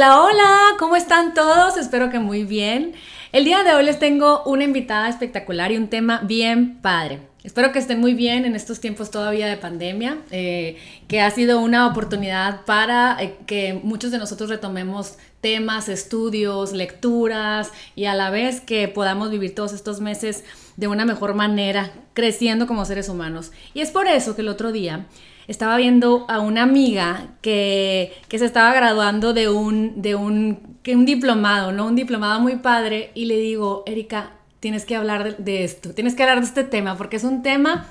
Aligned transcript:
Hola, 0.00 0.22
hola, 0.22 0.58
¿cómo 0.78 0.96
están 0.96 1.34
todos? 1.34 1.76
Espero 1.76 2.08
que 2.08 2.18
muy 2.18 2.44
bien. 2.44 2.94
El 3.32 3.44
día 3.44 3.62
de 3.64 3.74
hoy 3.74 3.84
les 3.84 3.98
tengo 3.98 4.42
una 4.44 4.64
invitada 4.64 5.10
espectacular 5.10 5.72
y 5.72 5.76
un 5.76 5.88
tema 5.88 6.22
bien 6.24 6.78
padre. 6.80 7.18
Espero 7.44 7.70
que 7.70 7.80
estén 7.80 8.00
muy 8.00 8.14
bien 8.14 8.46
en 8.46 8.56
estos 8.56 8.80
tiempos 8.80 9.10
todavía 9.10 9.46
de 9.46 9.58
pandemia, 9.58 10.16
eh, 10.30 10.78
que 11.06 11.20
ha 11.20 11.30
sido 11.30 11.60
una 11.60 11.86
oportunidad 11.86 12.64
para 12.64 13.22
eh, 13.22 13.36
que 13.46 13.78
muchos 13.82 14.10
de 14.10 14.16
nosotros 14.16 14.48
retomemos 14.48 15.18
temas, 15.42 15.90
estudios, 15.90 16.72
lecturas 16.72 17.70
y 17.94 18.06
a 18.06 18.14
la 18.14 18.30
vez 18.30 18.62
que 18.62 18.88
podamos 18.88 19.30
vivir 19.30 19.54
todos 19.54 19.74
estos 19.74 20.00
meses 20.00 20.44
de 20.78 20.88
una 20.88 21.04
mejor 21.04 21.34
manera, 21.34 21.92
creciendo 22.14 22.66
como 22.66 22.86
seres 22.86 23.10
humanos. 23.10 23.52
Y 23.74 23.82
es 23.82 23.90
por 23.90 24.06
eso 24.06 24.34
que 24.34 24.40
el 24.40 24.48
otro 24.48 24.72
día 24.72 25.04
estaba 25.50 25.76
viendo 25.78 26.26
a 26.28 26.38
una 26.38 26.62
amiga 26.62 27.26
que, 27.42 28.12
se 28.30 28.44
estaba 28.44 28.72
graduando 28.72 29.32
de 29.32 29.48
un, 29.48 30.00
de 30.00 30.14
un, 30.14 30.76
que 30.84 30.94
un 30.94 31.04
diplomado, 31.04 31.72
¿no? 31.72 31.86
Un 31.86 31.96
diplomado 31.96 32.38
muy 32.40 32.56
padre 32.56 33.10
y 33.14 33.24
le 33.24 33.36
digo, 33.36 33.82
Erika, 33.84 34.30
tienes 34.60 34.84
que 34.84 34.94
hablar 34.94 35.38
de, 35.38 35.64
esto, 35.64 35.92
tienes 35.92 36.14
que 36.14 36.22
hablar 36.22 36.38
de 36.38 36.46
este 36.46 36.62
tema, 36.62 36.96
porque 36.96 37.16
es 37.16 37.24
un 37.24 37.42
tema 37.42 37.88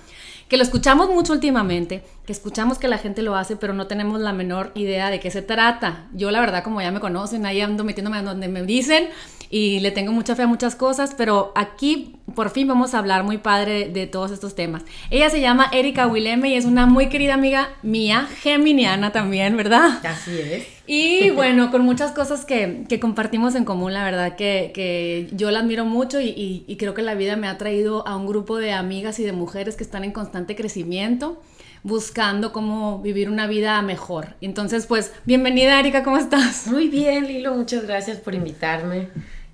que 0.49 0.57
lo 0.57 0.63
escuchamos 0.63 1.09
mucho 1.09 1.31
últimamente, 1.31 2.03
que 2.25 2.33
escuchamos 2.33 2.79
que 2.79 2.87
la 2.87 2.97
gente 2.97 3.21
lo 3.21 3.35
hace, 3.35 3.55
pero 3.55 3.73
no 3.73 3.85
tenemos 3.85 4.19
la 4.19 4.33
menor 4.33 4.71
idea 4.73 5.11
de 5.11 5.19
qué 5.19 5.29
se 5.29 5.43
trata. 5.43 6.07
Yo 6.13 6.31
la 6.31 6.39
verdad, 6.39 6.63
como 6.63 6.81
ya 6.81 6.91
me 6.91 6.99
conocen, 6.99 7.45
ahí 7.45 7.61
ando 7.61 7.83
metiéndome 7.83 8.21
donde 8.23 8.47
me 8.47 8.63
dicen 8.63 9.09
y 9.51 9.79
le 9.79 9.91
tengo 9.91 10.11
mucha 10.11 10.35
fe 10.35 10.43
a 10.43 10.47
muchas 10.47 10.75
cosas, 10.75 11.13
pero 11.15 11.51
aquí 11.55 12.15
por 12.35 12.49
fin 12.49 12.67
vamos 12.67 12.95
a 12.95 12.99
hablar 12.99 13.23
muy 13.23 13.37
padre 13.37 13.89
de, 13.89 14.07
todos 14.07 14.31
estos 14.31 14.55
temas. 14.55 14.83
Ella 15.11 15.29
se 15.29 15.39
llama 15.39 15.69
Erika 15.71 16.07
Wileme 16.07 16.49
y 16.49 16.55
es 16.55 16.65
una 16.65 16.87
muy 16.87 17.09
querida 17.09 17.35
amiga 17.35 17.69
mía, 17.83 18.27
geminiana 18.41 19.11
también, 19.11 19.55
¿verdad? 19.55 20.03
Así 20.03 20.39
es. 20.39 20.78
Y 20.91 21.29
bueno, 21.35 21.69
con 21.69 21.83
muchas 21.83 22.11
cosas 22.11 22.45
que, 22.45 22.87
compartimos 22.99 23.53
en 23.53 23.63
común, 23.63 23.93
la 23.93 24.03
verdad 24.03 24.35
que, 24.35 25.29
yo 25.31 25.51
la 25.51 25.59
admiro 25.59 25.85
mucho 25.85 26.19
y, 26.19 26.65
y 26.67 26.77
creo 26.77 26.95
que 26.95 27.03
la 27.03 27.13
vida 27.13 27.35
me 27.35 27.47
ha 27.47 27.59
traído 27.59 28.07
a 28.07 28.17
un 28.17 28.25
grupo 28.25 28.57
de 28.57 28.73
amigas 28.73 29.19
y 29.19 29.23
de 29.23 29.31
mujeres 29.31 29.75
que 29.75 29.83
están 29.83 30.03
en 30.03 30.11
constante 30.11 30.55
crecimiento 30.55 31.39
buscando 31.83 32.51
cómo 32.51 32.99
vivir 33.01 33.29
una 33.29 33.47
vida 33.47 33.81
mejor. 33.83 34.35
Entonces, 34.41 34.87
pues, 34.87 35.13
bienvenida 35.25 35.79
Erika, 35.79 36.03
¿cómo 36.03 36.17
estás? 36.17 36.67
Muy 36.67 36.87
bien, 36.87 37.27
Lilo, 37.27 37.53
muchas 37.53 37.83
gracias 37.83 38.17
por 38.17 38.33
invitarme. 38.33 39.09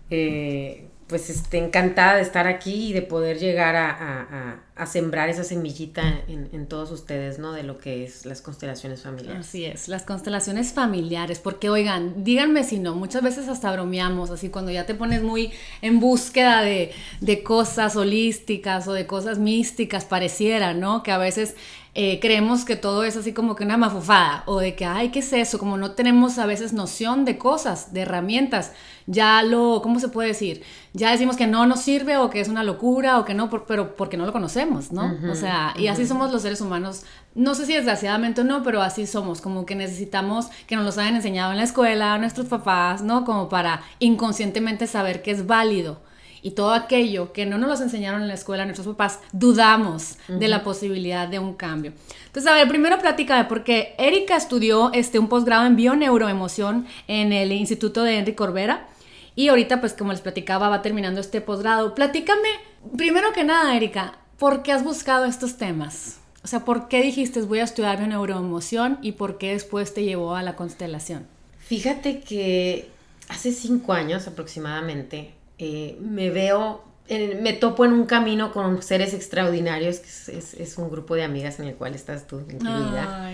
Eh, 0.09 0.87
pues 1.07 1.29
este, 1.29 1.59
encantada 1.59 2.15
de 2.15 2.23
estar 2.23 2.47
aquí 2.47 2.87
y 2.87 2.93
de 2.93 3.03
poder 3.03 3.37
llegar 3.37 3.75
a, 3.75 4.61
sembrar 4.87 5.29
esa 5.29 5.43
semillita 5.43 6.03
en, 6.27 6.67
todos 6.67 6.91
ustedes, 6.91 7.37
¿no? 7.37 7.53
De 7.53 7.63
lo 7.63 7.77
que 7.77 8.03
es 8.03 8.25
las 8.25 8.41
constelaciones 8.41 9.03
familiares. 9.03 9.47
Así 9.47 9.65
es, 9.65 9.87
las 9.87 10.03
constelaciones 10.03 10.73
familiares, 10.73 11.39
porque 11.39 11.69
oigan, 11.69 12.23
díganme 12.23 12.63
si 12.63 12.79
no, 12.79 12.95
muchas 12.95 13.21
veces 13.21 13.47
hasta 13.47 13.71
bromeamos, 13.71 14.31
así 14.31 14.49
cuando 14.49 14.71
ya 14.71 14.85
te 14.85 14.95
pones 14.95 15.21
muy 15.21 15.51
en 15.81 15.99
búsqueda 15.99 16.61
de, 16.61 16.91
de 17.21 17.43
cosas 17.43 17.95
holísticas 17.95 18.87
o 18.87 18.93
de 18.93 19.05
cosas 19.05 19.37
místicas, 19.37 20.05
pareciera, 20.05 20.73
¿no? 20.73 21.03
Que 21.03 21.11
a 21.11 21.17
veces 21.17 21.55
eh, 21.97 22.19
creemos 22.19 22.65
que 22.65 22.75
todo 22.75 23.05
es 23.05 23.15
así 23.15 23.31
como 23.31 23.55
que 23.55 23.63
una 23.63 23.77
mafufada 23.77 24.43
o 24.47 24.59
de 24.59 24.75
que, 24.75 24.83
ay, 24.85 25.11
¿qué 25.11 25.19
es 25.19 25.31
eso? 25.31 25.57
Como 25.57 25.77
no 25.77 25.91
tenemos 25.91 26.37
a 26.37 26.45
veces 26.45 26.73
noción 26.73 27.23
de 27.23 27.37
cosas, 27.37 27.93
de 27.93 28.01
herramientas, 28.01 28.73
ya 29.07 29.41
lo, 29.43 29.79
¿cómo 29.81 30.01
se 30.01 30.09
puede 30.09 30.27
decir? 30.27 30.61
Ya 30.91 31.11
decimos 31.11 31.37
que 31.37 31.47
no 31.47 31.65
nos 31.65 31.79
sirve 31.79 32.17
o 32.17 32.29
que 32.29 32.41
es 32.41 32.49
una 32.49 32.63
locura 32.63 33.17
o 33.17 33.23
que 33.23 33.33
no, 33.33 33.49
pero 33.49 33.95
porque 33.95 34.17
no 34.17 34.25
lo 34.25 34.33
conocemos, 34.33 34.91
¿no? 34.91 35.15
o 35.31 35.35
sea, 35.35 35.73
y 35.77 35.87
así 35.87 36.05
somos 36.05 36.33
los 36.33 36.41
seres 36.41 36.59
humanos, 36.59 37.03
no 37.33 37.55
sé 37.55 37.65
si 37.65 37.73
desgraciadamente 37.73 38.41
o 38.41 38.43
no, 38.43 38.61
pero 38.61 38.81
así 38.81 39.07
somos, 39.07 39.39
como 39.39 39.65
que 39.65 39.75
necesitamos 39.75 40.47
que 40.67 40.75
nos 40.75 40.83
los 40.83 40.97
hayan 40.97 41.15
enseñado 41.15 41.53
en 41.53 41.57
la 41.57 41.63
escuela, 41.63 42.17
nuestros 42.17 42.47
papás, 42.47 43.03
¿no? 43.03 43.23
Como 43.23 43.47
para 43.47 43.83
inconscientemente 43.99 44.85
saber 44.85 45.21
que 45.21 45.31
es 45.31 45.47
válido 45.47 46.01
y 46.45 46.51
todo 46.51 46.75
aquello 46.75 47.33
que 47.33 47.47
no 47.47 47.57
nos 47.57 47.67
los 47.67 47.81
enseñaron 47.81 48.21
en 48.21 48.27
la 48.27 48.35
escuela 48.35 48.65
nuestros 48.65 48.85
papás, 48.85 49.19
dudamos 49.31 50.19
de 50.27 50.47
la 50.47 50.63
posibilidad 50.63 51.27
de 51.27 51.39
un 51.39 51.55
cambio. 51.55 51.91
Entonces, 52.27 52.51
a 52.51 52.53
ver, 52.53 52.67
primero 52.67 52.99
platícame, 52.99 53.45
porque 53.45 53.95
Erika 53.97 54.35
estudió 54.35 54.93
este, 54.93 55.17
un 55.17 55.27
posgrado 55.27 55.65
en 55.65 55.75
bioneuroemoción 55.75 56.85
en 57.07 57.33
el 57.33 57.51
Instituto 57.51 58.03
de 58.03 58.19
Enrique 58.19 58.35
Corbera. 58.35 58.85
Y 59.33 59.47
ahorita, 59.47 59.79
pues 59.79 59.93
como 59.93 60.11
les 60.11 60.21
platicaba, 60.21 60.69
va 60.69 60.83
terminando 60.83 61.19
este 61.19 61.41
posgrado. 61.41 61.95
Platícame, 61.95 62.49
primero 62.95 63.33
que 63.33 63.43
nada, 63.43 63.75
Erika, 63.75 64.19
¿por 64.37 64.61
qué 64.61 64.71
has 64.71 64.83
buscado 64.83 65.25
estos 65.25 65.57
temas? 65.57 66.19
O 66.43 66.47
sea, 66.47 66.63
¿por 66.63 66.89
qué 66.89 67.01
dijiste 67.01 67.41
voy 67.41 67.57
a 67.57 67.63
estudiar 67.63 67.97
bioneuroemoción 67.97 68.99
y 69.01 69.13
por 69.13 69.39
qué 69.39 69.53
después 69.53 69.95
te 69.95 70.03
llevó 70.03 70.35
a 70.35 70.43
la 70.43 70.55
constelación? 70.55 71.25
Fíjate 71.57 72.19
que 72.19 72.87
hace 73.29 73.51
cinco 73.51 73.93
años 73.93 74.27
aproximadamente 74.27 75.34
eh, 75.57 75.97
me 76.01 76.29
veo, 76.29 76.83
me 77.09 77.53
topo 77.53 77.85
en 77.85 77.93
un 77.93 78.05
camino 78.05 78.51
con 78.51 78.81
seres 78.81 79.13
extraordinarios, 79.13 79.99
que 79.99 80.37
es, 80.37 80.77
un 80.77 80.89
grupo 80.89 81.15
de 81.15 81.23
amigas 81.23 81.59
en 81.59 81.67
el 81.67 81.75
cual 81.75 81.95
estás 81.95 82.27
tú 82.27 82.39
incluida. 82.39 83.33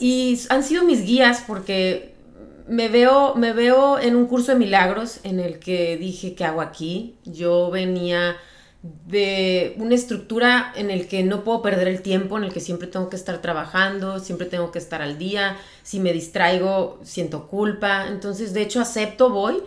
Y 0.00 0.40
han 0.50 0.62
sido 0.62 0.84
mis 0.84 1.04
guías 1.04 1.44
porque 1.46 2.14
me 2.68 2.88
veo, 2.88 3.34
me 3.34 3.52
veo 3.52 3.98
en 3.98 4.16
un 4.16 4.26
curso 4.26 4.52
de 4.52 4.58
milagros 4.58 5.20
en 5.24 5.40
el 5.40 5.58
que 5.58 5.96
dije, 5.96 6.34
¿qué 6.34 6.44
hago 6.44 6.60
aquí? 6.60 7.16
Yo 7.24 7.70
venía 7.70 8.36
de 8.82 9.76
una 9.78 9.94
estructura 9.94 10.72
en 10.74 10.90
el 10.90 11.06
que 11.06 11.22
no 11.22 11.44
puedo 11.44 11.62
perder 11.62 11.86
el 11.86 12.02
tiempo, 12.02 12.36
en 12.36 12.44
el 12.44 12.52
que 12.52 12.60
siempre 12.60 12.88
tengo 12.88 13.08
que 13.08 13.16
estar 13.16 13.40
trabajando, 13.40 14.18
siempre 14.18 14.46
tengo 14.46 14.72
que 14.72 14.80
estar 14.80 15.02
al 15.02 15.18
día, 15.18 15.56
si 15.84 16.00
me 16.00 16.12
distraigo 16.12 16.98
siento 17.04 17.46
culpa, 17.46 18.08
entonces 18.08 18.52
de 18.52 18.62
hecho 18.62 18.80
acepto, 18.80 19.30
voy, 19.30 19.62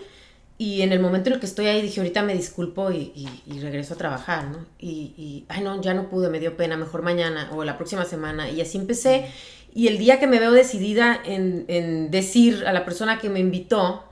y 0.57 0.83
en 0.83 0.93
el 0.93 0.99
momento 1.01 1.29
en 1.29 1.33
el 1.33 1.39
que 1.39 1.47
estoy 1.47 1.67
ahí 1.67 1.81
dije, 1.81 1.99
ahorita 1.99 2.23
me 2.23 2.33
disculpo 2.33 2.89
y, 2.89 3.27
regreso 3.59 3.93
a 3.93 3.97
trabajar, 3.97 4.45
¿no? 4.45 4.65
Y, 4.79 5.43
ay, 5.49 5.61
no, 5.61 5.81
ya 5.81 5.93
no 5.93 6.09
pude, 6.09 6.29
me 6.29 6.39
dio 6.39 6.55
pena, 6.55 6.77
mejor 6.77 7.01
mañana 7.01 7.49
o 7.53 7.65
la 7.65 7.75
próxima 7.75 8.05
semana. 8.05 8.49
Y 8.49 8.61
así 8.61 8.77
empecé. 8.77 9.27
Y 9.73 9.87
el 9.87 9.97
día 9.97 10.17
que 10.17 10.27
me 10.27 10.39
veo 10.39 10.53
decidida 10.53 11.19
en, 11.25 12.09
decir 12.09 12.63
a 12.65 12.71
la 12.71 12.85
persona 12.85 13.19
que 13.19 13.29
me 13.29 13.41
invitó, 13.41 14.05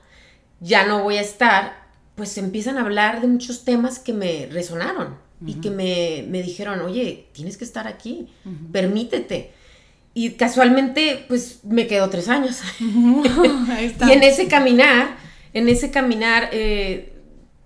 ya 0.60 0.86
no 0.86 1.02
voy 1.02 1.16
a 1.16 1.22
estar, 1.22 1.88
pues 2.14 2.36
empiezan 2.36 2.76
a 2.76 2.82
hablar 2.82 3.22
de 3.22 3.26
muchos 3.28 3.64
temas 3.64 3.98
que 3.98 4.12
me 4.12 4.46
resonaron 4.52 5.16
y 5.46 5.54
que 5.54 5.70
me, 5.70 6.42
dijeron, 6.42 6.80
oye, 6.82 7.26
tienes 7.32 7.56
que 7.56 7.64
estar 7.64 7.88
aquí, 7.88 8.28
permítete. 8.70 9.52
Y 10.12 10.32
casualmente, 10.32 11.24
pues 11.26 11.60
me 11.64 11.86
quedo 11.86 12.10
tres 12.10 12.28
años. 12.28 12.60
y 12.80 14.12
en 14.12 14.22
ese 14.22 14.46
caminar 14.46 15.24
en 15.54 15.68
ese 15.68 15.90
caminar, 15.90 16.50
eh, 16.52 17.12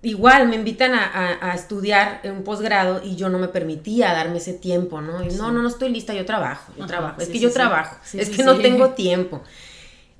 igual 0.01 0.47
me 0.47 0.55
invitan 0.55 0.93
a, 0.93 1.53
estudiar 1.53 2.21
un 2.23 2.43
posgrado 2.43 3.01
y 3.03 3.15
yo 3.15 3.29
no 3.29 3.37
me 3.39 3.49
permitía 3.49 4.13
darme 4.13 4.37
ese 4.37 4.53
tiempo, 4.53 5.01
¿no? 5.01 5.23
Y 5.23 5.29
no, 5.33 5.51
no, 5.51 5.61
no 5.61 5.67
estoy 5.67 5.89
lista, 5.89 6.13
yo 6.13 6.25
trabajo, 6.25 6.71
yo 6.77 6.85
trabajo, 6.85 7.19
es 7.19 7.27
que 7.27 7.39
yo 7.39 7.51
trabajo, 7.51 7.97
es 8.13 8.29
que 8.29 8.43
no 8.43 8.57
tengo 8.57 8.91
tiempo. 8.91 9.41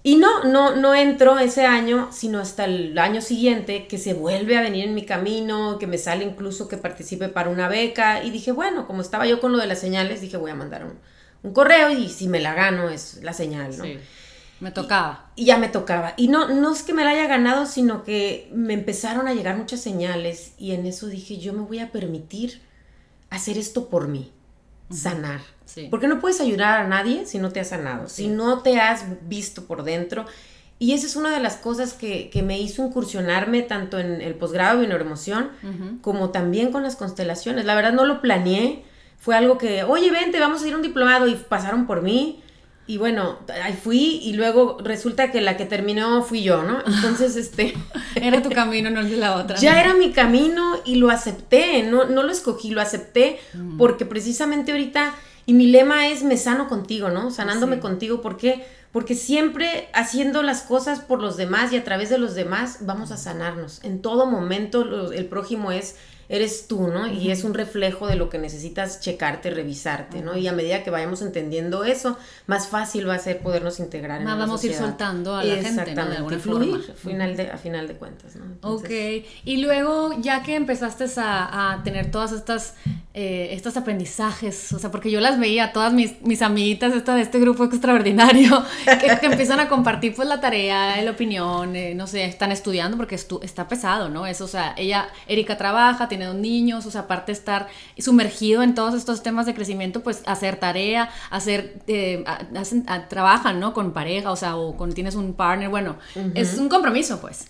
Y 0.01 0.15
no, 0.15 0.45
no, 0.45 0.75
no 0.75 0.95
entro 0.95 1.37
ese 1.39 1.65
año, 1.65 2.07
sino 2.11 2.39
hasta 2.39 2.65
el 2.65 2.97
año 2.97 3.21
siguiente 3.21 3.85
que 3.87 3.97
se 3.97 4.13
vuelve 4.13 4.57
a 4.57 4.61
venir 4.61 4.85
en 4.85 4.95
mi 4.95 5.05
camino, 5.05 5.77
que 5.77 5.87
me 5.87 5.97
sale 5.97 6.23
incluso 6.23 6.69
que 6.69 6.77
participe 6.77 7.27
para 7.27 7.49
una 7.49 7.67
beca. 7.67 8.23
Y 8.23 8.31
dije, 8.31 8.53
bueno, 8.53 8.87
como 8.87 9.01
estaba 9.01 9.27
yo 9.27 9.41
con 9.41 9.51
lo 9.51 9.57
de 9.57 9.67
las 9.67 9.79
señales, 9.79 10.21
dije, 10.21 10.37
voy 10.37 10.51
a 10.51 10.55
mandar 10.55 10.85
un, 10.85 10.93
un 11.43 11.53
correo 11.53 11.89
y 11.89 12.07
si 12.07 12.29
me 12.29 12.39
la 12.39 12.53
gano 12.53 12.89
es 12.89 13.19
la 13.23 13.33
señal, 13.33 13.77
¿no? 13.77 13.83
Me 14.59 14.71
tocaba. 14.71 15.31
Y, 15.35 15.45
ya 15.45 15.57
me 15.57 15.69
tocaba. 15.69 16.13
Y 16.17 16.27
no, 16.27 16.49
no 16.49 16.73
es 16.73 16.83
que 16.83 16.93
me 16.93 17.03
la 17.03 17.11
haya 17.11 17.27
ganado, 17.27 17.65
sino 17.65 18.03
que 18.03 18.49
me 18.53 18.73
empezaron 18.73 19.27
a 19.27 19.33
llegar 19.33 19.57
muchas 19.57 19.79
señales 19.79 20.53
y 20.57 20.71
en 20.71 20.85
eso 20.85 21.07
dije, 21.07 21.37
yo 21.37 21.53
me 21.53 21.61
voy 21.61 21.79
a 21.79 21.91
permitir 21.91 22.61
hacer 23.29 23.57
esto 23.57 23.89
por 23.89 24.07
mí, 24.07 24.31
sanar. 24.91 25.41
Porque 25.89 26.07
no 26.07 26.19
puedes 26.19 26.41
ayudar 26.41 26.81
a 26.81 26.87
nadie 26.87 27.25
si 27.25 27.37
no 27.37 27.51
te 27.51 27.59
has 27.59 27.69
sanado, 27.69 28.09
si 28.09 28.27
no 28.27 28.59
te 28.59 28.79
has 28.79 29.05
visto 29.27 29.65
por 29.65 29.83
dentro. 29.83 30.25
Y 30.79 30.93
esa 30.93 31.05
es 31.05 31.15
una 31.15 31.31
de 31.31 31.41
las 31.41 31.57
cosas 31.57 31.93
que, 31.93 32.31
me 32.43 32.59
hizo 32.59 32.85
incursionarme 32.85 33.61
tanto 33.61 33.99
en 33.99 34.21
el 34.21 34.33
posgrado 34.35 34.81
de 34.81 34.87
neuroemoción 34.87 35.51
como 36.01 36.29
también 36.29 36.71
con 36.71 36.83
las 36.83 36.95
constelaciones. 36.95 37.65
La 37.65 37.75
verdad 37.75 37.93
no 37.93 38.05
lo 38.05 38.21
planeé, 38.21 38.83
fue 39.19 39.35
algo 39.35 39.57
que, 39.57 39.83
oye, 39.83 40.09
vente, 40.09 40.39
vamos 40.39 40.63
a 40.63 40.67
ir 40.67 40.73
a 40.73 40.77
un 40.77 40.81
diplomado 40.81 41.27
y 41.27 41.35
pasaron 41.35 41.85
por 41.85 42.01
mí 42.01 42.41
y 42.89 42.97
bueno, 42.97 43.37
ahí 43.63 43.73
fui 43.73 44.19
y 44.23 44.33
luego 44.33 44.79
resulta 44.83 45.31
que 45.31 45.41
la 45.41 45.57
que 45.57 45.65
terminó 45.65 46.23
fui 46.23 46.41
yo, 46.41 46.63
¿no? 46.63 46.79
Entonces, 46.87 47.35
este... 47.35 47.75
era 48.15 48.41
tu 48.41 48.49
camino, 48.49 48.89
no 48.89 49.01
el 49.01 49.11
de 49.11 49.17
la 49.17 49.35
otra. 49.35 49.57
Ya 49.57 49.79
era 49.79 49.93
mi 49.93 50.11
camino 50.11 50.75
y 50.85 50.95
lo 50.95 51.11
acepté, 51.11 51.83
no, 51.83 52.05
no 52.05 52.23
lo 52.23 52.31
escogí, 52.31 52.71
lo 52.71 52.81
acepté 52.81 53.39
porque 53.77 54.07
precisamente 54.07 54.71
ahorita, 54.71 55.13
y 55.45 55.53
mi 55.53 55.67
lema 55.67 56.07
es 56.07 56.23
me 56.23 56.35
sano 56.35 56.67
contigo, 56.67 57.09
¿no? 57.09 57.29
Sanándome 57.29 57.79
contigo, 57.79 58.21
¿por 58.21 58.37
qué? 58.37 58.65
porque 58.91 59.13
siempre 59.13 59.87
haciendo 59.93 60.41
las 60.41 60.63
cosas 60.63 60.99
por 60.99 61.21
los 61.21 61.37
demás 61.37 61.71
y 61.71 61.77
a 61.77 61.83
través 61.83 62.09
de 62.09 62.17
los 62.17 62.33
demás 62.33 62.79
vamos 62.81 63.11
a 63.11 63.17
sanarnos. 63.17 63.83
En 63.83 64.01
todo 64.01 64.25
momento 64.25 65.11
el 65.11 65.27
prójimo 65.27 65.71
es 65.71 65.95
eres 66.29 66.67
tú, 66.67 66.87
¿no? 66.87 67.07
Y 67.07 67.31
es 67.31 67.43
un 67.43 67.55
reflejo 67.55 68.07
de 68.07 68.15
lo 68.15 68.29
que 68.29 68.37
necesitas 68.37 68.99
checarte, 68.99 69.49
revisarte, 69.49 70.21
¿no? 70.21 70.37
Y 70.37 70.47
a 70.47 70.53
medida 70.53 70.83
que 70.83 70.91
vayamos 70.91 71.23
entendiendo 71.23 71.83
eso, 71.83 72.17
más 72.45 72.67
fácil 72.67 73.09
va 73.09 73.15
a 73.15 73.19
ser 73.19 73.39
podernos 73.39 73.79
integrar 73.79 74.21
más 74.21 74.37
vamos 74.37 74.63
a 74.63 74.67
ir 74.67 74.75
soltando 74.75 75.35
a 75.35 75.43
la 75.43 75.55
gente, 75.55 75.95
¿no? 75.95 76.05
De 76.05 76.17
alguna 76.17 76.37
fluir, 76.37 76.93
Final 76.95 77.35
de, 77.35 77.49
a 77.49 77.57
final 77.57 77.87
de 77.87 77.95
cuentas, 77.95 78.35
¿no? 78.35 78.45
ok, 78.61 78.89
y 79.43 79.57
luego 79.57 80.13
ya 80.21 80.43
que 80.43 80.55
empezaste 80.55 81.05
a, 81.17 81.73
a 81.73 81.83
tener 81.83 82.11
todas 82.11 82.31
estas, 82.31 82.75
eh, 83.15 83.49
estos 83.53 83.75
aprendizajes, 83.75 84.71
o 84.71 84.77
sea, 84.77 84.91
porque 84.91 85.09
yo 85.09 85.19
las 85.19 85.39
veía, 85.39 85.73
todas 85.73 85.91
mis, 85.93 86.21
mis 86.21 86.43
amiguitas 86.43 86.93
esta, 86.93 87.15
de 87.15 87.21
este 87.23 87.39
grupo 87.39 87.63
extraordinario, 87.63 88.63
que, 88.85 89.25
empiezan 89.25 89.59
a 89.59 89.67
compartir 89.67 90.13
pues 90.13 90.27
la 90.27 90.39
tarea, 90.39 91.01
la 91.01 91.09
opinión, 91.09 91.75
eh, 91.75 91.95
no 91.95 92.05
sé, 92.05 92.25
están 92.25 92.51
estudiando 92.51 92.97
porque 92.97 93.15
está 93.15 93.67
pesado, 93.67 94.09
¿no? 94.09 94.27
Eso, 94.27 94.45
o 94.45 94.47
sea, 94.47 94.75
ella, 94.77 95.09
Erika 95.27 95.57
trabaja, 95.57 96.07
tiene 96.07 96.25
dos 96.25 96.35
niños, 96.35 96.85
o 96.85 96.91
sea, 96.91 97.01
aparte 97.01 97.31
de 97.31 97.39
estar 97.39 97.67
sumergido 97.97 98.61
en 98.61 98.75
todos 98.75 98.93
estos 98.93 99.23
temas 99.23 99.47
de 99.47 99.55
crecimiento, 99.55 100.01
pues 100.01 100.21
hacer 100.27 100.57
tarea, 100.57 101.09
hacer, 101.31 101.81
eh, 101.87 102.23
trabajan, 103.09 103.59
¿no? 103.59 103.73
Con 103.73 103.91
pareja, 103.91 104.31
o 104.31 104.35
sea, 104.35 104.55
o 104.55 104.77
con 104.77 104.93
tienes 104.93 105.15
un 105.15 105.33
partner, 105.33 105.69
bueno, 105.69 105.97
es 106.35 106.59
un 106.59 106.69
compromiso, 106.69 107.19
pues. 107.19 107.47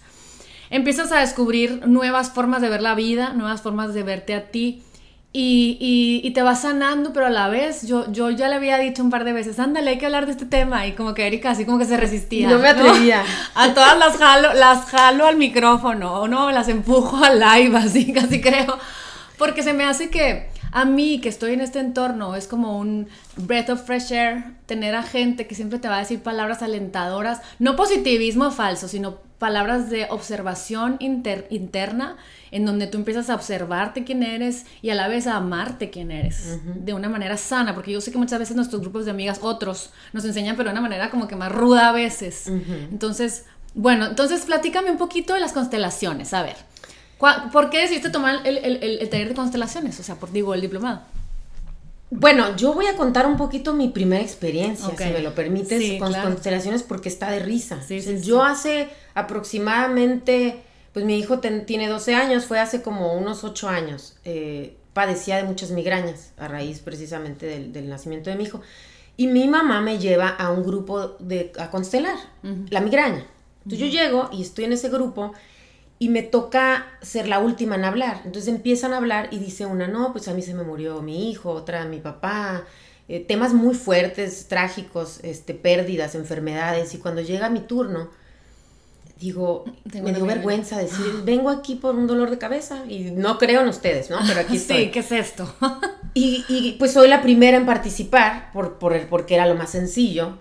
Empiezas 0.70 1.12
a 1.12 1.20
descubrir 1.20 1.88
nuevas 1.88 2.30
formas 2.30 2.62
de 2.62 2.70
ver 2.70 2.82
la 2.82 2.94
vida, 2.94 3.34
nuevas 3.34 3.62
formas 3.62 3.94
de 3.94 4.04
verte 4.04 4.36
a 4.36 4.52
ti. 4.52 4.84
Y, 5.32 6.22
y, 6.24 6.32
te 6.32 6.42
vas 6.42 6.64
sanando, 6.64 7.14
pero 7.14 7.28
a 7.28 7.30
la 7.30 7.50
vez 7.50 7.86
yo, 7.86 8.12
yo 8.12 8.32
ya 8.32 8.50
le 8.50 8.56
había 8.56 8.80
dicho 8.80 9.04
un 9.04 9.12
par 9.12 9.26
de 9.26 9.34
veces, 9.34 9.60
ándale, 9.60 9.92
hay 9.92 9.98
que 10.00 10.08
hablar 10.08 10.26
de 10.26 10.32
este 10.32 10.48
tema. 10.48 10.88
Y 10.88 10.94
como 10.94 11.14
que 11.14 11.28
Erika 11.28 11.52
así 11.52 11.66
como 11.66 11.78
que 11.78 11.86
se 11.86 11.98
resistía. 11.98 12.50
No 12.50 12.58
me 12.58 12.70
atrevía. 12.70 13.24
A 13.54 13.74
todas 13.76 13.96
las 14.00 14.18
jalo, 14.18 14.54
las 14.56 14.86
jalo 14.86 15.28
al 15.28 15.38
micrófono, 15.38 16.22
o 16.22 16.28
no, 16.28 16.50
las 16.52 16.68
empujo 16.68 17.24
al 17.24 17.40
live, 17.40 17.78
así 17.78 18.12
casi 18.14 18.42
creo. 18.42 18.80
Porque 19.38 19.62
se 19.62 19.74
me 19.74 19.84
hace 19.84 20.10
que 20.10 20.50
a 20.72 20.86
mí, 20.86 21.20
que 21.22 21.30
estoy 21.30 21.54
en 21.54 21.62
este 21.62 21.80
entorno, 21.80 22.36
es 22.36 22.48
como 22.48 22.78
un 22.80 23.08
breath 23.38 23.70
of 23.70 23.86
fresh 23.86 24.12
air, 24.12 24.44
tener 24.66 24.96
a 24.96 25.04
gente 25.04 25.48
que 25.48 25.56
siempre 25.56 25.80
te 25.80 25.88
va 25.88 25.98
a 25.98 26.00
decir 26.00 26.22
palabras 26.22 26.62
alentadoras, 26.62 27.42
no 27.58 27.76
positivismo 27.76 28.52
falso, 28.52 28.88
sino 28.88 29.18
palabras 29.40 29.90
de 29.90 30.06
observación 30.10 30.98
interna 31.00 32.18
en 32.52 32.66
donde 32.66 32.88
tú 32.88 32.98
empiezas 32.98 33.30
a 33.30 33.36
observarte 33.36 34.04
quién 34.04 34.22
eres 34.22 34.66
y 34.82 34.90
a 34.90 34.96
la 34.96 35.08
vez 35.08 35.28
a 35.28 35.38
amarte 35.38 35.90
quién 35.90 36.12
eres 36.12 36.60
de 36.64 36.94
una 36.94 37.10
manera 37.10 37.38
sana, 37.38 37.74
porque 37.74 37.92
yo 37.92 38.02
sé 38.02 38.12
que 38.12 38.18
muchas 38.18 38.38
veces 38.38 38.56
nuestros 38.56 38.82
grupos 38.82 39.06
de 39.06 39.12
amigas, 39.12 39.40
otros, 39.42 39.92
nos 40.14 40.26
enseñan 40.26 40.58
pero 40.58 40.70
de 40.70 40.74
una 40.74 40.82
manera 40.82 41.10
como 41.10 41.28
que 41.28 41.36
más 41.36 41.52
ruda 41.52 41.90
a 41.90 41.92
veces. 41.94 42.48
Entonces, 42.48 43.46
bueno, 43.74 44.08
entonces 44.08 44.46
platícame 44.46 44.92
un 44.92 44.98
poquito 44.98 45.34
de 45.34 45.40
las 45.40 45.54
constelaciones, 45.54 46.34
a 46.34 46.44
ver. 46.44 46.58
¿Por 47.52 47.70
qué 47.70 47.80
decidiste 47.80 48.10
tomar 48.10 48.46
el, 48.46 49.10
taller 49.10 49.30
de 49.30 49.36
constelaciones? 49.36 50.00
O 50.00 50.04
sea, 50.04 50.16
por, 50.16 50.32
digo, 50.32 50.54
el 50.54 50.62
diplomado. 50.62 51.02
Bueno, 52.12 52.56
yo 52.56 52.74
voy 52.74 52.88
a 52.88 52.96
contar 52.96 53.28
un 53.28 53.38
poquito 53.38 53.74
mi 53.74 53.90
primera 53.90 54.24
experiencia, 54.24 54.90
si 54.98 55.04
me 55.06 55.22
lo 55.22 55.36
permites, 55.36 56.00
con 56.00 56.14
constelaciones, 56.14 56.84
porque 56.84 57.10
está 57.10 57.30
de 57.30 57.40
risa. 57.40 57.80
yo 58.22 58.44
hace 58.44 58.90
aproximadamente 59.14 60.64
pues 60.94 61.06
mi 61.06 61.18
hijo 61.18 61.40
tiene 61.40 61.88
12 61.88 62.16
años, 62.16 62.46
fue 62.46 62.60
hace 62.60 62.82
como 62.82 63.14
unos 63.14 63.44
8 63.44 63.70
años. 63.70 64.16
Eh, 64.26 64.76
padecía 64.94 65.38
de 65.38 65.44
muchas 65.44 65.72
migrañas 65.72 66.34
a 66.38 66.48
raíz 66.48 66.80
precisamente 66.80 67.46
del, 67.46 67.90
nacimiento 67.90 68.30
de 68.30 68.36
mi 68.36 68.44
hijo. 68.44 68.62
Y 69.16 69.28
mi 69.28 69.48
mamá 69.48 69.82
me 69.82 70.00
lleva 70.00 70.30
a 70.30 70.52
un 70.52 70.64
grupo 70.64 71.16
de, 71.20 71.52
a 71.60 71.70
constelar 71.70 72.16
la 72.70 72.82
migraña. 72.82 73.26
Entonces 73.64 73.80
yo 73.80 73.88
llego 73.88 74.30
y 74.32 74.42
estoy 74.42 74.66
en 74.66 74.74
ese 74.74 74.90
grupo 74.90 75.34
y 76.00 76.08
me 76.08 76.24
toca 76.24 76.88
ser 77.02 77.28
la 77.28 77.40
última 77.40 77.76
en 77.76 77.84
hablar. 77.84 78.22
Entonces 78.26 78.54
empiezan 78.54 78.94
a 78.94 78.98
hablar 78.98 79.28
y 79.32 79.40
dice 79.40 79.66
una, 79.66 79.88
no, 79.88 80.14
pues 80.14 80.30
a 80.30 80.34
mí 80.34 80.42
se 80.42 80.54
me 80.54 80.64
murió 80.64 81.02
mi 81.02 81.30
hijo, 81.30 81.52
otra 81.52 81.84
mi 81.86 82.00
papá, 82.00 82.64
eh, 83.10 83.20
temas 83.20 83.54
muy 83.54 83.76
fuertes, 83.76 84.48
trágicos, 84.48 85.20
este, 85.24 85.54
pérdidas, 85.54 86.16
enfermedades. 86.16 86.94
Y 86.94 87.00
cuando 87.00 87.22
llega 87.22 87.50
mi 87.50 87.60
turno, 87.60 88.10
digo, 89.20 89.66
me 90.02 90.14
dio 90.14 90.26
vergüenza 90.26 90.78
decir, 90.80 91.22
vengo 91.26 91.50
aquí 91.50 91.76
por 91.76 91.96
un 91.96 92.08
dolor 92.08 92.30
de 92.30 92.38
cabeza 92.38 92.86
y 92.88 93.12
no 93.12 93.38
creo 93.38 93.62
en 93.62 93.68
ustedes, 93.68 94.10
¿no? 94.10 94.20
Pero 94.26 94.40
aquí 94.40 94.56
estoy. 94.58 94.86
Sí, 94.86 94.92
¿qué 94.92 95.00
es 95.00 95.12
esto? 95.12 95.54
y, 96.14 96.46
y, 96.48 96.78
pues 96.80 96.94
soy 96.94 97.10
la 97.10 97.22
primera 97.22 97.58
en 97.58 97.66
participar 97.66 98.52
por, 98.54 98.80
por 98.80 98.94
el, 98.94 99.06
porque 99.08 99.36
era 99.36 99.46
lo 99.46 99.56
más 99.56 99.72
sencillo 99.72 100.38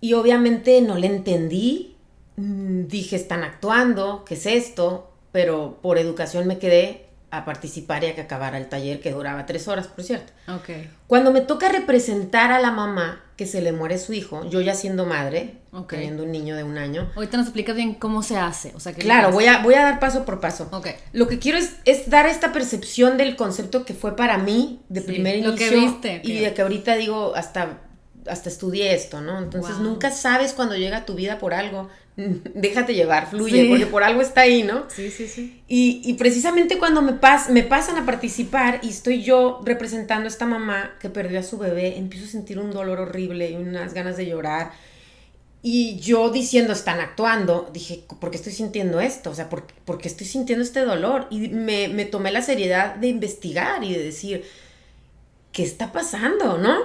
y 0.00 0.14
obviamente 0.14 0.80
no 0.80 0.96
le 0.96 1.08
entendí, 1.08 1.95
dije, 2.36 3.16
están 3.16 3.42
actuando, 3.42 4.24
¿qué 4.24 4.34
es 4.34 4.46
esto? 4.46 5.10
Pero 5.32 5.78
por 5.82 5.98
educación 5.98 6.46
me 6.46 6.58
quedé 6.58 7.06
a 7.30 7.44
participar 7.44 8.04
y 8.04 8.06
a 8.06 8.14
que 8.14 8.20
acabara 8.20 8.56
el 8.56 8.68
taller 8.68 9.00
que 9.00 9.10
duraba 9.10 9.46
tres 9.46 9.66
horas, 9.68 9.88
por 9.88 10.04
cierto. 10.04 10.32
Okay. 10.48 10.90
Cuando 11.06 11.32
me 11.32 11.40
toca 11.40 11.68
representar 11.68 12.52
a 12.52 12.60
la 12.60 12.70
mamá 12.70 13.24
que 13.36 13.46
se 13.46 13.60
le 13.60 13.72
muere 13.72 13.98
su 13.98 14.12
hijo, 14.12 14.48
yo 14.48 14.60
ya 14.60 14.74
siendo 14.74 15.04
madre, 15.04 15.56
teniendo 15.88 16.22
un 16.22 16.32
niño 16.32 16.56
de 16.56 16.62
un 16.62 16.78
año. 16.78 17.10
Ahorita 17.16 17.36
nos 17.36 17.46
explicas 17.46 17.76
bien 17.76 17.94
cómo 17.94 18.22
se 18.22 18.38
hace. 18.38 18.72
O 18.74 18.80
sea, 18.80 18.94
claro, 18.94 19.32
voy 19.32 19.46
a, 19.46 19.62
voy 19.62 19.74
a 19.74 19.82
dar 19.82 20.00
paso 20.00 20.24
por 20.24 20.40
paso. 20.40 20.68
Okay. 20.72 20.94
Lo 21.12 21.26
que 21.26 21.38
quiero 21.38 21.58
es, 21.58 21.74
es, 21.84 22.08
dar 22.08 22.26
esta 22.26 22.52
percepción 22.52 23.16
del 23.18 23.36
concepto 23.36 23.84
que 23.84 23.92
fue 23.92 24.16
para 24.16 24.38
mí 24.38 24.80
de 24.88 25.02
primer 25.02 25.36
inicio. 25.36 25.52
Lo 25.52 25.58
que 25.58 25.70
viste. 25.70 26.20
Y 26.24 26.38
de 26.38 26.54
que 26.54 26.62
ahorita 26.62 26.96
digo, 26.96 27.34
hasta 27.34 27.80
hasta 28.28 28.48
estudié 28.48 28.94
esto, 28.94 29.20
¿no? 29.20 29.38
Entonces 29.38 29.78
nunca 29.78 30.10
sabes 30.10 30.52
cuando 30.52 30.76
llega 30.76 30.98
a 30.98 31.06
tu 31.06 31.14
vida 31.14 31.38
por 31.38 31.54
algo. 31.54 31.88
Déjate 32.16 32.94
llevar, 32.94 33.28
fluye, 33.28 33.68
porque 33.68 33.86
por 33.86 34.02
algo 34.02 34.22
está 34.22 34.42
ahí, 34.42 34.62
¿no? 34.62 34.84
Sí, 34.88 35.10
sí, 35.10 35.28
sí. 35.28 35.62
Y, 35.68 36.14
precisamente 36.14 36.78
cuando 36.78 37.02
me, 37.02 37.12
pas, 37.12 37.50
me 37.50 37.62
pasan 37.62 37.96
a 37.98 38.06
participar 38.06 38.80
y 38.82 38.88
estoy 38.88 39.22
yo 39.22 39.60
representando 39.64 40.24
a 40.24 40.28
esta 40.28 40.46
mamá 40.46 40.96
que 41.00 41.10
perdió 41.10 41.40
a 41.40 41.42
su 41.42 41.58
bebé, 41.58 41.98
empiezo 41.98 42.26
a 42.26 42.28
sentir 42.28 42.58
un 42.58 42.70
dolor 42.70 43.00
horrible 43.00 43.50
y 43.50 43.56
unas 43.56 43.92
ganas 43.92 44.16
de 44.16 44.26
llorar. 44.26 44.72
Y 45.68 45.98
yo 45.98 46.30
diciendo, 46.30 46.72
están 46.72 47.00
actuando, 47.00 47.68
dije, 47.72 48.04
¿por 48.20 48.30
qué 48.30 48.36
estoy 48.36 48.52
sintiendo 48.52 49.00
esto? 49.00 49.30
O 49.30 49.34
sea, 49.34 49.48
¿por, 49.48 49.66
qué 49.98 50.06
estoy 50.06 50.24
sintiendo 50.24 50.64
este 50.64 50.80
dolor? 50.80 51.26
Y 51.28 51.48
me, 51.48 52.04
tomé 52.04 52.30
la 52.30 52.40
seriedad 52.40 52.94
de 52.94 53.08
investigar 53.08 53.82
y 53.82 53.92
de 53.92 54.04
decir, 54.04 54.44
¿qué 55.50 55.64
está 55.64 55.92
pasando? 55.92 56.56
¿No? 56.56 56.76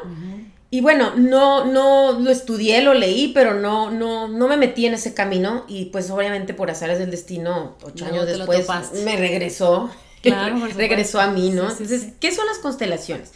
Y 0.74 0.80
bueno, 0.80 1.14
no, 1.18 1.66
no 1.66 2.18
lo 2.18 2.32
estudié, 2.32 2.82
lo 2.82 2.94
leí, 2.94 3.34
pero 3.34 3.54
no, 3.54 3.92
no, 3.92 4.30
no 4.30 4.48
me 4.48 4.56
metí 4.56 4.86
en 4.86 4.94
ese 4.94 5.14
camino. 5.14 5.66
Y 5.68 5.86
pues 5.88 6.10
obviamente 6.10 6.54
por 6.54 6.72
azares 6.72 6.98
del 6.98 7.12
destino, 7.12 7.76
ocho 7.84 8.06
años 8.06 8.26
después, 8.26 8.66
me 9.04 9.18
regresó. 9.18 9.92
Claro, 10.22 10.66
regresó 10.78 11.20
a 11.20 11.28
mí, 11.28 11.50
¿no? 11.50 11.70
Entonces, 11.70 12.14
¿qué 12.22 12.34
son 12.34 12.46
las 12.46 12.60
constelaciones? 12.60 13.34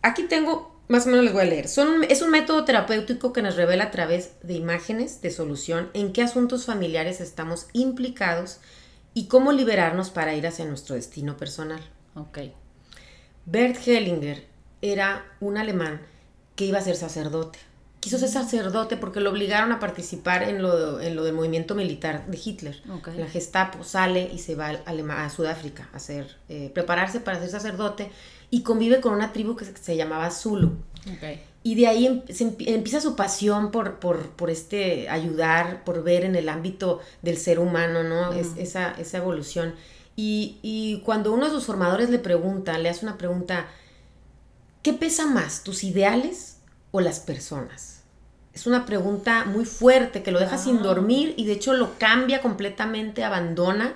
Aquí 0.00 0.22
tengo, 0.22 0.80
más 0.88 1.06
o 1.06 1.10
menos 1.10 1.24
les 1.24 1.34
voy 1.34 1.42
a 1.42 1.44
leer. 1.44 1.68
Son, 1.68 2.04
es 2.04 2.22
un 2.22 2.30
método 2.30 2.64
terapéutico 2.64 3.34
que 3.34 3.42
nos 3.42 3.56
revela 3.56 3.84
a 3.84 3.90
través 3.90 4.30
de 4.42 4.54
imágenes 4.54 5.20
de 5.20 5.30
solución 5.30 5.90
en 5.92 6.14
qué 6.14 6.22
asuntos 6.22 6.64
familiares 6.64 7.20
estamos 7.20 7.66
implicados 7.74 8.60
y 9.12 9.26
cómo 9.26 9.52
liberarnos 9.52 10.08
para 10.08 10.34
ir 10.34 10.46
hacia 10.46 10.64
nuestro 10.64 10.94
destino 10.94 11.36
personal. 11.36 11.82
Ok. 12.14 12.38
Bert 13.44 13.76
Hellinger 13.86 14.46
era 14.80 15.26
un 15.40 15.58
alemán 15.58 16.00
que 16.56 16.64
iba 16.66 16.78
a 16.78 16.82
ser 16.82 16.96
sacerdote. 16.96 17.58
Quiso 18.00 18.18
ser 18.18 18.30
sacerdote 18.30 18.96
porque 18.96 19.20
lo 19.20 19.30
obligaron 19.30 19.70
a 19.70 19.78
participar 19.78 20.42
en 20.42 20.60
lo, 20.60 21.00
en 21.00 21.14
lo 21.14 21.22
del 21.22 21.34
movimiento 21.34 21.76
militar 21.76 22.26
de 22.26 22.38
Hitler. 22.42 22.82
La 23.16 23.28
Gestapo 23.28 23.84
sale 23.84 24.28
y 24.34 24.38
se 24.38 24.56
va 24.56 24.70
a, 24.84 25.24
a 25.24 25.30
Sudáfrica 25.30 25.88
a 25.92 25.98
hacer, 25.98 26.36
eh, 26.48 26.70
prepararse 26.74 27.20
para 27.20 27.38
ser 27.38 27.50
sacerdote 27.50 28.10
y 28.50 28.62
convive 28.62 29.00
con 29.00 29.14
una 29.14 29.32
tribu 29.32 29.54
que 29.56 29.64
se, 29.64 29.96
llamaba 29.96 30.30
Zulu. 30.30 30.72
Y 31.64 31.76
de 31.76 31.86
ahí 31.86 32.06
em, 32.06 32.22
empieza 32.66 33.00
su 33.00 33.14
pasión 33.14 33.70
por, 33.70 34.00
por, 34.00 34.50
este 34.50 35.08
ayudar, 35.08 35.84
por 35.84 36.02
ver 36.02 36.24
en 36.24 36.34
el 36.34 36.48
ámbito 36.48 37.00
del 37.22 37.36
ser 37.36 37.60
humano, 37.60 38.02
¿no? 38.02 38.32
es, 38.32 38.48
esa, 38.56 38.92
esa 38.98 39.18
evolución. 39.18 39.74
Y, 40.16 40.58
y, 40.62 41.00
cuando 41.04 41.32
uno 41.32 41.46
de 41.46 41.50
sus 41.50 41.64
formadores 41.64 42.10
le 42.10 42.18
pregunta, 42.18 42.76
le 42.78 42.88
hace 42.88 43.06
una 43.06 43.16
pregunta, 43.16 43.66
¿Qué 44.82 44.92
pesa 44.92 45.26
más, 45.26 45.62
tus 45.62 45.84
ideales 45.84 46.58
o 46.90 47.00
las 47.00 47.20
personas? 47.20 48.02
Es 48.52 48.66
una 48.66 48.84
pregunta 48.84 49.44
muy 49.44 49.64
fuerte 49.64 50.22
que 50.22 50.30
lo 50.30 50.38
deja 50.38 50.58
sin 50.58 50.82
dormir 50.82 51.34
y 51.36 51.46
de 51.46 51.52
hecho 51.52 51.72
lo 51.72 51.98
cambia 51.98 52.42
completamente, 52.42 53.24
abandona 53.24 53.94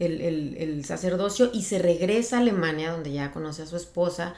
el, 0.00 0.84
sacerdocio 0.84 1.50
y 1.52 1.62
se 1.62 1.78
regresa 1.78 2.36
a 2.36 2.40
Alemania 2.40 2.90
donde 2.90 3.12
ya 3.12 3.30
conoce 3.30 3.62
a 3.62 3.66
su 3.66 3.76
esposa 3.76 4.34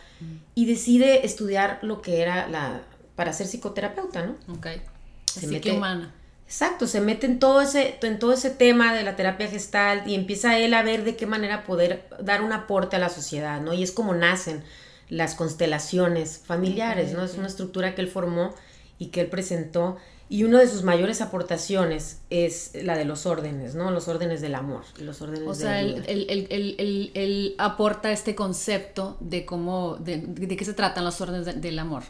y 0.54 0.66
decide 0.66 1.24
estudiar 1.24 1.78
lo 1.82 2.02
que 2.02 2.20
era 2.20 2.48
la 2.48 2.82
para 3.14 3.32
ser 3.32 3.46
psicoterapeuta, 3.46 4.26
¿no? 4.26 4.36
Ok. 4.54 4.66
Se 5.24 5.46
mete, 5.46 5.72
humana. 5.72 6.12
Exacto, 6.44 6.86
se 6.86 7.00
mete 7.00 7.26
en 7.26 7.38
todo, 7.38 7.62
ese, 7.62 7.98
en 8.02 8.18
todo 8.18 8.34
ese 8.34 8.50
tema 8.50 8.94
de 8.94 9.02
la 9.02 9.16
terapia 9.16 9.48
gestal 9.48 10.06
y 10.06 10.14
empieza 10.14 10.58
él 10.58 10.74
a 10.74 10.82
ver 10.82 11.02
de 11.02 11.16
qué 11.16 11.26
manera 11.26 11.64
poder 11.64 12.06
dar 12.20 12.42
un 12.42 12.52
aporte 12.52 12.96
a 12.96 12.98
la 12.98 13.08
sociedad, 13.08 13.60
¿no? 13.60 13.72
Y 13.72 13.82
es 13.82 13.90
como 13.90 14.14
nacen 14.14 14.62
las 15.08 15.34
constelaciones 15.34 16.40
familiares, 16.44 17.12
¿no? 17.12 17.24
Es 17.24 17.34
una 17.34 17.46
estructura 17.46 17.94
que 17.94 18.02
él 18.02 18.08
formó 18.08 18.54
y 18.98 19.06
que 19.06 19.20
él 19.22 19.28
presentó 19.28 19.96
Y 20.28 20.42
una 20.42 20.58
de 20.58 20.66
sus 20.66 20.82
mayores 20.82 21.20
aportaciones 21.20 22.18
es 22.30 22.72
la 22.74 22.96
de 22.96 23.04
los 23.04 23.26
órdenes, 23.26 23.76
¿no? 23.76 23.92
Los 23.92 24.08
órdenes 24.08 24.40
del 24.40 24.56
amor, 24.56 24.82
los 24.98 25.22
órdenes 25.22 25.46
O 25.46 25.54
sea, 25.54 25.80
él, 25.80 26.04
él, 26.08 27.54
aporta 27.58 28.10
este 28.10 28.34
concepto 28.34 29.16
de 29.20 29.44
cómo, 29.44 29.96
de, 29.96 30.18
de, 30.18 30.56
qué 30.56 30.64
se 30.64 30.74
tratan 30.74 31.04
los 31.04 31.20
órdenes 31.20 31.60
del 31.60 31.78
amor. 31.78 32.02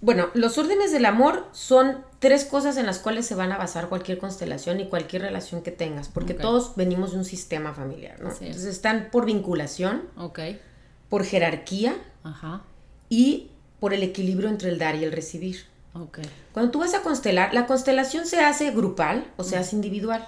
Bueno, 0.00 0.28
los 0.34 0.56
órdenes 0.56 0.92
del 0.92 1.04
amor 1.04 1.46
son 1.52 2.04
tres 2.20 2.44
cosas 2.44 2.76
en 2.76 2.86
las 2.86 2.98
cuales 2.98 3.26
se 3.26 3.34
van 3.34 3.52
a 3.52 3.58
basar 3.58 3.88
cualquier 3.88 4.18
constelación 4.18 4.80
y 4.80 4.88
cualquier 4.88 5.22
relación 5.22 5.62
que 5.62 5.72
tengas, 5.72 6.08
porque 6.08 6.32
todos 6.32 6.76
venimos 6.76 7.12
de 7.12 7.18
un 7.18 7.24
sistema 7.24 7.74
familiar, 7.74 8.20
¿no? 8.20 8.30
Entonces 8.30 8.64
están 8.64 9.08
por 9.10 9.26
vinculación, 9.26 10.02
okay. 10.16 10.60
Por 11.08 11.24
jerarquía 11.24 11.96
Ajá. 12.24 12.62
y 13.08 13.50
por 13.80 13.94
el 13.94 14.02
equilibrio 14.02 14.48
entre 14.48 14.70
el 14.70 14.78
dar 14.78 14.96
y 14.96 15.04
el 15.04 15.12
recibir. 15.12 15.64
Okay. 15.94 16.24
Cuando 16.52 16.70
tú 16.70 16.80
vas 16.80 16.94
a 16.94 17.02
constelar, 17.02 17.54
la 17.54 17.66
constelación 17.66 18.26
se 18.26 18.40
hace 18.40 18.70
grupal 18.70 19.32
o 19.36 19.44
se 19.44 19.56
hace 19.56 19.76
individual. 19.76 20.26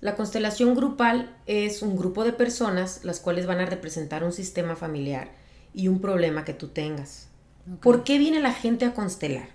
La 0.00 0.16
constelación 0.16 0.74
grupal 0.74 1.34
es 1.46 1.82
un 1.82 1.96
grupo 1.96 2.24
de 2.24 2.32
personas 2.32 3.04
las 3.04 3.20
cuales 3.20 3.46
van 3.46 3.60
a 3.60 3.66
representar 3.66 4.24
un 4.24 4.32
sistema 4.32 4.76
familiar 4.76 5.30
y 5.72 5.88
un 5.88 6.00
problema 6.00 6.44
que 6.44 6.52
tú 6.52 6.68
tengas. 6.68 7.28
¿Por 7.82 8.02
qué 8.02 8.18
viene 8.18 8.40
la 8.40 8.52
gente 8.52 8.84
a 8.84 8.94
constelar? 8.94 9.48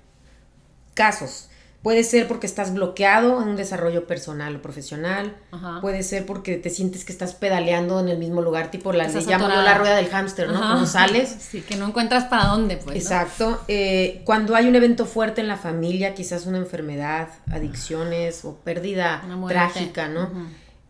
Casos. 0.94 1.50
Puede 1.84 2.06
ser 2.06 2.30
porque 2.30 2.48
estás 2.48 2.74
bloqueado 2.74 3.42
en 3.42 3.50
un 3.50 3.56
desarrollo 3.58 4.08
personal 4.08 4.56
o 4.56 4.62
profesional. 4.62 5.36
Puede 5.82 6.02
ser 6.04 6.26
porque 6.26 6.56
te 6.56 6.70
sientes 6.70 7.04
que 7.04 7.12
estás 7.12 7.34
pedaleando 7.34 8.00
en 8.00 8.08
el 8.08 8.18
mismo 8.18 8.42
lugar, 8.42 8.72
tipo 8.72 8.94
la, 8.94 9.06
le 9.10 9.22
llamo 9.22 9.50
la 9.50 9.78
rueda 9.78 9.98
del 9.98 10.08
hámster, 10.08 10.48
¿no? 10.48 10.60
Cuando 10.60 10.86
sales. 10.86 11.36
Sí, 11.54 11.62
que 11.62 11.76
no 11.76 11.88
encuentras 11.88 12.24
para 12.26 12.46
dónde, 12.46 12.78
pues. 12.78 12.96
Exacto. 12.96 13.62
Eh, 13.68 14.22
cuando 14.24 14.56
hay 14.56 14.68
un 14.68 14.76
evento 14.76 15.06
fuerte 15.06 15.42
en 15.42 15.48
la 15.48 15.58
familia, 15.58 16.16
quizás 16.16 16.46
una 16.46 16.58
enfermedad, 16.58 17.28
adicciones 17.52 18.46
o 18.46 18.56
pérdida 18.56 19.22
trágica, 19.50 20.08
¿no? 20.08 20.32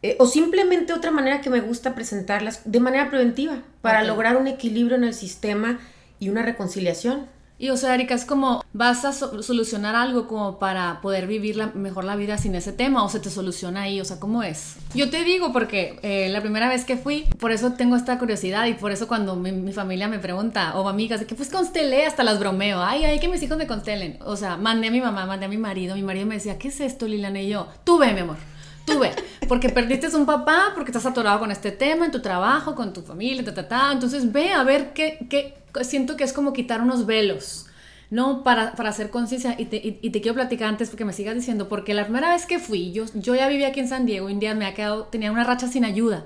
Eh, 0.04 0.16
o 0.20 0.28
simplemente 0.28 0.94
otra 0.94 1.10
manera 1.10 1.42
que 1.42 1.50
me 1.50 1.60
gusta 1.60 1.96
presentarlas 1.96 2.62
de 2.66 2.80
manera 2.80 3.10
preventiva, 3.10 3.64
para 3.82 4.04
lograr 4.04 4.38
un 4.38 4.48
equilibrio 4.48 4.96
en 4.96 5.06
el 5.06 5.16
sistema 5.16 5.80
y 6.20 6.30
una 6.30 6.44
reconciliación. 6.44 7.26
Y 7.60 7.70
o 7.70 7.78
sea, 7.78 7.94
Erika, 7.94 8.16
es 8.16 8.26
como, 8.26 8.64
¿vas 8.74 9.06
a 9.06 9.14
solucionar 9.14 9.96
algo 9.96 10.28
como 10.28 10.58
para 10.58 11.00
poder 11.02 11.28
vivir 11.28 11.56
mejor 11.76 12.04
la 12.04 12.16
vida 12.16 12.38
sin 12.38 12.56
ese 12.56 12.74
tema 12.74 13.04
o 13.04 13.10
se 13.10 13.20
te 13.20 13.30
soluciona 13.30 13.84
ahí? 13.84 14.02
O 14.02 14.06
sea, 14.06 14.20
¿cómo 14.20 14.42
es? 14.44 14.76
Yo 14.96 15.10
te 15.10 15.24
digo 15.24 15.54
porque 15.54 16.00
eh, 16.02 16.30
la 16.30 16.42
primera 16.42 16.68
vez 16.68 16.84
que 16.84 16.98
fui, 16.98 17.26
por 17.40 17.52
eso 17.52 17.74
tengo 17.74 17.96
esta 17.96 18.18
curiosidad 18.18 18.66
y 18.66 18.74
por 18.74 18.92
eso 18.92 19.08
cuando 19.08 19.36
mi, 19.36 19.72
familia 19.72 20.08
me 20.08 20.20
pregunta 20.20 20.76
o 20.76 20.90
amigas 20.90 21.20
de 21.20 21.26
que 21.26 21.36
pues 21.36 21.50
constelé, 21.50 22.06
hasta 22.06 22.24
las 22.24 22.40
bromeo, 22.40 22.82
ay, 22.82 23.06
ay, 23.06 23.20
que 23.20 23.30
mis 23.30 23.42
hijos 23.44 23.58
me 23.58 23.68
constelen. 23.68 24.18
O 24.26 24.36
sea, 24.36 24.58
mandé 24.58 24.88
a 24.88 24.92
mi 24.92 25.00
mamá, 25.00 25.26
mandé 25.26 25.46
a 25.46 25.50
mi 25.50 25.58
marido, 25.58 25.96
mi 25.96 26.04
marido 26.04 26.26
me 26.26 26.36
decía, 26.36 26.58
¿qué 26.58 26.70
es 26.70 26.82
esto, 26.82 27.08
Liliana? 27.08 27.40
Y 27.40 27.50
yo, 27.50 27.68
tú 27.84 28.00
ve, 28.00 28.14
mi 28.14 28.22
amor. 28.22 28.38
Tú 28.86 29.00
ve, 29.00 29.12
porque 29.48 29.70
perdiste 29.70 30.14
un 30.14 30.26
papá, 30.26 30.74
porque 30.76 30.92
estás 30.92 31.06
atorado 31.06 31.40
con 31.40 31.52
este 31.52 31.72
tema 31.72 32.04
en 32.06 32.12
tu 32.12 32.22
trabajo, 32.22 32.76
con 32.76 32.92
tu 32.92 33.02
familia, 33.02 33.46
ta, 33.46 33.54
ta, 33.54 33.68
ta. 33.68 33.92
Entonces 33.94 34.30
ve 34.32 34.52
a 34.52 34.64
ver 34.64 34.92
qué, 34.94 35.26
qué, 35.30 35.63
siento 35.82 36.16
que 36.16 36.24
es 36.24 36.34
como 36.34 36.54
quitar 36.54 36.82
unos 36.82 37.06
velos, 37.06 37.68
¿no? 38.10 38.44
Para, 38.44 38.74
para 38.74 38.90
hacer 38.90 39.10
conciencia. 39.10 39.56
Y 39.58 39.66
te, 39.66 39.82
y, 39.84 40.10
te, 40.10 40.22
quiero 40.22 40.36
platicar 40.36 40.70
antes 40.70 40.90
porque 40.90 41.06
me 41.06 41.14
sigas 41.14 41.36
diciendo, 41.36 41.70
porque 41.70 41.94
la 41.94 42.04
primera 42.04 42.32
vez 42.34 42.46
que 42.46 42.60
fui, 42.60 42.92
yo, 42.92 43.06
yo 43.16 43.36
ya 43.36 43.48
vivía 43.48 43.70
aquí 43.70 43.80
en 43.80 43.88
San 43.88 44.06
Diego, 44.06 44.28
un 44.28 44.40
día 44.40 44.54
me 44.56 44.66
ha 44.66 44.74
quedado, 44.74 45.06
tenía 45.06 45.32
una 45.32 45.44
racha 45.44 45.68
sin 45.68 45.86
ayuda. 45.86 46.26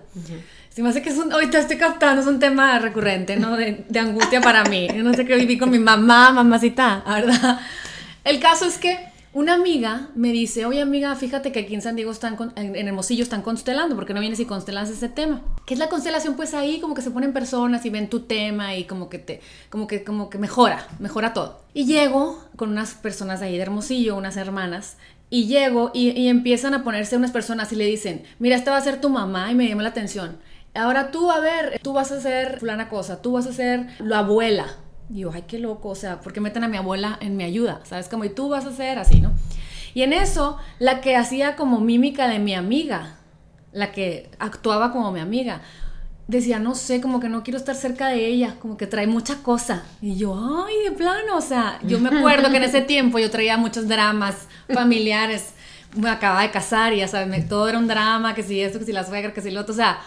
Se 0.69 0.83
me 0.83 0.89
hace 0.89 1.01
que 1.01 1.09
es 1.09 1.17
un, 1.17 1.31
ahorita 1.31 1.57
estoy 1.59 1.77
captando, 1.77 2.21
es 2.21 2.27
un 2.27 2.39
tema 2.39 2.77
recurrente, 2.79 3.35
¿no? 3.37 3.57
De, 3.57 3.85
de 3.87 3.99
angustia 3.99 4.41
para 4.41 4.63
mí. 4.65 4.87
Yo 4.95 5.03
no 5.03 5.13
sé 5.13 5.25
qué 5.25 5.35
viví 5.35 5.57
con 5.57 5.69
mi 5.71 5.79
mamá, 5.79 6.31
mamacita, 6.31 7.03
¿verdad? 7.07 7.59
El 8.23 8.39
caso 8.39 8.65
es 8.65 8.77
que 8.77 9.16
una 9.33 9.53
amiga 9.53 10.09
me 10.15 10.31
dice, 10.31 10.65
oye 10.65 10.81
amiga, 10.81 11.15
fíjate 11.15 11.51
que 11.51 11.59
aquí 11.59 11.75
en 11.75 11.81
San 11.81 11.95
Diego 11.95 12.11
están, 12.11 12.37
en, 12.55 12.75
Hermosillo 12.75 13.23
están 13.23 13.41
constelando, 13.41 13.95
porque 13.95 14.13
no 14.13 14.19
vienes 14.19 14.39
y 14.39 14.45
constelas 14.45 14.89
ese 14.89 15.09
tema? 15.09 15.41
¿Qué 15.65 15.73
es 15.73 15.79
la 15.79 15.89
constelación? 15.89 16.35
Pues 16.35 16.53
ahí 16.53 16.79
como 16.79 16.95
que 16.95 17.01
se 17.01 17.11
ponen 17.11 17.33
personas 17.33 17.85
y 17.85 17.89
ven 17.89 18.09
tu 18.09 18.21
tema 18.21 18.75
y 18.75 18.85
como 18.85 19.09
que 19.09 19.19
te, 19.19 19.41
como 19.69 19.87
que, 19.87 20.03
como 20.03 20.29
que 20.29 20.37
mejora, 20.37 20.87
mejora 20.99 21.33
todo. 21.33 21.61
Y 21.73 21.85
llego 21.85 22.43
con 22.55 22.69
unas 22.69 22.93
personas 22.93 23.41
ahí 23.41 23.57
de 23.57 23.63
Hermosillo, 23.63 24.15
unas 24.15 24.37
hermanas, 24.37 24.97
y 25.29 25.47
llego 25.47 25.91
y, 25.93 26.11
y 26.11 26.29
empiezan 26.29 26.73
a 26.73 26.83
ponerse 26.83 27.17
unas 27.17 27.31
personas 27.31 27.71
y 27.71 27.75
le 27.75 27.85
dicen, 27.85 28.23
mira, 28.39 28.55
esta 28.55 28.71
va 28.71 28.77
a 28.77 28.81
ser 28.81 29.01
tu 29.01 29.09
mamá 29.09 29.51
y 29.51 29.55
me 29.55 29.67
llama 29.67 29.83
la 29.83 29.89
atención. 29.89 30.37
Ahora 30.73 31.11
tú, 31.11 31.31
a 31.31 31.39
ver, 31.39 31.79
tú 31.81 31.93
vas 31.93 32.11
a 32.11 32.21
ser 32.21 32.59
fulana 32.59 32.87
cosa, 32.87 33.21
tú 33.21 33.33
vas 33.33 33.47
a 33.47 33.53
ser 33.53 33.87
la 33.99 34.19
abuela, 34.19 34.67
Digo, 35.09 35.31
ay, 35.33 35.45
qué 35.47 35.59
loco, 35.59 35.89
o 35.89 35.95
sea, 35.95 36.19
¿por 36.19 36.33
qué 36.33 36.41
meten 36.41 36.63
a 36.63 36.67
mi 36.67 36.77
abuela 36.77 37.17
en 37.21 37.37
mi 37.37 37.43
ayuda? 37.43 37.81
¿Sabes? 37.83 38.09
Como, 38.09 38.25
y 38.25 38.29
tú 38.29 38.49
vas 38.49 38.65
a 38.65 38.69
hacer 38.69 38.99
así, 38.99 39.21
¿no? 39.21 39.31
Y 39.93 40.03
en 40.03 40.13
eso, 40.13 40.57
la 40.79 41.01
que 41.01 41.15
hacía 41.15 41.55
como 41.55 41.79
mímica 41.79 42.27
de 42.27 42.39
mi 42.39 42.53
amiga, 42.53 43.17
la 43.71 43.91
que 43.91 44.29
actuaba 44.37 44.91
como 44.91 45.11
mi 45.11 45.19
amiga, 45.19 45.61
decía, 46.27 46.59
no 46.59 46.75
sé, 46.75 46.99
como 46.99 47.19
que 47.19 47.29
no 47.29 47.43
quiero 47.43 47.57
estar 47.57 47.75
cerca 47.75 48.09
de 48.09 48.27
ella, 48.27 48.55
como 48.59 48.75
que 48.75 48.85
trae 48.85 49.07
mucha 49.07 49.37
cosa. 49.41 49.83
Y 50.01 50.17
yo, 50.17 50.35
ay, 50.67 50.89
de 50.89 50.91
plano, 50.91 51.37
o 51.37 51.41
sea, 51.41 51.79
yo 51.83 51.99
me 51.99 52.09
acuerdo 52.09 52.49
que 52.51 52.57
en 52.57 52.63
ese 52.63 52.81
tiempo 52.81 53.17
yo 53.17 53.31
traía 53.31 53.57
muchos 53.57 53.87
dramas 53.87 54.47
familiares, 54.73 55.53
me 55.95 56.09
acababa 56.09 56.41
de 56.41 56.51
casar 56.51 56.93
y 56.93 56.97
ya 56.97 57.07
sabes, 57.07 57.47
todo 57.47 57.69
era 57.69 57.77
un 57.77 57.87
drama, 57.87 58.35
que 58.35 58.43
si 58.43 58.61
esto, 58.61 58.79
que 58.79 58.85
si 58.85 58.91
la 58.91 59.05
suegra, 59.05 59.33
que 59.33 59.41
si 59.41 59.51
lo 59.51 59.61
otro, 59.61 59.73
o 59.73 59.77
sea, 59.77 59.99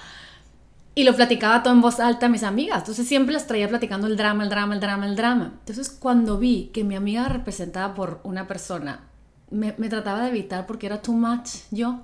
y 1.00 1.04
lo 1.04 1.16
platicaba 1.16 1.62
todo 1.62 1.72
en 1.72 1.80
voz 1.80 1.98
alta 1.98 2.26
a 2.26 2.28
mis 2.28 2.42
amigas. 2.42 2.80
Entonces 2.80 3.08
siempre 3.08 3.32
las 3.32 3.46
traía 3.46 3.70
platicando 3.70 4.06
el 4.06 4.18
drama, 4.18 4.44
el 4.44 4.50
drama, 4.50 4.74
el 4.74 4.80
drama, 4.80 5.06
el 5.06 5.16
drama. 5.16 5.54
Entonces 5.60 5.88
cuando 5.88 6.36
vi 6.36 6.70
que 6.74 6.84
mi 6.84 6.94
amiga 6.94 7.26
representada 7.26 7.94
por 7.94 8.20
una 8.22 8.46
persona 8.46 9.08
me, 9.50 9.72
trataba 9.72 10.22
de 10.22 10.28
evitar 10.28 10.66
porque 10.66 10.84
era 10.86 11.00
too 11.00 11.14
much 11.14 11.48
yo, 11.70 12.00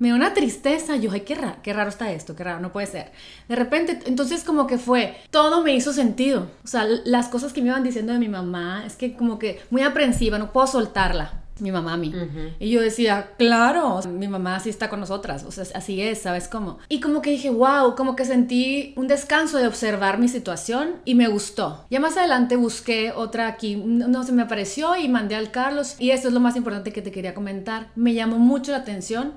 me 0.00 0.08
dio 0.08 0.16
una 0.16 0.34
tristeza. 0.34 0.96
Yo, 0.96 1.12
ay, 1.12 1.20
qué 1.20 1.36
raro, 1.36 1.58
qué 1.62 1.72
raro 1.72 1.90
está 1.90 2.10
esto, 2.10 2.34
qué 2.34 2.42
raro, 2.42 2.58
no 2.58 2.72
puede 2.72 2.88
ser. 2.88 3.12
De 3.48 3.54
repente, 3.54 4.00
entonces 4.06 4.42
como 4.42 4.66
que 4.66 4.78
fue, 4.78 5.16
todo 5.30 5.62
me 5.62 5.72
hizo 5.72 5.92
sentido. 5.92 6.50
O 6.64 6.66
sea, 6.66 6.84
las 7.04 7.28
cosas 7.28 7.52
que 7.52 7.62
me 7.62 7.68
iban 7.68 7.84
diciendo 7.84 8.12
de 8.12 8.18
mi 8.18 8.28
mamá, 8.28 8.82
es 8.84 8.96
que 8.96 9.14
como 9.14 9.38
que 9.38 9.60
muy 9.70 9.82
aprensiva, 9.82 10.40
no 10.40 10.52
puedo 10.52 10.66
soltarla 10.66 11.39
mi 11.60 11.72
mamá 11.72 11.94
a 11.94 11.96
mí. 11.96 12.14
Y 12.58 12.70
yo 12.70 12.80
decía, 12.80 13.32
claro, 13.38 14.00
mi 14.08 14.28
mamá 14.28 14.60
sí 14.60 14.70
está 14.70 14.88
con 14.88 15.00
nosotras, 15.00 15.44
o 15.44 15.50
sea, 15.50 15.64
así 15.74 16.00
es, 16.00 16.22
¿sabes 16.22 16.48
cómo? 16.48 16.78
Y 16.88 17.00
como 17.00 17.22
que 17.22 17.30
dije, 17.30 17.50
wow, 17.50 17.94
como 17.96 18.16
que 18.16 18.24
sentí 18.24 18.94
un 18.96 19.08
descanso 19.08 19.58
de 19.58 19.66
observar 19.66 20.18
mi 20.18 20.28
situación 20.28 20.96
y 21.04 21.14
me 21.14 21.28
gustó. 21.28 21.86
Ya 21.90 22.00
más 22.00 22.16
adelante 22.16 22.56
busqué 22.56 23.12
otra 23.12 23.46
aquí, 23.48 23.76
no 23.76 24.22
se 24.24 24.32
me 24.32 24.42
apareció 24.42 24.96
y 24.96 25.08
mandé 25.08 25.34
al 25.34 25.50
Carlos 25.50 25.96
y 25.98 26.10
esto 26.10 26.28
es 26.28 26.34
lo 26.34 26.40
más 26.40 26.56
importante 26.56 26.92
que 26.92 27.02
te 27.02 27.10
quería 27.10 27.34
comentar. 27.34 27.88
Me 27.96 28.14
llamó 28.14 28.38
mucho 28.38 28.72
la 28.72 28.78
atención 28.78 29.32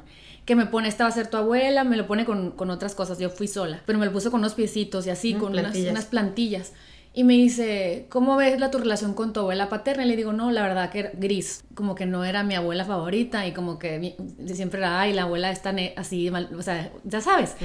que 0.45 0.55
me 0.55 0.65
pone, 0.65 0.89
esta 0.89 1.05
va 1.05 1.09
a 1.09 1.13
ser 1.13 1.27
tu 1.27 1.37
abuela, 1.37 1.83
me 1.85 1.95
lo 1.95 2.05
pone 2.05 2.25
con, 2.25 2.51
con 2.51 2.69
otras 2.69 2.95
cosas, 2.95 3.17
yo 3.17 3.29
fui 3.29 3.47
sola, 3.47 3.81
pero 3.85 3.97
me 3.97 4.05
lo 4.05 4.11
puso 4.11 4.29
con 4.29 4.41
unos 4.41 4.53
piecitos 4.55 5.07
y 5.07 5.09
así, 5.09 5.33
con 5.35 5.53
Unas, 5.53 5.75
unas 5.77 6.05
plantillas. 6.05 6.73
Y 7.15 7.23
me 7.23 7.33
dice, 7.33 8.07
¿cómo 8.09 8.35
ves 8.37 8.59
la 8.59 8.71
tu 8.71 8.79
relación 8.79 9.13
con 9.13 9.33
tu 9.33 9.41
abuela 9.41 9.69
paterna? 9.69 10.03
Y 10.03 10.07
le 10.07 10.15
digo, 10.15 10.33
no, 10.33 10.49
la 10.49 10.63
verdad 10.63 10.89
que 10.89 10.99
era 10.99 11.11
gris, 11.13 11.63
como 11.75 11.93
que 11.93 12.07
no 12.07 12.25
era 12.25 12.43
mi 12.43 12.55
abuela 12.55 12.85
favorita 12.85 13.45
y 13.45 13.51
como 13.51 13.77
que 13.77 14.15
siempre 14.51 14.79
era, 14.79 14.99
ay, 14.99 15.13
la 15.13 15.23
abuela 15.23 15.51
está 15.51 15.75
así, 15.95 16.31
mal, 16.31 16.49
o 16.57 16.61
sea, 16.63 16.91
ya 17.03 17.21
sabes. 17.21 17.55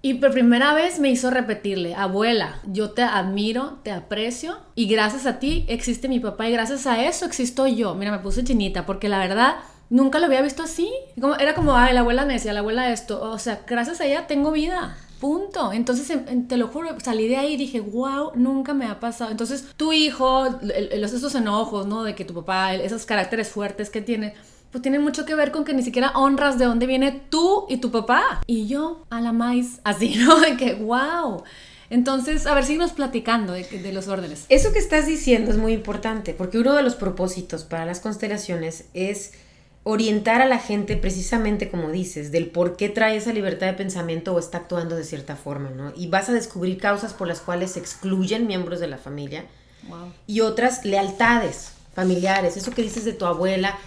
Y 0.00 0.14
por 0.14 0.30
primera 0.30 0.72
vez 0.74 1.00
me 1.00 1.10
hizo 1.10 1.30
repetirle, 1.30 1.96
abuela, 1.96 2.60
yo 2.66 2.90
te 2.90 3.02
admiro, 3.02 3.80
te 3.82 3.90
aprecio 3.90 4.56
y 4.76 4.86
gracias 4.86 5.26
a 5.26 5.40
ti 5.40 5.64
existe 5.66 6.06
mi 6.06 6.20
papá 6.20 6.48
y 6.48 6.52
gracias 6.52 6.86
a 6.86 7.04
eso 7.04 7.26
existo 7.26 7.66
yo. 7.66 7.96
Mira, 7.96 8.12
me 8.12 8.20
puse 8.20 8.44
chinita 8.44 8.86
porque 8.86 9.08
la 9.08 9.18
verdad 9.18 9.56
nunca 9.90 10.20
lo 10.20 10.26
había 10.26 10.42
visto 10.42 10.62
así. 10.62 10.88
Como, 11.20 11.34
era 11.34 11.54
como, 11.56 11.76
ay, 11.76 11.92
la 11.94 12.00
abuela 12.00 12.24
me 12.24 12.34
decía, 12.34 12.52
la 12.52 12.60
abuela 12.60 12.92
esto, 12.92 13.20
o 13.20 13.38
sea, 13.40 13.62
gracias 13.66 14.00
a 14.00 14.06
ella 14.06 14.28
tengo 14.28 14.52
vida. 14.52 14.96
Punto. 15.20 15.72
Entonces, 15.72 16.12
te 16.48 16.56
lo 16.56 16.68
juro, 16.68 16.98
salí 17.02 17.28
de 17.28 17.36
ahí 17.36 17.54
y 17.54 17.56
dije, 17.56 17.80
wow, 17.80 18.32
nunca 18.34 18.74
me 18.74 18.86
ha 18.86 19.00
pasado. 19.00 19.30
Entonces, 19.30 19.66
tu 19.76 19.92
hijo, 19.92 20.46
los, 20.62 21.12
esos 21.12 21.34
enojos, 21.34 21.86
¿no? 21.86 22.04
De 22.04 22.14
que 22.14 22.24
tu 22.24 22.34
papá, 22.34 22.74
esos 22.74 23.06
caracteres 23.06 23.48
fuertes 23.48 23.88
que 23.88 24.02
tiene, 24.02 24.34
pues 24.70 24.82
tienen 24.82 25.02
mucho 25.02 25.24
que 25.24 25.34
ver 25.34 25.52
con 25.52 25.64
que 25.64 25.72
ni 25.72 25.82
siquiera 25.82 26.10
honras 26.14 26.58
de 26.58 26.66
dónde 26.66 26.86
viene 26.86 27.22
tú 27.30 27.66
y 27.68 27.78
tu 27.78 27.90
papá. 27.90 28.42
Y 28.46 28.66
yo, 28.66 29.04
a 29.10 29.20
la 29.20 29.32
maíz, 29.32 29.80
así, 29.84 30.16
¿no? 30.18 30.38
De 30.40 30.56
que, 30.56 30.74
wow. 30.74 31.42
Entonces, 31.88 32.46
a 32.46 32.54
ver, 32.54 32.64
síguenos 32.64 32.92
platicando 32.92 33.52
de, 33.52 33.64
de, 33.64 33.92
los 33.92 34.08
órdenes. 34.08 34.44
Eso 34.48 34.72
que 34.72 34.80
estás 34.80 35.06
diciendo 35.06 35.50
es 35.50 35.56
muy 35.56 35.72
importante, 35.72 36.34
porque 36.34 36.58
uno 36.58 36.74
de 36.74 36.82
los 36.82 36.96
propósitos 36.96 37.64
para 37.64 37.86
las 37.86 38.00
constelaciones 38.00 38.86
es 38.92 39.32
orientar 39.88 40.42
a 40.42 40.46
la 40.46 40.58
gente 40.58 40.96
precisamente 40.96 41.70
como 41.70 41.92
dices, 41.92 42.32
del 42.32 42.48
por 42.48 42.76
qué 42.76 42.88
trae 42.88 43.14
esa 43.16 43.32
libertad 43.32 43.68
de 43.68 43.74
pensamiento 43.74 44.34
o 44.34 44.40
está 44.40 44.58
actuando 44.58 44.96
de 44.96 45.04
cierta 45.04 45.36
forma, 45.36 45.70
¿no? 45.70 45.92
Y 45.94 46.08
vas 46.08 46.28
a 46.28 46.32
descubrir 46.32 46.76
causas 46.76 47.14
por 47.14 47.28
las 47.28 47.38
cuales 47.38 47.70
se 47.70 47.78
excluyen 47.78 48.48
miembros 48.48 48.80
de 48.80 48.88
la 48.88 48.98
familia 48.98 49.44
y 50.26 50.40
otras 50.40 50.84
lealtades 50.84 51.70
familiares, 51.94 52.56
eso 52.56 52.72
que 52.72 52.82
dices 52.82 53.04
de 53.04 53.12
tu 53.12 53.26
abuela, 53.26 53.78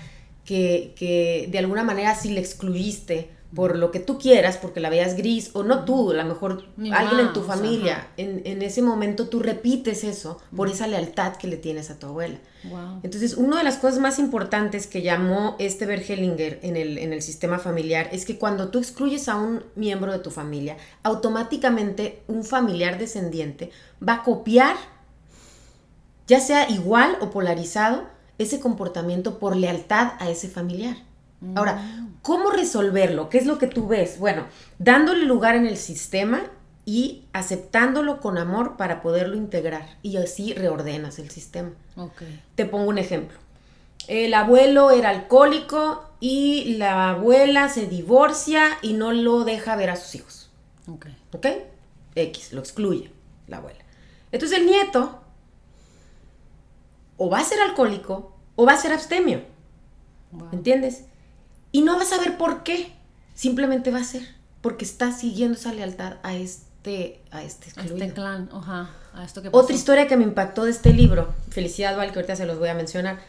que, 0.46 0.94
que 0.96 1.50
de 1.51 1.60
alguna 1.60 1.84
manera 1.84 2.15
si 2.15 2.29
le 2.29 2.39
excluiste 2.39 3.29
por 3.56 3.77
lo 3.77 3.89
que 3.89 4.00
tú 4.00 4.20
quieras, 4.20 4.58
porque 4.58 4.79
la 4.79 4.89
veas 4.89 5.15
gris, 5.15 5.51
o 5.53 5.63
no 5.63 5.84
tú, 5.84 6.12
a 6.12 6.13
lo 6.13 6.25
mejor 6.25 6.65
alguien 6.91 7.20
en 7.20 7.34
tu 7.34 7.41
familia, 7.41 8.08
en, 8.18 8.62
ese 8.62 8.82
momento 8.84 9.27
tú 9.27 9.39
repites 9.39 10.03
eso 10.03 10.39
por 10.56 10.70
esa 10.70 10.86
lealtad 10.86 11.36
que 11.36 11.48
le 11.48 11.58
tienes 11.58 11.89
a 11.89 11.98
tu 11.98 12.08
abuela. 12.08 12.38
Entonces, 13.01 13.36
una 13.36 13.58
de 13.58 13.63
las 13.63 13.77
cosas 13.77 14.00
más 14.00 14.20
importantes 14.20 14.86
que 14.86 15.01
llamó 15.01 15.56
este 15.60 15.86
Bergelinger 15.86 16.60
en 16.62 16.75
el, 16.75 16.98
en 16.98 17.13
el 17.13 17.22
sistema 17.22 17.58
familiar 17.58 18.10
es 18.12 18.25
que 18.25 18.38
cuando 18.38 18.70
tú 18.70 18.77
excluyes 18.77 19.27
a 19.29 19.38
un 19.38 19.63
miembro 19.75 20.12
de 20.12 20.20
tu 20.20 20.29
familia, 20.29 20.77
automáticamente 21.01 22.22
un 22.27 22.44
familiar 22.44 23.00
descendiente 23.00 23.72
va 24.08 24.15
a 24.15 24.24
copiar, 24.24 24.75
ya 26.27 26.39
sea 26.39 26.70
igual 26.70 27.18
o 27.22 27.32
polarizado, 27.32 28.03
ese 28.38 28.60
comportamiento 28.60 29.39
por 29.39 29.56
lealtad 29.56 30.13
a 30.20 30.29
ese 30.29 30.50
familiar. 30.50 31.09
Ahora. 31.55 31.81
¿cómo 32.22 32.51
resolverlo? 32.51 33.29
¿Qué 33.29 33.38
es 33.38 33.46
lo 33.46 33.58
que 33.58 33.67
tú 33.67 33.88
ves? 33.88 34.19
Bueno, 34.19 34.46
dándole 34.77 35.25
lugar 35.25 35.55
en 35.55 35.65
el 35.65 35.77
sistema 35.77 36.43
y 36.86 37.24
aceptándolo 37.34 38.19
con 38.19 38.38
amor 38.38 38.77
para 38.77 39.01
poderlo 39.01 39.36
integrar 39.36 39.98
y 40.01 40.17
así 40.17 40.53
reordenas 40.53 41.19
el 41.19 41.29
sistema. 41.29 41.72
Te 42.55 42.65
pongo 42.65 42.89
un 42.89 42.98
ejemplo. 42.98 43.38
El 44.08 44.34
abuelo 44.34 44.91
era 44.91 45.10
alcohólico 45.10 46.03
y 46.19 46.75
la 46.77 47.10
abuela 47.10 47.69
se 47.69 47.86
divorcia 47.86 48.77
y 48.81 48.93
no 48.93 49.12
lo 49.12 49.43
deja 49.43 49.75
ver 49.75 49.91
a 49.91 49.96
sus 49.96 50.15
hijos. 50.15 50.50
Ok. 50.88 51.08
¿Ok? 51.34 51.48
X, 52.15 52.53
lo 52.53 52.60
excluye 52.60 53.12
la 53.48 53.58
abuela. 53.58 53.79
Entonces 54.31 54.58
el 54.58 54.65
nieto 54.65 55.19
o 57.17 57.29
va 57.29 57.39
a 57.39 57.43
ser 57.43 57.60
alcohólico 57.62 58.36
o 58.55 58.65
va 58.65 58.74
a 58.74 58.77
ser 58.77 58.93
abstemio. 58.93 59.43
¿Entiendes? 60.51 61.05
Y 61.71 61.81
no 61.81 61.97
vas 61.97 62.11
a 62.13 62.19
ver 62.19 62.38
por 62.38 62.63
qué. 62.63 62.91
Simplemente 63.35 63.91
va 63.91 63.99
a 63.99 64.03
ser. 64.03 64.23
Porque 64.61 64.85
está 64.85 65.11
siguiendo 65.11 65.57
esa 65.57 65.73
lealtad 65.73 66.17
a 66.23 66.35
este, 66.35 67.21
a 67.31 67.43
este 67.43 67.69
Este 67.69 68.13
clan, 68.13 68.49
ajá. 68.51 68.89
A 69.13 69.23
esto 69.23 69.41
que 69.41 69.49
Otra 69.51 69.75
historia 69.75 70.07
que 70.07 70.17
me 70.17 70.23
impactó 70.23 70.65
de 70.65 70.71
este 70.71 70.93
libro, 70.93 71.33
Felicidad 71.49 71.95
Val, 71.95 72.11
que 72.11 72.19
ahorita 72.19 72.35
se 72.35 72.45
los 72.45 72.59
voy 72.59 72.69
a 72.69 72.73
mencionar. 72.73 73.19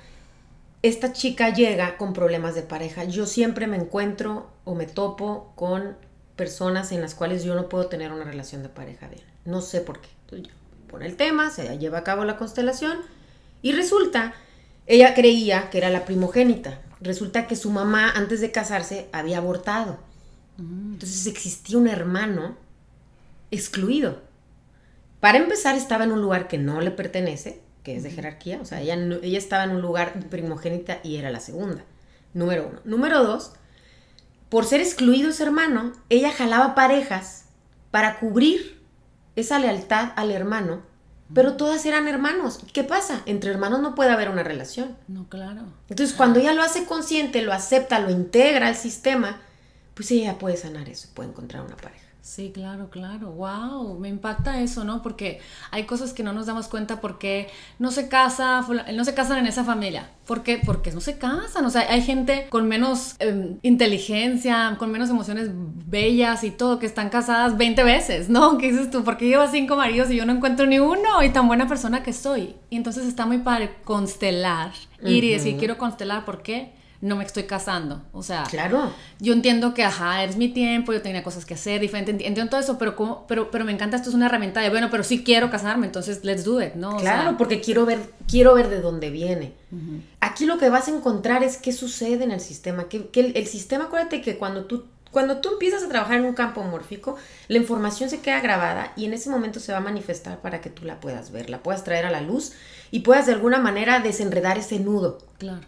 Esta 0.83 1.13
chica 1.13 1.53
llega 1.53 1.97
con 1.97 2.13
problemas 2.13 2.55
de 2.55 2.63
pareja. 2.63 3.05
Yo 3.05 3.27
siempre 3.27 3.67
me 3.67 3.77
encuentro 3.77 4.51
o 4.65 4.75
me 4.75 4.87
topo 4.87 5.53
con 5.55 5.97
personas 6.37 6.91
en 6.91 7.03
las 7.03 7.15
cuales 7.15 7.45
yo 7.45 7.55
no 7.55 7.69
puedo 7.69 7.87
tener 7.87 8.13
una 8.13 8.25
relación 8.25 8.63
de 8.63 8.71
pareja 8.71 9.09
bien. 9.09 9.23
No 9.45 9.61
sé 9.61 9.81
por 9.81 10.01
qué. 10.01 10.09
Entonces, 10.23 10.53
pone 10.89 11.07
el 11.07 11.17
tema, 11.17 11.51
se 11.51 11.79
lleva 11.79 11.99
a 11.99 12.05
cabo 12.05 12.25
la 12.25 12.37
constelación 12.37 12.99
y 13.63 13.73
resulta, 13.73 14.33
ella 14.87 15.15
creía 15.15 15.71
que 15.71 15.79
era 15.79 15.91
la 15.91 16.05
primogénita 16.05 16.81
resulta 17.01 17.47
que 17.47 17.57
su 17.57 17.71
mamá 17.71 18.11
antes 18.11 18.41
de 18.41 18.53
casarse 18.53 19.09
había 19.13 19.39
abortado. 19.39 19.99
Mm. 20.57 20.95
Entonces 20.95 21.27
existía 21.27 21.79
un 21.79 21.89
hermano 21.89 22.57
excluido. 23.51 24.21
Para 25.21 25.39
empezar 25.39 25.77
estaba 25.77 26.05
en 26.05 26.13
un 26.13 26.23
lugar 26.23 26.49
que 26.49 26.59
no 26.59 26.81
le 26.81 26.91
pertenece, 26.91 27.61
que 27.83 27.97
es 27.97 28.03
de 28.03 28.11
jerarquía, 28.11 28.61
o 28.61 28.65
sea, 28.65 28.81
ella, 28.81 28.95
ella 28.95 29.39
estaba 29.39 29.65
en 29.65 29.71
un 29.71 29.83
lugar 29.83 30.19
primogénita 30.29 31.01
y 31.03 31.17
era 31.17 31.31
la 31.31 31.41
segunda. 31.41 31.85
Número 32.33 32.69
uno. 32.69 32.81
Número 32.85 33.23
dos, 33.23 33.53
por 34.49 34.65
ser 34.65 34.81
excluido 34.81 35.31
ese 35.31 35.43
hermano, 35.43 35.93
ella 36.09 36.33
jalaba 36.33 36.75
parejas 36.75 37.45
para 37.91 38.19
cubrir 38.19 38.81
esa 39.37 39.59
lealtad 39.59 40.13
al 40.17 40.31
hermano 40.31 40.83
pero 41.35 41.55
todas 41.55 41.85
eran 41.87 42.09
hermanos. 42.09 42.61
¿Qué 42.73 42.85
pasa? 42.85 43.23
Entre 43.27 43.51
hermanos 43.51 43.81
no 43.81 43.95
puede 43.95 44.11
haber 44.11 44.29
una 44.29 44.43
relación. 44.43 44.97
No, 45.09 45.29
claro. 45.29 45.63
Entonces, 45.89 46.17
cuando 46.17 46.41
ella 46.41 46.55
lo 46.55 46.63
hace 46.63 46.85
consciente, 46.85 47.43
lo 47.43 47.53
acepta, 47.53 48.01
lo 48.01 48.11
integra 48.11 48.67
al 48.67 48.77
sistema, 48.77 49.41
pues 49.95 50.11
ella 50.11 50.39
puede 50.39 50.57
sanar 50.57 50.89
eso, 50.89 51.09
puede 51.15 51.29
encontrar 51.29 51.65
una 51.65 51.77
pareja. 51.77 52.00
Sí, 52.23 52.51
claro, 52.53 52.91
claro. 52.91 53.31
Wow, 53.33 53.99
me 53.99 54.09
impacta 54.09 54.61
eso, 54.61 54.85
¿no? 54.85 55.03
Porque 55.03 55.41
hay 55.71 55.85
cosas 55.85 56.13
que 56.13 56.23
no 56.23 56.33
nos 56.33 56.47
damos 56.47 56.69
cuenta 56.69 57.01
porque 57.01 57.49
no 57.79 57.91
se 57.91 58.09
casa, 58.09 58.67
no 58.93 59.05
se 59.05 59.15
casan 59.15 59.39
en 59.39 59.47
esa 59.47 59.65
familia. 59.65 60.11
¿Por 60.27 60.43
qué? 60.43 60.61
Porque 60.65 60.93
no 60.93 61.01
se 61.01 61.19
casan. 61.19 61.65
O 61.65 61.71
sea, 61.71 61.87
hay 61.91 62.03
gente 62.03 62.47
con 62.51 62.69
menos 62.69 63.17
em, 63.21 63.59
inteligencia, 63.63 64.77
con 64.79 64.93
menos 64.93 65.09
emociones 65.09 65.49
bellas 65.53 66.45
y 66.45 66.51
todo, 66.51 66.79
que 66.79 66.87
están 66.87 67.09
casadas 67.09 67.57
20 67.57 67.83
veces, 67.85 68.29
¿no? 68.29 68.59
¿Qué 68.59 68.71
dices 68.71 68.91
tú? 68.91 69.03
¿Por 69.03 69.17
qué 69.17 69.27
llevo 69.27 69.47
cinco 69.49 69.77
maridos 69.77 70.11
y 70.11 70.17
yo 70.17 70.27
no 70.27 70.33
encuentro 70.33 70.67
ni 70.67 70.79
uno? 70.79 71.23
Y 71.23 71.31
tan 71.31 71.49
buena 71.49 71.69
persona 71.69 72.03
que 72.03 72.13
soy. 72.13 72.55
Y 72.69 72.77
entonces 72.77 73.07
está 73.07 73.25
muy 73.25 73.39
padre 73.39 73.77
constelar, 73.85 74.73
ir 75.03 75.25
y 75.25 75.31
decir, 75.33 75.57
quiero 75.57 75.79
constelar, 75.79 76.27
¿por 76.27 76.43
qué? 76.43 76.80
No 77.01 77.17
me 77.17 77.25
estoy 77.25 77.45
casando. 77.45 78.03
O 78.13 78.23
sea, 78.23 78.45
claro. 78.45 78.93
yo 79.19 79.33
entiendo 79.33 79.73
que, 79.73 79.85
ajá, 79.85 80.25
es 80.25 80.37
mi 80.37 80.49
tiempo, 80.49 80.93
yo 80.93 81.01
tenía 81.01 81.23
cosas 81.23 81.45
que 81.45 81.55
hacer, 81.55 81.81
diferente, 81.81 82.11
entiendo 82.11 82.49
todo 82.49 82.61
eso, 82.61 82.79
pero, 82.79 82.95
como, 82.95 83.27
pero, 83.27 83.51
pero 83.51 83.65
me 83.65 83.73
encanta, 83.73 83.97
esto 83.97 84.11
es 84.11 84.15
una 84.15 84.27
herramienta 84.27 84.61
de, 84.61 84.71
bueno, 84.71 84.89
pero 84.91 85.03
sí 85.03 85.25
quiero 85.25 85.51
casarme, 85.51 85.87
entonces 85.87 86.25
let's 86.25 86.45
do 86.45 86.61
it, 86.63 86.75
¿no? 86.75 86.97
claro, 86.99 87.37
porque 87.39 87.61
quiero 87.61 87.87
ver, 87.87 87.99
quiero 88.29 88.55
ver 88.55 88.69
de 88.69 88.81
dónde 88.81 89.11
viene. 89.11 89.55
Aquí 90.21 90.47
lo 90.47 90.59
que 90.59 90.69
vas 90.69 90.89
a 90.89 90.91
encontrar 90.91 91.45
es 91.45 91.57
qué 91.57 91.73
sucede 91.73 92.25
en 92.25 92.33
el 92.33 92.41
sistema, 92.41 92.89
que, 92.89 93.09
que 93.09 93.33
el, 93.35 93.47
sistema, 93.47 93.85
acuérdate 93.85 94.21
que 94.21 94.37
cuando 94.37 94.65
tú 94.65 94.85
cuando 95.11 95.39
tú 95.39 95.49
empiezas 95.55 95.83
a 95.83 95.89
trabajar 95.89 96.19
en 96.19 96.25
un 96.25 96.35
campo 96.35 96.63
mórfico, 96.63 97.17
la 97.49 97.57
información 97.57 98.09
se 98.09 98.21
queda 98.21 98.41
grabada 98.41 98.93
y 98.97 99.07
en 99.07 99.13
ese 99.13 99.29
momento 99.29 99.59
se 99.59 99.73
va 99.73 99.79
a 99.79 99.81
manifestar 99.81 100.41
para 100.41 100.61
que 100.61 100.71
tú 100.71 100.85
la 100.85 101.01
puedas 101.01 101.33
ver, 101.33 101.51
la 101.51 101.65
puedas 101.65 101.83
traer 101.83 102.07
a 102.07 102.13
la 102.13 102.21
luz 102.21 102.53
y 102.93 103.01
puedas 103.01 103.27
de 103.27 103.33
alguna 103.33 103.59
manera 103.59 103.99
desenredar 103.99 104.57
ese 104.57 104.79
nudo. 104.79 105.19
Claro. 105.39 105.67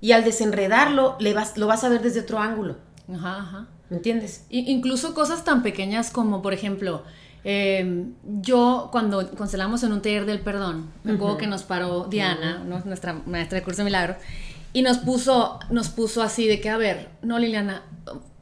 Y 0.00 0.12
al 0.12 0.24
desenredarlo, 0.24 1.16
le 1.18 1.34
vas, 1.34 1.56
lo 1.56 1.66
vas 1.66 1.84
a 1.84 1.88
ver 1.88 2.02
desde 2.02 2.20
otro 2.20 2.38
ángulo. 2.38 2.76
Ajá, 3.12 3.38
ajá. 3.38 3.66
¿Me 3.90 3.96
entiendes? 3.96 4.44
incluso 4.50 5.14
cosas 5.14 5.44
tan 5.44 5.62
pequeñas 5.62 6.10
como, 6.10 6.42
por 6.42 6.52
ejemplo, 6.52 7.04
em, 7.42 8.12
yo 8.22 8.88
cuando 8.92 9.30
constelamos 9.30 9.82
en 9.82 9.92
un 9.92 10.02
taller 10.02 10.26
del 10.26 10.40
perdón, 10.40 10.90
me 11.04 11.12
acuerdo 11.12 11.38
que 11.38 11.46
nos 11.46 11.62
paró 11.62 12.04
Diana, 12.04 12.62
nuestra 12.64 13.14
maestra 13.14 13.58
de 13.58 13.64
curso 13.64 13.78
de 13.78 13.84
milagros, 13.84 14.18
y 14.74 14.82
nos 14.82 14.98
puso, 14.98 15.58
nos 15.70 15.88
puso 15.88 16.22
así 16.22 16.46
de 16.46 16.60
que, 16.60 16.68
a 16.68 16.76
ver, 16.76 17.08
no 17.22 17.38
Liliana, 17.38 17.82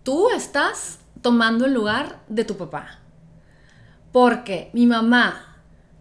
tú 0.02 0.30
estás 0.30 0.98
tomando 1.22 1.66
el 1.66 1.72
lugar 1.72 2.20
de 2.28 2.44
tu 2.44 2.56
papá. 2.56 2.98
Porque 4.10 4.70
mi 4.72 4.86
mamá, 4.86 5.58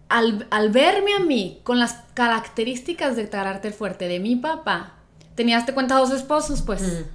al, 0.10 0.48
al 0.50 0.72
verme 0.72 1.14
a 1.14 1.20
mí 1.20 1.60
con 1.64 1.80
las 1.80 2.04
características 2.16 3.16
de 3.16 3.30
carácter 3.30 3.74
fuerte 3.74 4.08
de 4.08 4.20
mi 4.20 4.36
papá, 4.36 4.94
tenías 5.36 5.66
te 5.66 5.74
cuenta 5.74 5.96
dos 5.96 6.12
esposos, 6.12 6.62
pues. 6.62 7.06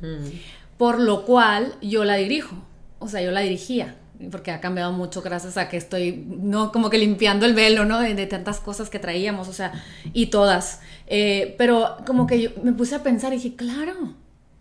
Por 0.77 1.01
lo 1.01 1.25
cual 1.25 1.75
yo 1.83 2.05
la 2.05 2.15
dirijo. 2.15 2.57
O 2.99 3.09
sea, 3.09 3.21
yo 3.23 3.31
la 3.31 3.41
dirigía. 3.41 3.97
Porque 4.31 4.51
ha 4.51 4.61
cambiado 4.61 4.93
mucho 4.93 5.23
gracias 5.23 5.57
a 5.57 5.71
que 5.71 5.79
estoy, 5.79 6.27
no 6.29 6.73
como 6.73 6.91
que 6.91 6.99
limpiando 6.99 7.47
el 7.47 7.55
velo, 7.55 7.87
¿no? 7.87 8.01
De, 8.01 8.27
tantas 8.27 8.61
cosas 8.61 8.91
que 8.91 8.99
traíamos, 8.99 9.49
o 9.49 9.55
sea, 9.55 9.73
y 10.13 10.27
todas. 10.27 10.81
Eh, 11.07 11.55
pero 11.57 11.97
como 12.07 12.27
que 12.27 12.43
yo 12.43 12.51
me 12.63 12.73
puse 12.73 12.95
a 12.95 13.03
pensar 13.03 13.33
y 13.33 13.37
dije, 13.37 13.57
claro, 13.57 14.15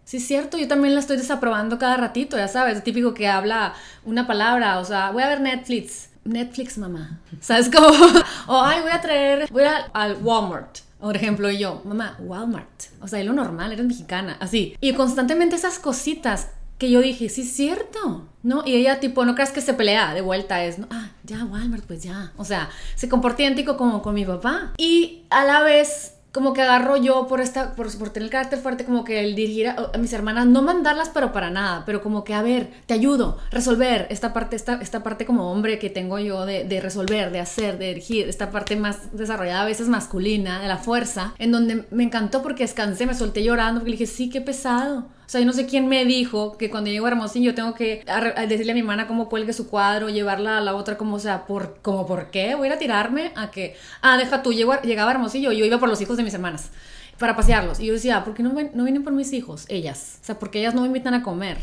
Sí, 0.10 0.18
es 0.18 0.26
cierto, 0.26 0.58
yo 0.58 0.68
también 0.68 0.96
la 0.96 1.02
estoy 1.02 1.18
desaprobando 1.18 1.78
cada 1.78 1.96
ratito, 1.96 2.36
ya 2.36 2.48
sabes, 2.48 2.84
típico 2.84 3.14
que 3.14 3.28
habla 3.28 3.76
una 4.06 4.26
palabra, 4.26 4.80
o 4.80 4.84
sea, 4.84 5.12
voy 5.12 5.22
a 5.22 5.28
ver 5.28 5.40
Netflix. 5.40 6.10
Netflix, 6.24 6.80
mamá. 6.80 7.20
¿Sabes 7.42 7.70
cómo? 7.70 7.90
o, 8.48 8.60
ay, 8.60 8.82
voy 8.82 8.90
a 8.92 9.02
traer, 9.02 9.48
voy 9.52 9.66
a, 9.66 9.86
al 9.94 10.18
Walmart. 10.24 10.80
Por 11.00 11.16
ejemplo, 11.16 11.50
yo, 11.50 11.82
mamá, 11.86 12.18
Walmart. 12.20 12.68
O 13.02 13.08
sea, 13.08 13.20
es 13.20 13.26
lo 13.26 13.34
normal, 13.34 13.72
eres 13.72 13.86
mexicana, 13.86 14.38
así. 14.40 14.76
Y 14.82 14.94
constantemente 14.94 15.56
esas 15.56 15.80
cositas 15.80 16.50
que 16.78 16.90
yo 16.90 17.02
dije, 17.02 17.30
sí 17.30 17.42
es 17.42 17.54
cierto, 17.54 18.28
¿no? 18.42 18.64
Y 18.66 18.76
ella 18.76 19.00
tipo, 19.00 19.26
no 19.26 19.36
creas 19.36 19.52
que 19.52 19.62
se 19.62 19.74
pelea 19.74 20.14
de 20.14 20.22
vuelta, 20.22 20.64
es, 20.64 20.80
¿no? 20.80 20.88
ah, 20.90 21.10
ya, 21.24 21.44
Walmart, 21.44 21.86
pues 21.86 22.04
ya. 22.04 22.32
O 22.38 22.46
sea, 22.46 22.70
se 22.96 23.10
comporta 23.10 23.42
idéntico 23.42 23.76
como 23.76 24.02
con 24.02 24.16
mi 24.16 24.26
papá. 24.26 24.74
Y 24.78 25.24
a 25.30 25.44
la 25.44 25.62
vez 25.62 26.14
como 26.32 26.54
que 26.54 26.62
agarro 26.62 26.98
yo 26.98 27.28
por 27.28 27.42
esta 27.42 27.76
por, 27.76 27.96
por 27.98 28.10
tener 28.10 28.28
el 28.28 28.32
carácter 28.32 28.60
fuerte 28.60 28.86
como 28.86 29.04
que 29.04 29.22
el 29.22 29.36
dirigir 29.36 29.70
a, 29.70 29.92
mis 29.98 30.14
hermanas 30.14 30.46
no 30.46 30.62
mandarlas 30.62 31.10
pero 31.10 31.32
para 31.32 31.50
nada 31.50 31.84
pero 31.86 32.02
como 32.02 32.24
que 32.24 32.34
a 32.34 32.42
ver 32.42 32.70
te 32.86 32.94
ayudo 32.94 33.38
resolver 33.52 34.08
esta 34.10 34.34
parte 34.34 34.56
esta, 34.56 34.80
esta 34.82 35.02
parte 35.02 35.26
como 35.26 35.52
hombre 35.52 35.80
que 35.80 35.90
tengo 35.90 36.20
yo 36.20 36.46
de, 36.46 36.64
de, 36.66 36.82
resolver 36.82 37.32
de 37.32 37.40
hacer 37.40 37.78
de 37.78 37.88
dirigir 37.88 38.30
esta 38.30 38.52
parte 38.52 38.76
más 38.76 39.16
desarrollada 39.16 39.64
a 39.64 39.66
veces 39.66 39.88
masculina 39.88 40.60
de 40.60 40.68
la 40.68 40.78
fuerza 40.78 41.34
en 41.40 41.52
donde 41.52 41.86
me 41.90 42.04
encantó 42.04 42.42
porque 42.44 42.64
descansé 42.64 43.06
me 43.06 43.16
solté 43.16 43.44
llorando 43.44 43.80
porque 43.80 43.92
le 43.92 43.98
dije 43.98 44.12
sí 44.12 44.30
qué 44.30 44.42
pesado 44.42 45.06
sea, 45.32 45.42
yo 45.42 45.46
no 45.46 45.54
sé 45.54 45.66
quién 45.66 45.88
me 45.88 46.06
dijo 46.06 46.58
que 46.58 46.70
cuando 46.70 46.90
llego 46.90 47.06
a 47.06 47.10
Hermosillo 47.10 47.54
tengo 47.54 47.76
que 47.76 48.04
decirle 48.48 48.72
a 48.72 48.76
mi 48.76 48.82
hermana 48.82 49.08
cómo 49.08 49.30
cuelgue 49.30 49.54
su 49.54 49.70
cuadro, 49.70 50.10
llevarla 50.10 50.58
a 50.58 50.62
la 50.62 50.76
otra 50.76 50.98
como, 50.98 51.18
o 51.18 51.20
sea, 51.20 51.46
por, 51.46 51.78
como, 51.82 52.08
¿por 52.08 52.32
qué? 52.32 52.56
Voy 52.56 52.66
a 52.66 52.72
ir 52.72 52.74
a 52.74 52.80
tirarme 52.80 53.32
a 53.36 53.52
que, 53.52 53.76
ah, 54.02 54.18
deja 54.18 54.42
tú, 54.42 54.54
llego 54.54 54.74
llegaba 54.82 55.12
a 55.12 55.14
Hermosillo, 55.14 55.52
yo 55.52 55.66
iba 55.66 55.78
por 55.78 55.88
los 55.88 56.02
hijos 56.02 56.18
de 56.18 56.24
mis 56.24 56.34
hermanas 56.34 56.72
para 57.20 57.36
pasearlos. 57.36 57.80
Y 57.80 57.86
yo 57.86 57.94
decía, 57.94 58.24
¿por 58.24 58.34
qué 58.34 58.42
no, 58.42 58.54
no 58.54 58.84
vienen 58.84 59.04
por 59.04 59.14
mis 59.14 59.32
hijos? 59.34 59.66
Ellas. 59.68 60.18
O 60.22 60.26
sea, 60.26 60.40
porque 60.40 60.60
ellas 60.60 60.74
no 60.74 60.82
me 60.82 60.88
invitan 60.88 61.14
a 61.14 61.22
comer 61.22 61.60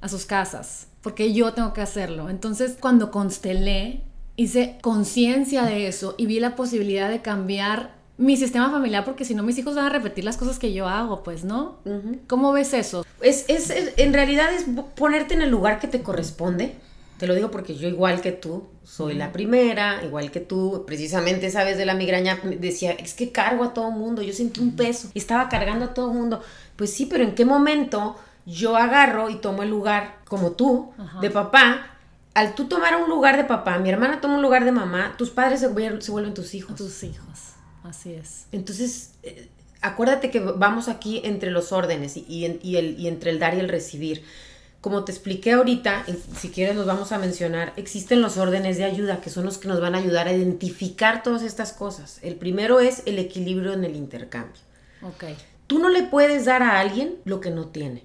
a 0.00 0.08
sus 0.08 0.24
casas. 0.24 0.88
Porque 1.02 1.32
yo 1.32 1.52
tengo 1.52 1.72
que 1.72 1.82
hacerlo. 1.82 2.30
Entonces, 2.30 2.76
cuando 2.80 3.10
constelé, 3.10 4.02
hice 4.36 4.78
conciencia 4.80 5.64
de 5.64 5.86
eso 5.86 6.14
y 6.18 6.26
vi 6.26 6.40
la 6.40 6.56
posibilidad 6.56 7.08
de 7.08 7.22
cambiar 7.22 7.94
mi 8.16 8.36
sistema 8.36 8.70
familiar 8.70 9.04
porque 9.04 9.24
si 9.24 9.34
no 9.34 9.42
mis 9.42 9.58
hijos 9.58 9.74
van 9.74 9.86
a 9.86 9.88
repetir 9.88 10.24
las 10.24 10.36
cosas 10.36 10.58
que 10.58 10.72
yo 10.72 10.88
hago, 10.88 11.22
pues, 11.22 11.44
¿no? 11.44 11.78
¿Cómo 12.28 12.52
ves 12.52 12.72
eso? 12.72 13.04
Es, 13.20 13.44
es, 13.48 13.72
en 13.96 14.12
realidad 14.12 14.52
es 14.52 14.66
ponerte 14.94 15.34
en 15.34 15.42
el 15.42 15.50
lugar 15.50 15.80
que 15.80 15.88
te 15.88 16.02
corresponde. 16.02 16.76
Te 17.18 17.28
lo 17.28 17.34
digo 17.34 17.50
porque 17.50 17.76
yo 17.76 17.88
igual 17.88 18.20
que 18.20 18.32
tú, 18.32 18.66
soy 18.82 19.14
la 19.14 19.32
primera, 19.32 20.02
igual 20.04 20.30
que 20.30 20.40
tú, 20.40 20.84
precisamente 20.86 21.50
sabes 21.50 21.78
de 21.78 21.86
la 21.86 21.94
migraña, 21.94 22.40
decía, 22.58 22.90
es 22.92 23.14
que 23.14 23.30
cargo 23.30 23.64
a 23.64 23.72
todo 23.72 23.90
mundo, 23.92 24.20
yo 24.20 24.32
sentí 24.32 24.60
un 24.60 24.74
peso, 24.74 25.10
estaba 25.14 25.48
cargando 25.48 25.86
a 25.86 25.94
todo 25.94 26.12
mundo. 26.12 26.42
Pues 26.76 26.92
sí, 26.92 27.06
pero 27.06 27.22
¿en 27.22 27.34
qué 27.34 27.44
momento 27.44 28.16
yo 28.46 28.76
agarro 28.76 29.30
y 29.30 29.36
tomo 29.36 29.62
el 29.62 29.70
lugar 29.70 30.18
como 30.24 30.52
tú, 30.52 30.92
de 31.20 31.30
papá? 31.30 31.86
Al 32.34 32.56
tú 32.56 32.66
tomar 32.66 33.00
un 33.00 33.08
lugar 33.08 33.36
de 33.36 33.44
papá, 33.44 33.78
mi 33.78 33.90
hermana 33.90 34.20
toma 34.20 34.34
un 34.34 34.42
lugar 34.42 34.64
de 34.64 34.72
mamá, 34.72 35.14
tus 35.16 35.30
padres 35.30 35.60
se, 35.60 35.66
se 36.00 36.10
vuelven 36.10 36.34
tus 36.34 36.54
hijos. 36.54 36.74
Tus 36.74 37.04
hijos. 37.04 37.53
Así 37.84 38.14
es. 38.14 38.46
Entonces, 38.50 39.12
eh, 39.22 39.48
acuérdate 39.82 40.30
que 40.30 40.40
vamos 40.40 40.88
aquí 40.88 41.20
entre 41.22 41.50
los 41.50 41.70
órdenes 41.70 42.16
y, 42.16 42.44
el, 42.44 42.60
y 42.62 43.06
entre 43.06 43.30
el 43.30 43.38
dar 43.38 43.54
y 43.54 43.60
el 43.60 43.68
recibir. 43.68 44.24
Como 44.80 45.04
te 45.04 45.12
expliqué 45.12 45.52
ahorita, 45.52 46.04
si 46.36 46.50
quieres 46.50 46.76
los 46.76 46.84
vamos 46.84 47.12
a 47.12 47.18
mencionar, 47.18 47.72
existen 47.76 48.20
los 48.20 48.36
órdenes 48.36 48.76
de 48.76 48.84
ayuda 48.84 49.20
que 49.22 49.30
son 49.30 49.46
los 49.46 49.56
que 49.56 49.68
nos 49.68 49.80
van 49.80 49.94
a 49.94 49.98
ayudar 49.98 50.28
a 50.28 50.32
identificar 50.34 51.22
todas 51.22 51.42
estas 51.42 51.72
cosas. 51.72 52.18
El 52.22 52.36
primero 52.36 52.80
es 52.80 53.02
el 53.06 53.18
equilibrio 53.18 53.72
en 53.72 53.84
el 53.84 53.96
intercambio. 53.96 54.60
Ok. 55.02 55.24
Tú 55.66 55.78
no 55.78 55.88
le 55.88 56.02
puedes 56.02 56.44
dar 56.44 56.62
a 56.62 56.80
alguien 56.80 57.16
lo 57.24 57.40
que 57.40 57.50
no 57.50 57.68
tiene. 57.68 58.04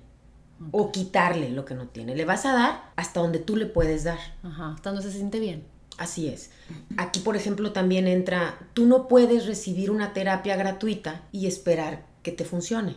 O 0.72 0.92
quitarle 0.92 1.50
lo 1.50 1.66
que 1.66 1.74
no 1.74 1.88
tiene. 1.88 2.16
Le 2.16 2.26
vas 2.26 2.46
a 2.46 2.54
dar 2.54 2.92
hasta 2.96 3.20
donde 3.22 3.40
tú 3.40 3.58
le 3.58 3.66
puedes 3.66 4.06
dar. 4.06 4.20
Ajá, 4.44 4.74
hasta 4.74 4.92
donde 4.92 5.06
se 5.06 5.12
siente 5.12 5.40
bien. 5.40 5.64
Así 6.00 6.30
es. 6.30 6.50
Aquí, 6.98 7.20
por 7.20 7.36
ejemplo, 7.36 7.74
también 7.74 8.08
entra, 8.08 8.58
tú 8.74 8.86
no 8.86 9.10
puedes 9.10 9.46
recibir 9.46 9.92
una 9.92 10.14
terapia 10.14 10.56
gratuita 10.56 11.24
y 11.34 11.46
esperar 11.46 12.06
que 12.24 12.32
te 12.32 12.46
funcione. 12.46 12.96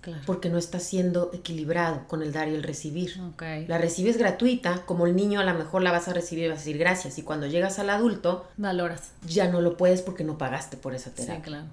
Claro. 0.00 0.22
Porque 0.24 0.48
no 0.48 0.56
estás 0.56 0.84
siendo 0.84 1.30
equilibrado 1.34 2.06
con 2.06 2.22
el 2.22 2.32
dar 2.32 2.48
y 2.48 2.54
el 2.54 2.62
recibir. 2.62 3.20
Okay. 3.34 3.66
La 3.66 3.78
recibes 3.78 4.16
gratuita, 4.16 4.86
como 4.86 5.08
el 5.08 5.16
niño 5.16 5.40
a 5.40 5.44
lo 5.44 5.52
mejor 5.54 5.82
la 5.82 5.90
vas 5.90 6.06
a 6.06 6.12
recibir 6.12 6.44
y 6.44 6.48
vas 6.48 6.58
a 6.58 6.60
decir 6.60 6.78
gracias. 6.78 7.18
Y 7.18 7.22
cuando 7.22 7.48
llegas 7.48 7.80
al 7.80 7.90
adulto, 7.90 8.46
valoras. 8.56 9.10
Ya 9.26 9.50
no 9.50 9.60
lo 9.60 9.76
puedes 9.76 10.00
porque 10.02 10.22
no 10.22 10.38
pagaste 10.38 10.76
por 10.76 10.94
esa 10.94 11.10
terapia. 11.10 11.36
Sí, 11.36 11.42
claro. 11.42 11.66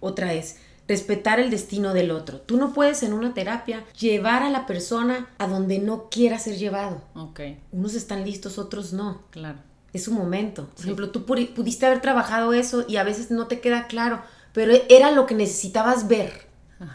Otra 0.00 0.34
es 0.34 0.56
respetar 0.86 1.40
el 1.40 1.48
destino 1.48 1.94
del 1.94 2.10
otro. 2.10 2.42
Tú 2.42 2.58
no 2.58 2.74
puedes 2.74 3.02
en 3.02 3.14
una 3.14 3.32
terapia 3.32 3.86
llevar 3.98 4.42
a 4.42 4.50
la 4.50 4.66
persona 4.66 5.30
a 5.38 5.46
donde 5.46 5.78
no 5.78 6.10
quiera 6.10 6.38
ser 6.38 6.58
llevado. 6.58 7.00
Ok. 7.14 7.40
Unos 7.72 7.94
están 7.94 8.24
listos, 8.24 8.58
otros 8.58 8.92
no. 8.92 9.22
Claro 9.30 9.60
es 9.92 10.04
su 10.04 10.12
momento. 10.12 10.68
Por 10.74 10.84
ejemplo, 10.84 11.10
tú 11.10 11.24
pudiste 11.24 11.86
haber 11.86 12.00
trabajado 12.00 12.52
eso 12.52 12.84
y 12.88 12.96
a 12.96 13.04
veces 13.04 13.30
no 13.30 13.46
te 13.46 13.60
queda 13.60 13.86
claro, 13.86 14.22
pero 14.52 14.72
era 14.88 15.10
lo 15.10 15.26
que 15.26 15.34
necesitabas 15.34 16.08
ver 16.08 16.46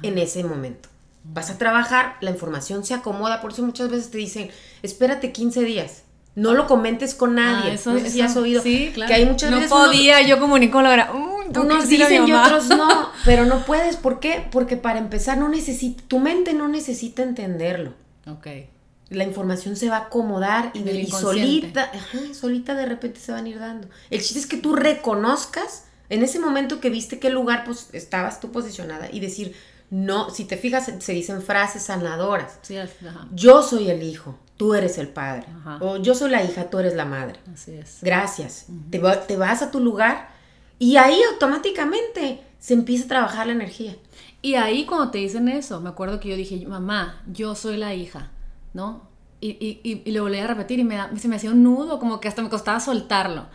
en 0.02 0.18
ese 0.18 0.44
momento. 0.44 0.90
Vas 1.24 1.50
a 1.50 1.58
trabajar, 1.58 2.18
la 2.22 2.32
información 2.32 2.84
se 2.84 2.94
acomoda, 2.94 3.42
por 3.42 3.54
eso 3.54 3.64
muchas 3.64 3.90
veces 3.90 4.12
te 4.12 4.18
dicen, 4.18 4.50
espérate 4.82 5.32
15 5.32 5.62
días. 5.64 6.04
No 6.36 6.54
lo 6.54 6.66
comentes 6.66 7.14
con 7.14 7.36
nadie. 7.36 7.72
Ah, 7.72 7.74
eso, 7.76 7.94
no 7.94 8.00
sé 8.00 8.24
has 8.24 8.36
oído. 8.36 8.62
Sí, 8.64 8.92
claro. 8.94 9.08
Que 9.08 9.14
hay 9.14 9.26
muchas 9.26 9.52
no 9.52 9.58
veces. 9.58 9.72
podía, 9.72 10.22
yo 10.24 10.40
comunico 10.40 10.82
la 10.82 10.90
hora. 10.90 11.12
unos 11.12 11.88
dicen 11.88 12.28
y 12.28 12.34
otros 12.34 12.70
no, 12.70 13.12
pero 13.26 13.46
no 13.46 13.64
puedes. 13.66 13.98
¿Por 13.98 14.20
qué? 14.20 14.48
Porque 14.52 14.76
para 14.76 14.98
empezar, 14.98 15.38
no 15.38 15.48
necesita, 15.48 16.04
tu 16.08 16.18
mente 16.18 16.54
no 16.54 16.68
necesita 16.68 17.22
entenderlo. 17.22 17.94
Ok 18.26 18.48
la 19.14 19.24
información 19.24 19.76
se 19.76 19.90
va 19.90 19.98
a 19.98 20.00
acomodar 20.06 20.72
y, 20.74 20.84
de, 20.84 21.06
solita, 21.08 21.92
solita 22.34 22.76
de 22.76 22.86
repente 22.86 23.20
se 23.20 23.32
van 23.32 23.46
a 23.46 23.50
ir 23.50 23.60
dando. 23.60 23.88
El 24.10 24.22
chiste 24.22 24.40
es 24.40 24.46
que 24.46 24.58
tú 24.58 24.76
reconozcas 24.76 25.86
en 26.10 26.24
ese 26.24 26.40
momento 26.40 26.80
que 26.80 26.90
viste 26.90 27.20
qué 27.20 27.30
lugar 27.30 27.64
pues, 27.66 27.90
estabas 27.94 28.40
tú 28.40 28.52
posicionada 28.52 29.10
y 29.12 29.20
decir, 29.20 29.56
no, 29.90 30.30
si 30.30 30.46
te 30.46 30.58
fijas, 30.58 30.92
se 31.00 31.14
dicen 31.14 31.42
frases 31.42 31.84
sanadoras. 31.84 32.60
Yo 33.32 33.62
soy 33.62 33.90
el 33.90 34.04
hijo, 34.04 34.38
tú 34.58 34.74
eres 34.74 34.98
el 34.98 35.08
padre. 35.08 35.48
O 35.80 35.98
yo 35.98 36.16
soy 36.16 36.32
la 36.32 36.44
hija, 36.44 36.70
tú 36.70 36.80
eres 36.80 36.96
la 36.96 37.06
madre. 37.06 37.40
Así 37.54 37.74
es. 37.74 38.00
Gracias. 38.02 38.66
te, 38.90 39.00
te 39.00 39.38
vas 39.38 39.62
a 39.62 39.72
tu 39.72 39.80
lugar 39.80 40.30
y 40.80 40.98
ahí 40.98 41.20
automáticamente 41.32 42.42
se 42.60 42.74
empieza 42.74 43.06
a 43.06 43.08
trabajar 43.08 43.48
la 43.48 43.54
energía. 43.54 43.96
Y 44.42 44.56
ahí 44.56 44.86
cuando 44.86 45.12
te 45.12 45.20
dicen 45.20 45.48
eso, 45.48 45.80
me 45.80 45.90
acuerdo 45.90 46.20
que 46.20 46.30
yo 46.30 46.36
dije, 46.36 46.66
mamá, 46.68 47.22
yo 47.28 47.56
soy 47.56 47.78
la 47.78 47.94
hija 47.94 48.33
¿no? 48.74 49.02
Y, 49.42 49.50
y, 49.60 50.02
y, 50.06 50.12
lo 50.12 50.24
volví 50.24 50.38
a 50.38 50.48
repetir 50.48 50.80
y 50.80 50.86
me 50.86 50.98
se 51.20 51.28
me 51.28 51.36
hacía 51.36 51.52
un 51.52 51.64
nudo, 51.64 52.00
como 52.00 52.22
que 52.22 52.30
hasta 52.30 52.42
me 52.42 52.50
costaba 52.50 52.80
soltarlo. 52.80 53.48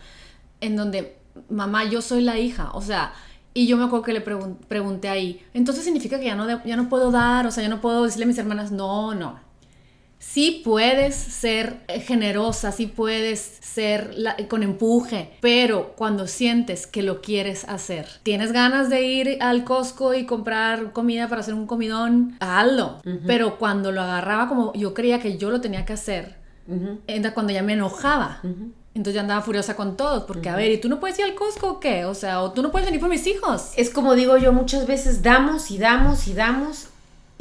En 0.61 0.75
donde, 0.75 1.17
mamá, 1.49 1.85
yo 1.85 2.01
soy 2.01 2.21
la 2.21 2.37
hija, 2.37 2.69
o 2.73 2.81
sea, 2.81 3.13
y 3.53 3.65
yo 3.65 3.75
me 3.77 3.85
acuerdo 3.85 4.05
que 4.05 4.13
le 4.13 4.21
pregunté 4.21 5.09
ahí, 5.09 5.43
entonces 5.53 5.83
significa 5.83 6.19
que 6.19 6.25
ya 6.25 6.35
no, 6.35 6.63
ya 6.63 6.75
no 6.75 6.89
puedo 6.89 7.09
dar, 7.11 7.47
o 7.47 7.51
sea, 7.51 7.63
ya 7.63 7.69
no 7.69 7.81
puedo 7.81 8.03
decirle 8.03 8.25
a 8.25 8.27
mis 8.27 8.37
hermanas, 8.37 8.71
no, 8.71 9.15
no, 9.15 9.39
sí 10.19 10.61
puedes 10.63 11.15
ser 11.15 11.77
generosa, 12.05 12.71
sí 12.71 12.85
puedes 12.85 13.57
ser 13.61 14.13
con 14.47 14.61
empuje, 14.61 15.31
pero 15.39 15.93
cuando 15.95 16.27
sientes 16.27 16.85
que 16.85 17.01
lo 17.01 17.21
quieres 17.21 17.63
hacer, 17.63 18.07
tienes 18.23 18.51
ganas 18.51 18.89
de 18.89 19.03
ir 19.03 19.37
al 19.41 19.63
Costco 19.63 20.13
y 20.13 20.25
comprar 20.25 20.91
comida 20.91 21.27
para 21.27 21.41
hacer 21.41 21.53
un 21.53 21.65
comidón, 21.65 22.35
hazlo. 22.39 23.01
Pero 23.25 23.57
cuando 23.57 23.91
lo 23.91 24.01
agarraba 24.01 24.47
como 24.47 24.73
yo 24.73 24.93
creía 24.93 25.19
que 25.19 25.37
yo 25.37 25.49
lo 25.49 25.61
tenía 25.61 25.85
que 25.85 25.93
hacer, 25.93 26.35
era 27.07 27.33
cuando 27.33 27.53
ya 27.53 27.63
me 27.63 27.73
enojaba. 27.73 28.41
Entonces 28.95 29.15
ya 29.15 29.21
andaba 29.21 29.41
furiosa 29.41 29.75
con 29.75 29.95
todos, 29.95 30.23
porque 30.23 30.49
a 30.49 30.55
ver, 30.55 30.71
¿y 30.71 30.77
tú 30.77 30.89
no 30.89 30.99
puedes 30.99 31.17
ir 31.19 31.25
al 31.25 31.35
Costco 31.35 31.69
o 31.69 31.79
qué? 31.79 32.05
O 32.05 32.13
sea, 32.13 32.41
o 32.41 32.51
tú 32.51 32.61
no 32.61 32.69
puedes 32.71 32.85
venir 32.85 32.99
por 32.99 33.09
mis 33.09 33.25
hijos. 33.27 33.71
Es 33.77 33.89
como 33.89 34.13
digo 34.15 34.35
yo, 34.37 34.51
muchas 34.51 34.85
veces 34.87 35.21
damos 35.21 35.71
y 35.71 35.77
damos 35.77 36.27
y 36.27 36.33
damos 36.33 36.88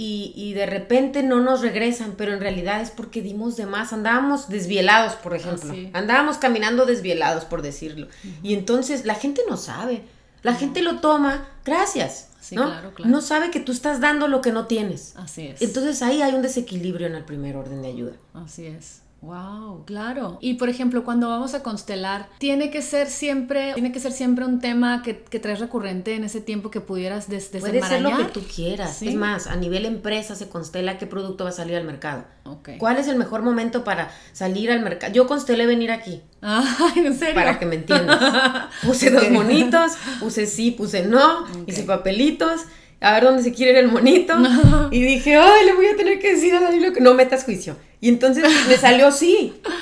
y, 0.00 0.52
de 0.54 0.64
repente 0.64 1.24
no 1.24 1.40
nos 1.40 1.60
regresan, 1.60 2.14
pero 2.16 2.32
en 2.32 2.40
realidad 2.40 2.80
es 2.80 2.90
porque 2.90 3.20
dimos 3.20 3.56
de 3.56 3.66
más, 3.66 3.92
andábamos 3.92 4.48
desvielados, 4.48 5.14
por 5.14 5.34
ejemplo, 5.34 5.74
andábamos 5.92 6.38
caminando 6.38 6.86
desvielados, 6.86 7.44
por 7.44 7.62
decirlo, 7.62 8.06
y 8.42 8.54
entonces 8.54 9.04
la 9.04 9.16
gente 9.16 9.42
no 9.48 9.56
sabe, 9.56 10.02
la 10.42 10.54
gente 10.54 10.82
lo 10.82 11.00
toma, 11.00 11.48
gracias, 11.64 12.28
¿no? 12.52 12.72
No 13.04 13.20
sabe 13.20 13.50
que 13.50 13.58
tú 13.58 13.72
estás 13.72 14.00
dando 14.00 14.28
lo 14.28 14.40
que 14.40 14.52
no 14.52 14.66
tienes. 14.66 15.14
Así 15.16 15.48
es. 15.48 15.60
Entonces 15.60 16.00
ahí 16.00 16.22
hay 16.22 16.32
un 16.32 16.42
desequilibrio 16.42 17.08
en 17.08 17.16
el 17.16 17.24
primer 17.24 17.56
orden 17.56 17.82
de 17.82 17.88
ayuda. 17.88 18.12
Así 18.34 18.66
es. 18.66 19.02
Wow, 19.20 19.84
claro. 19.84 20.38
Y 20.40 20.54
por 20.54 20.68
ejemplo, 20.68 21.02
cuando 21.02 21.28
vamos 21.28 21.54
a 21.54 21.62
constelar, 21.62 22.28
tiene 22.38 22.70
que 22.70 22.82
ser 22.82 23.08
siempre, 23.08 23.74
tiene 23.74 23.90
que 23.90 23.98
ser 23.98 24.12
siempre 24.12 24.44
un 24.44 24.60
tema 24.60 25.02
que, 25.02 25.18
que 25.24 25.40
traes 25.40 25.58
recurrente 25.58 26.14
en 26.14 26.22
ese 26.22 26.40
tiempo 26.40 26.70
que 26.70 26.80
pudieras 26.80 27.28
des 27.28 27.48
Puede 27.48 27.82
ser 27.82 28.02
lo 28.02 28.16
que 28.16 28.24
tú 28.24 28.42
quieras. 28.42 29.02
Es 29.02 29.14
más, 29.14 29.48
a 29.48 29.56
nivel 29.56 29.86
empresa 29.86 30.36
se 30.36 30.48
constela 30.48 30.98
qué 30.98 31.06
producto 31.06 31.44
va 31.44 31.50
a 31.50 31.52
salir 31.52 31.76
al 31.76 31.84
mercado. 31.84 32.24
Okay. 32.44 32.78
¿Cuál 32.78 32.98
es 32.98 33.08
el 33.08 33.16
mejor 33.16 33.42
momento 33.42 33.82
para 33.82 34.10
salir 34.32 34.70
al 34.70 34.80
mercado? 34.80 35.12
Yo 35.12 35.26
constelé 35.26 35.66
venir 35.66 35.90
aquí. 35.90 36.22
Ay, 36.40 36.92
¿en 37.04 37.18
serio? 37.18 37.34
Para 37.34 37.58
que 37.58 37.66
me 37.66 37.74
entiendas. 37.74 38.68
Puse 38.84 39.10
dos 39.10 39.28
monitos, 39.30 39.92
puse 40.20 40.46
sí, 40.46 40.70
puse 40.70 41.04
no, 41.04 41.44
hice 41.66 41.82
papelitos 41.82 42.62
a 43.00 43.12
ver 43.12 43.24
dónde 43.24 43.42
se 43.42 43.52
quiere 43.52 43.72
ir 43.72 43.78
el 43.78 43.90
monito. 43.90 44.34
Y 44.90 45.02
dije, 45.02 45.36
ay, 45.36 45.66
le 45.66 45.74
voy 45.74 45.86
a 45.86 45.96
tener 45.96 46.18
que 46.18 46.34
decir 46.34 46.54
a 46.54 46.60
Dani 46.60 46.92
que 46.92 47.00
no 47.00 47.14
metas 47.14 47.44
juicio. 47.44 47.76
Y 48.00 48.08
entonces 48.08 48.44
me 48.68 48.76
salió 48.76 49.10
sí. 49.10 49.60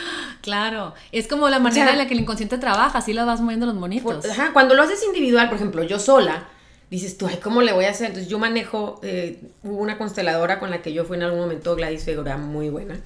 Claro, 0.43 0.95
es 1.11 1.27
como 1.27 1.49
la 1.49 1.59
manera 1.59 1.91
en 1.91 1.99
la 1.99 2.07
que 2.07 2.15
el 2.15 2.21
inconsciente 2.21 2.57
trabaja, 2.57 2.99
así 2.99 3.13
la 3.13 3.25
vas 3.25 3.41
moviendo 3.41 3.67
los 3.67 3.75
monitos. 3.75 4.25
ajá, 4.27 4.53
cuando 4.53 4.77
lo 4.77 4.85
haces 4.85 5.03
individual, 5.03 5.49
por 5.49 5.57
ejemplo, 5.57 5.83
yo 5.83 5.99
sola, 5.99 6.47
dices 6.89 7.19
tú, 7.19 7.27
ay, 7.27 7.41
¿cómo 7.43 7.63
le 7.63 7.73
voy 7.73 7.87
a 7.87 7.91
hacer? 7.91 8.07
Entonces 8.07 8.31
yo 8.31 8.39
manejo, 8.39 9.01
eh, 9.03 9.41
hubo 9.65 9.79
una 9.79 9.99
consteladora 9.99 10.61
con 10.61 10.71
la 10.71 10.83
que 10.83 10.93
yo 10.93 11.05
fui 11.05 11.17
en 11.17 11.25
algún 11.25 11.41
momento, 11.41 11.75
Gladys 11.75 12.05
Figueroa, 12.05 12.37
muy 12.37 12.71
buena, 12.71 13.01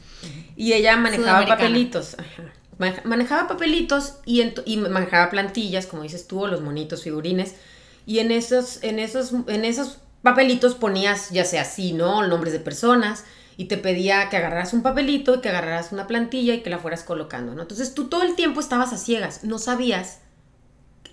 y 0.54 0.74
ella 0.74 0.98
manejaba 0.98 1.46
papelitos, 1.46 2.14
ajá. 2.18 3.00
manejaba 3.04 3.48
papelitos 3.48 4.16
y, 4.26 4.42
y 4.66 4.76
manejaba 4.76 5.30
plantillas, 5.30 5.86
como 5.86 6.02
dices 6.02 6.26
tú, 6.26 6.42
o 6.42 6.46
los 6.46 6.60
monitos, 6.60 7.02
figurines, 7.02 7.54
y 8.04 8.18
en 8.18 8.32
esos, 8.32 8.82
en 8.82 8.98
esos, 8.98 9.32
en 9.46 9.64
esos 9.64 9.96
papelitos 10.20 10.74
ponías 10.74 11.30
ya 11.30 11.46
sea 11.46 11.62
así, 11.62 11.94
¿no? 11.94 12.26
Nombres 12.26 12.52
de 12.52 12.60
personas 12.60 13.24
y 13.56 13.66
te 13.66 13.76
pedía 13.76 14.28
que 14.28 14.36
agarraras 14.36 14.72
un 14.72 14.82
papelito 14.82 15.36
y 15.36 15.40
que 15.40 15.48
agarraras 15.48 15.92
una 15.92 16.06
plantilla 16.06 16.54
y 16.54 16.62
que 16.62 16.70
la 16.70 16.78
fueras 16.78 17.02
colocando, 17.02 17.54
¿no? 17.54 17.62
Entonces 17.62 17.94
tú 17.94 18.08
todo 18.08 18.22
el 18.22 18.34
tiempo 18.34 18.60
estabas 18.60 18.92
a 18.92 18.98
ciegas, 18.98 19.44
no 19.44 19.58
sabías 19.58 20.20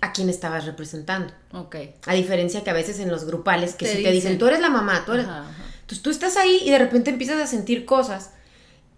a 0.00 0.12
quién 0.12 0.28
estabas 0.28 0.64
representando. 0.64 1.32
Ok. 1.52 1.76
A 2.06 2.14
diferencia 2.14 2.62
que 2.64 2.70
a 2.70 2.74
veces 2.74 3.00
en 3.00 3.10
los 3.10 3.24
grupales 3.24 3.74
que 3.74 3.86
si 3.86 4.02
te 4.02 4.12
dicen, 4.12 4.38
tú 4.38 4.46
eres 4.46 4.60
la 4.60 4.70
mamá, 4.70 5.04
tú 5.04 5.12
eres... 5.12 5.26
Entonces 5.26 6.02
tú 6.02 6.10
estás 6.10 6.36
ahí 6.36 6.60
y 6.64 6.70
de 6.70 6.78
repente 6.78 7.10
empiezas 7.10 7.40
a 7.40 7.46
sentir 7.46 7.84
cosas 7.84 8.30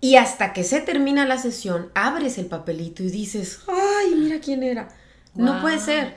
y 0.00 0.16
hasta 0.16 0.53
que 0.53 0.64
se 0.64 0.81
termina 0.81 1.26
la 1.26 1.38
sesión, 1.38 1.90
abres 1.94 2.38
el 2.38 2.46
papelito 2.46 3.03
y 3.03 3.11
dices, 3.11 3.61
ay, 3.68 4.14
mira 4.16 4.40
quién 4.40 4.62
era. 4.62 4.88
No 5.35 5.61
puede 5.61 5.79
ser. 5.79 6.14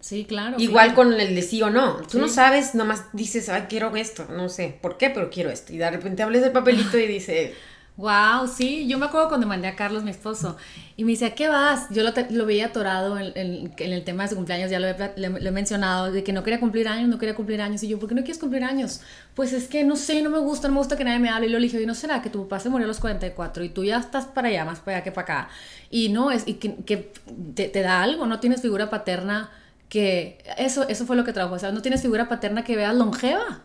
Sí, 0.00 0.24
claro. 0.24 0.56
Igual 0.58 0.94
con 0.94 1.12
el 1.12 1.34
de 1.34 1.42
sí 1.42 1.62
o 1.62 1.70
no. 1.70 1.96
Tú 2.10 2.18
no 2.18 2.28
sabes, 2.28 2.74
nomás 2.74 3.04
dices, 3.12 3.48
ay, 3.48 3.66
quiero 3.68 3.94
esto, 3.96 4.26
no 4.30 4.48
sé 4.48 4.78
por 4.80 4.96
qué, 4.96 5.10
pero 5.10 5.30
quiero 5.30 5.50
esto. 5.50 5.72
Y 5.72 5.78
de 5.78 5.90
repente 5.90 6.22
hables 6.22 6.42
del 6.42 6.52
papelito 6.52 6.98
y 6.98 7.06
dice, 7.06 7.54
Wow, 8.00 8.48
sí, 8.48 8.88
yo 8.88 8.96
me 8.96 9.04
acuerdo 9.04 9.28
cuando 9.28 9.46
mandé 9.46 9.68
a 9.68 9.76
Carlos, 9.76 10.02
mi 10.02 10.10
esposo, 10.10 10.56
y 10.96 11.04
me 11.04 11.10
dice, 11.10 11.26
¿a 11.26 11.34
qué 11.34 11.48
vas? 11.48 11.86
Yo 11.90 12.02
lo, 12.02 12.12
lo 12.30 12.46
veía 12.46 12.66
atorado 12.66 13.18
en, 13.18 13.32
en, 13.36 13.92
el 13.92 14.04
tema 14.04 14.22
de 14.22 14.30
su 14.30 14.36
cumpleaños, 14.36 14.70
ya 14.70 14.80
lo 14.80 14.86
he, 14.86 15.12
le, 15.16 15.26
he, 15.26 15.50
mencionado, 15.50 16.10
de 16.10 16.24
que 16.24 16.32
no 16.32 16.42
quería 16.42 16.60
cumplir 16.60 16.88
años, 16.88 17.10
no 17.10 17.18
quería 17.18 17.34
cumplir 17.34 17.60
años. 17.60 17.82
Y 17.82 17.88
yo, 17.88 17.98
¿por 17.98 18.08
qué 18.08 18.14
no 18.14 18.22
quieres 18.22 18.38
cumplir 18.38 18.64
años? 18.64 19.02
Pues 19.34 19.52
es 19.52 19.68
que 19.68 19.84
no 19.84 19.96
sé, 19.96 20.22
no 20.22 20.30
me 20.30 20.38
gusta, 20.38 20.68
no 20.68 20.74
me 20.74 20.80
gusta 20.80 20.96
que 20.96 21.04
nadie 21.04 21.18
me 21.18 21.28
hable. 21.28 21.48
Y 21.48 21.50
lo 21.50 21.58
dije, 21.58 21.82
¿y 21.82 21.84
no 21.84 21.94
será 21.94 22.22
que 22.22 22.30
tu 22.30 22.44
papá 22.44 22.58
se 22.58 22.70
murió 22.70 22.86
a 22.86 22.88
los 22.88 23.00
44 23.00 23.64
y 23.64 23.68
tú 23.68 23.84
ya 23.84 23.98
estás 23.98 24.24
para 24.24 24.48
allá, 24.48 24.64
más 24.64 24.80
para 24.80 24.96
allá 24.96 25.04
que 25.04 25.12
para 25.12 25.24
acá? 25.42 25.50
Y 25.90 26.08
no, 26.08 26.30
es 26.30 26.48
y 26.48 26.54
que, 26.54 26.76
que 26.76 27.12
te, 27.54 27.68
te 27.68 27.82
da 27.82 28.02
algo, 28.02 28.26
no 28.26 28.40
tienes 28.40 28.62
figura 28.62 28.88
paterna 28.88 29.50
que 29.90 30.38
eso, 30.56 30.88
eso 30.88 31.04
fue 31.04 31.16
lo 31.16 31.24
que 31.24 31.32
trajo, 31.32 31.52
o 31.52 31.58
sea, 31.58 31.72
no 31.72 31.82
tienes 31.82 32.00
figura 32.00 32.28
paterna 32.28 32.62
que 32.62 32.76
veas 32.76 32.94
longeva. 32.94 33.62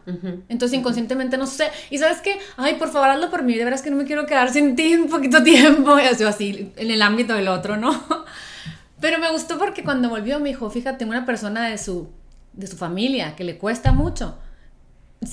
Entonces 0.49 0.77
inconscientemente 0.77 1.37
no 1.37 1.45
sé, 1.45 1.69
y 1.91 1.99
sabes 1.99 2.17
qué, 2.17 2.39
ay, 2.57 2.75
por 2.75 2.89
favor 2.89 3.09
hazlo 3.09 3.29
por 3.29 3.43
mí, 3.43 3.53
de 3.53 3.63
veras 3.63 3.83
que 3.83 3.91
no 3.91 3.95
me 3.95 4.05
quiero 4.05 4.25
quedar 4.25 4.51
sin 4.51 4.75
ti 4.75 4.95
un 4.95 5.07
poquito 5.07 5.43
tiempo, 5.43 5.97
y 5.99 6.01
así, 6.01 6.23
así 6.23 6.73
en 6.77 6.89
el 6.89 7.03
ámbito 7.03 7.35
del 7.35 7.47
otro, 7.47 7.77
¿no? 7.77 7.91
Pero 8.99 9.19
me 9.19 9.31
gustó 9.31 9.59
porque 9.59 9.83
cuando 9.83 10.09
volvió 10.09 10.39
me 10.39 10.49
dijo, 10.49 10.67
fíjate, 10.67 11.05
una 11.05 11.27
persona 11.27 11.69
de 11.69 11.77
su, 11.77 12.09
de 12.53 12.65
su 12.65 12.75
familia 12.75 13.35
que 13.35 13.43
le 13.43 13.59
cuesta 13.59 13.91
mucho, 13.91 14.39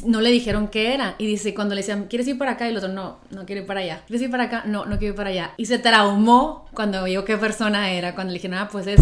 no 0.05 0.21
le 0.21 0.31
dijeron 0.31 0.69
qué 0.69 0.93
era. 0.93 1.15
Y 1.17 1.27
dice, 1.27 1.55
cuando 1.55 1.75
le 1.75 1.81
decían, 1.81 2.07
¿quieres 2.07 2.29
ir 2.29 2.37
para 2.37 2.53
acá? 2.53 2.67
Y 2.67 2.71
el 2.71 2.77
otro, 2.77 2.91
no, 2.91 3.21
no 3.31 3.47
quiero 3.47 3.63
ir 3.63 3.67
para 3.67 3.81
allá. 3.81 4.03
¿Quieres 4.07 4.23
ir 4.23 4.31
para 4.31 4.45
acá? 4.45 4.65
No, 4.67 4.85
no 4.85 4.99
quiero 4.99 5.13
ir 5.13 5.17
para 5.17 5.31
allá. 5.31 5.53
Y 5.57 5.67
se 5.67 5.79
traumó 5.79 6.67
cuando 6.75 7.05
vio 7.05 7.25
qué 7.25 7.37
persona 7.37 7.91
era. 7.91 8.15
Cuando 8.15 8.33
le 8.33 8.39
dijeron, 8.39 8.59
ah, 8.59 8.69
pues 8.71 8.87
es 8.87 9.01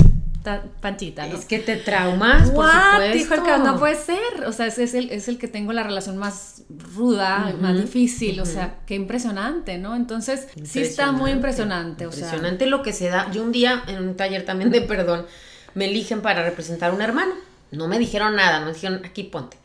Panchita, 0.81 1.27
¿no? 1.27 1.37
Es 1.37 1.45
que 1.45 1.59
te 1.59 1.77
traumas, 1.77 2.51
por 2.51 2.65
supuesto. 2.67 3.13
Dijo 3.13 3.35
el 3.35 3.43
que 3.43 3.59
no 3.59 3.79
puede 3.79 3.95
ser. 3.95 4.45
O 4.47 4.53
sea, 4.53 4.67
es, 4.67 4.79
es, 4.79 4.95
el, 4.95 5.11
es 5.11 5.29
el 5.29 5.37
que 5.37 5.49
tengo 5.49 5.73
la 5.73 5.83
relación 5.83 6.17
más 6.17 6.63
ruda, 6.95 7.55
más 7.61 7.77
difícil. 7.77 8.41
O 8.41 8.47
sea, 8.47 8.79
qué 8.87 8.95
impresionante, 8.95 9.77
¿no? 9.77 9.95
Entonces, 9.95 10.49
sí 10.65 10.81
está 10.81 11.13
muy 11.13 11.31
impresionante. 11.31 12.05
Impresionante 12.05 12.67
lo 12.67 12.83
que 12.83 12.93
se 12.93 13.09
da. 13.09 13.31
Yo 13.31 13.43
un 13.43 13.53
día, 13.53 13.83
en 13.87 13.99
un 13.99 14.17
taller 14.17 14.45
también 14.45 14.71
de 14.71 14.81
perdón, 14.81 15.27
me 15.75 15.87
eligen 15.87 16.23
para 16.23 16.43
representar 16.43 16.91
a 16.91 16.95
un 16.95 17.03
hermano. 17.03 17.35
No 17.71 17.87
me 17.87 17.99
dijeron 17.99 18.35
nada, 18.35 18.61
me 18.61 18.73
dijeron, 18.73 19.03
aquí 19.05 19.25
ponte. 19.25 19.59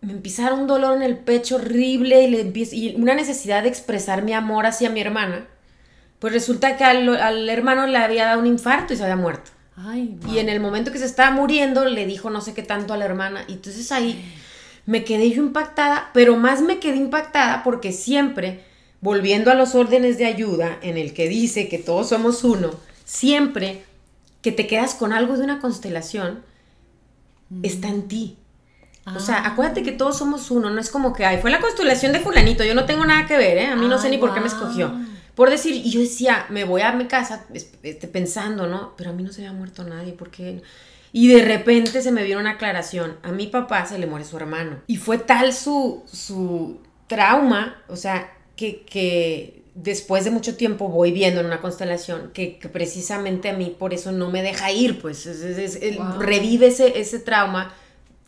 Me 0.00 0.12
empezaron 0.12 0.60
un 0.60 0.66
dolor 0.66 0.96
en 0.96 1.02
el 1.02 1.16
pecho 1.16 1.56
horrible 1.56 2.22
y, 2.24 2.30
le 2.30 2.52
y 2.72 2.94
una 2.96 3.14
necesidad 3.14 3.62
de 3.62 3.68
expresar 3.68 4.22
mi 4.22 4.32
amor 4.32 4.66
hacia 4.66 4.90
mi 4.90 5.00
hermana. 5.00 5.46
Pues 6.18 6.32
resulta 6.32 6.76
que 6.76 6.84
al, 6.84 7.08
al 7.16 7.48
hermano 7.48 7.86
le 7.86 7.98
había 7.98 8.26
dado 8.26 8.40
un 8.40 8.46
infarto 8.46 8.92
y 8.92 8.96
se 8.96 9.04
había 9.04 9.16
muerto. 9.16 9.52
Y 10.32 10.38
en 10.38 10.48
el 10.48 10.60
momento 10.60 10.90
que 10.90 10.98
se 10.98 11.04
estaba 11.04 11.30
muriendo, 11.30 11.84
le 11.84 12.06
dijo 12.06 12.30
no 12.30 12.40
sé 12.40 12.54
qué 12.54 12.62
tanto 12.62 12.94
a 12.94 12.96
la 12.96 13.04
hermana. 13.04 13.44
Y 13.46 13.54
entonces 13.54 13.92
ahí 13.92 14.34
me 14.86 15.04
quedé 15.04 15.30
yo 15.30 15.42
impactada, 15.42 16.10
pero 16.14 16.36
más 16.36 16.62
me 16.62 16.78
quedé 16.78 16.96
impactada 16.96 17.62
porque 17.62 17.92
siempre, 17.92 18.64
volviendo 19.00 19.50
a 19.50 19.54
los 19.54 19.74
órdenes 19.74 20.16
de 20.16 20.26
ayuda, 20.26 20.78
en 20.80 20.96
el 20.96 21.12
que 21.12 21.28
dice 21.28 21.68
que 21.68 21.78
todos 21.78 22.08
somos 22.08 22.42
uno, 22.44 22.70
siempre 23.04 23.84
que 24.40 24.52
te 24.52 24.66
quedas 24.66 24.94
con 24.94 25.12
algo 25.12 25.36
de 25.36 25.44
una 25.44 25.60
constelación, 25.60 26.42
mm. 27.50 27.64
está 27.64 27.88
en 27.88 28.08
ti. 28.08 28.38
O 29.14 29.20
sea, 29.20 29.36
ah. 29.38 29.48
acuérdate 29.48 29.82
que 29.82 29.92
todos 29.92 30.18
somos 30.18 30.50
uno, 30.50 30.70
no 30.70 30.80
es 30.80 30.90
como 30.90 31.12
que, 31.12 31.24
ay, 31.24 31.38
fue 31.38 31.50
la 31.50 31.60
constelación 31.60 32.12
de 32.12 32.20
fulanito, 32.20 32.64
yo 32.64 32.74
no 32.74 32.86
tengo 32.86 33.04
nada 33.04 33.26
que 33.26 33.36
ver, 33.36 33.58
¿eh? 33.58 33.66
A 33.66 33.76
mí 33.76 33.86
no 33.86 33.98
sé 33.98 34.08
ni 34.08 34.18
por 34.18 34.34
qué 34.34 34.40
me 34.40 34.46
escogió. 34.46 34.92
Por 35.36 35.50
decir, 35.50 35.74
y 35.74 35.90
yo 35.90 36.00
decía, 36.00 36.46
me 36.48 36.64
voy 36.64 36.80
a 36.80 36.92
mi 36.92 37.04
casa 37.04 37.44
este, 37.52 38.08
pensando, 38.08 38.66
¿no? 38.66 38.94
Pero 38.96 39.10
a 39.10 39.12
mí 39.12 39.22
no 39.22 39.32
se 39.32 39.42
había 39.42 39.52
muerto 39.52 39.84
nadie, 39.84 40.14
¿por 40.14 40.30
qué? 40.30 40.62
Y 41.12 41.28
de 41.28 41.44
repente 41.44 42.00
se 42.00 42.10
me 42.10 42.24
vio 42.24 42.38
una 42.38 42.52
aclaración. 42.52 43.18
A 43.22 43.32
mi 43.32 43.46
papá 43.46 43.84
se 43.86 43.98
le 43.98 44.06
muere 44.06 44.24
su 44.24 44.36
hermano. 44.38 44.80
Y 44.86 44.96
fue 44.96 45.18
tal 45.18 45.52
su, 45.52 46.02
su 46.10 46.80
trauma, 47.06 47.82
o 47.86 47.96
sea, 47.96 48.32
que, 48.56 48.82
que 48.86 49.62
después 49.74 50.24
de 50.24 50.30
mucho 50.30 50.56
tiempo 50.56 50.88
voy 50.88 51.12
viendo 51.12 51.40
en 51.40 51.46
una 51.46 51.60
constelación 51.60 52.30
que, 52.32 52.58
precisamente 52.72 53.50
a 53.50 53.52
mí 53.52 53.76
por 53.78 53.92
eso 53.92 54.10
no 54.10 54.30
me 54.30 54.42
deja 54.42 54.72
ir, 54.72 55.00
pues 55.00 55.28
revive 56.18 56.68
ese, 56.68 56.98
ese 56.98 57.18
trauma 57.18 57.74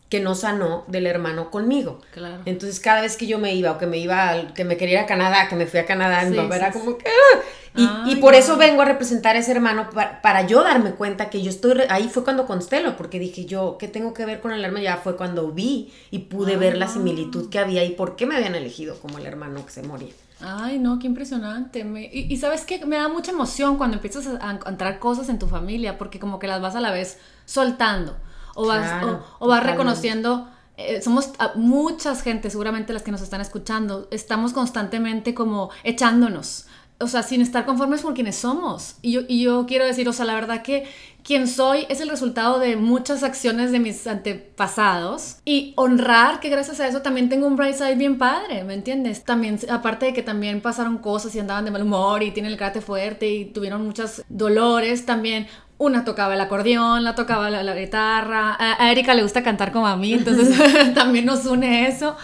que 0.09 0.19
no 0.19 0.33
sanó 0.33 0.83
del 0.87 1.05
hermano 1.05 1.51
conmigo. 1.51 2.01
Claro. 2.11 2.41
Entonces, 2.45 2.79
cada 2.79 3.01
vez 3.01 3.15
que 3.15 3.27
yo 3.27 3.37
me 3.37 3.53
iba 3.53 3.71
o 3.71 3.77
que 3.77 3.85
me 3.85 3.99
iba, 3.99 4.53
que 4.55 4.65
me 4.65 4.75
quería 4.75 4.99
ir 4.99 5.03
a 5.03 5.05
Canadá, 5.05 5.47
que 5.47 5.55
me 5.55 5.67
fui 5.67 5.79
a 5.79 5.85
Canadá, 5.85 6.25
mi 6.25 6.35
papá 6.35 6.55
era 6.55 6.71
como 6.71 6.97
que... 6.97 7.05
¡ah! 7.07 7.39
Y, 7.75 8.13
y, 8.13 8.15
por 8.15 8.33
eso 8.33 8.57
vengo 8.57 8.81
a 8.81 8.85
representar 8.85 9.35
a 9.35 9.39
ese 9.39 9.51
hermano, 9.51 9.91
para, 9.91 10.47
yo 10.47 10.63
darme 10.63 10.93
cuenta 10.93 11.29
que 11.29 11.43
yo 11.43 11.51
estoy... 11.51 11.83
Ahí 11.89 12.09
fue 12.09 12.23
cuando 12.23 12.47
constelo, 12.47 12.97
porque 12.97 13.19
dije 13.19 13.45
yo, 13.45 13.77
¿qué 13.79 13.87
tengo 13.87 14.15
que 14.15 14.25
ver 14.25 14.41
con 14.41 14.51
el 14.51 14.65
hermano? 14.65 14.83
Ya 14.83 14.97
fue 14.97 15.15
cuando 15.15 15.51
vi 15.51 15.93
y 16.09 16.19
pude 16.19 16.57
ver 16.57 16.75
la 16.77 16.87
similitud 16.87 17.49
que 17.49 17.59
había 17.59 17.85
y 17.85 17.91
por 17.91 18.15
qué 18.15 18.25
me 18.25 18.35
habían 18.35 18.55
elegido 18.55 18.99
como 18.99 19.19
el 19.19 19.27
hermano 19.27 19.63
que 19.63 19.71
se 19.71 19.83
moría. 19.83 20.13
Ay, 20.41 20.79
no, 20.79 20.97
qué 20.97 21.05
impresionante. 21.05 21.81
y, 22.11 22.33
y, 22.33 22.37
sabes 22.37 22.65
qué, 22.65 22.83
me 22.87 22.95
da 22.95 23.07
mucha 23.07 23.31
emoción 23.31 23.77
cuando 23.77 23.97
empiezas 23.97 24.27
a 24.41 24.51
encontrar 24.51 24.97
cosas 24.97 25.29
en 25.29 25.37
tu 25.37 25.47
familia, 25.47 25.99
porque 25.99 26.19
como 26.19 26.39
que 26.39 26.47
las 26.47 26.61
vas 26.61 26.75
a 26.75 26.81
la 26.81 26.91
vez 26.91 27.19
soltando 27.45 28.17
o 28.55 28.67
vas, 28.67 29.03
o, 29.39 29.47
vas 29.47 29.63
reconociendo, 29.63 30.49
eh, 30.77 31.01
somos 31.01 31.31
muchas 31.55 32.21
gente, 32.21 32.49
seguramente 32.49 32.93
las 32.93 33.03
que 33.03 33.11
nos 33.11 33.21
están 33.21 33.41
escuchando, 33.41 34.07
estamos 34.11 34.53
constantemente 34.53 35.33
como 35.33 35.69
echándonos, 35.83 36.67
o 36.99 37.07
sea, 37.07 37.23
sin 37.23 37.41
estar 37.41 37.65
conformes 37.65 38.01
con 38.01 38.13
quienes 38.13 38.35
somos. 38.35 38.95
Y 39.01 39.13
yo, 39.13 39.21
y 39.27 39.41
yo 39.41 39.65
quiero 39.65 39.85
decir, 39.85 40.07
o 40.09 40.13
sea, 40.13 40.25
la 40.25 40.33
verdad 40.33 40.61
que 40.63 40.87
quien 41.23 41.47
soy 41.47 41.85
es 41.89 42.01
el 42.01 42.09
resultado 42.09 42.59
de 42.59 42.75
muchas 42.75 43.23
acciones 43.23 43.71
de 43.71 43.79
mis 43.79 44.07
antepasados 44.07 45.37
y 45.45 45.73
honrar 45.75 46.39
que 46.39 46.49
gracias 46.49 46.79
a 46.79 46.87
eso 46.87 47.01
también 47.01 47.29
tengo 47.29 47.47
un 47.47 47.55
bright 47.55 47.75
side 47.75 47.95
bien 47.95 48.17
padre, 48.17 48.63
¿me 48.63 48.73
entiendes? 48.73 49.23
También, 49.23 49.59
aparte 49.69 50.07
de 50.07 50.13
que 50.13 50.23
también 50.23 50.61
pasaron 50.61 50.97
cosas 50.97 51.35
y 51.35 51.39
andaban 51.39 51.65
de 51.65 51.71
mal 51.71 51.83
humor 51.83 52.23
y 52.23 52.31
tienen 52.31 52.51
el 52.51 52.57
carácter 52.57 52.81
fuerte 52.81 53.29
y 53.29 53.45
tuvieron 53.45 53.85
muchos 53.85 54.23
dolores, 54.29 55.05
también 55.05 55.47
una 55.77 56.03
tocaba 56.03 56.33
el 56.33 56.41
acordeón, 56.41 57.03
la 57.03 57.15
tocaba 57.15 57.49
la, 57.49 57.73
guitarra. 57.73 58.55
A, 58.59 58.91
Erika 58.91 59.13
le 59.13 59.23
gusta 59.23 59.43
cantar 59.43 59.71
como 59.71 59.87
a 59.87 59.95
mí, 59.95 60.13
entonces 60.13 60.49
también 60.93 61.25
nos 61.25 61.45
une 61.45 61.87
eso. 61.87 62.15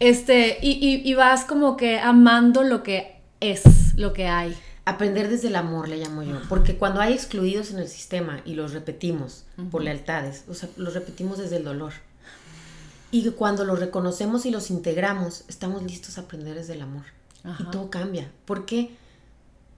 Este, 0.00 0.58
y, 0.60 1.00
y, 1.04 1.14
vas 1.14 1.44
como 1.44 1.76
que 1.76 2.00
amando 2.00 2.64
lo 2.64 2.82
que 2.82 3.20
es, 3.38 3.62
lo 3.96 4.12
que 4.12 4.26
hay. 4.26 4.56
Aprender 4.84 5.28
desde 5.28 5.48
el 5.48 5.56
amor, 5.56 5.88
le 5.88 5.98
llamo 5.98 6.22
yo. 6.22 6.40
Porque 6.48 6.76
cuando 6.76 7.00
hay 7.00 7.12
excluidos 7.12 7.70
en 7.70 7.78
el 7.78 7.88
sistema 7.88 8.40
y 8.44 8.54
los 8.54 8.72
repetimos 8.72 9.44
por 9.70 9.82
lealtades, 9.82 10.44
o 10.48 10.54
sea, 10.54 10.68
los 10.76 10.94
repetimos 10.94 11.38
desde 11.38 11.56
el 11.56 11.64
dolor. 11.64 11.92
Y 13.10 13.28
cuando 13.30 13.64
los 13.64 13.78
reconocemos 13.78 14.46
y 14.46 14.50
los 14.50 14.70
integramos, 14.70 15.44
estamos 15.48 15.82
listos 15.82 16.18
a 16.18 16.22
aprender 16.22 16.56
desde 16.56 16.74
el 16.74 16.82
amor. 16.82 17.04
Y 17.58 17.64
todo 17.70 17.90
cambia. 17.90 18.30
¿Por 18.44 18.66
qué? 18.66 18.96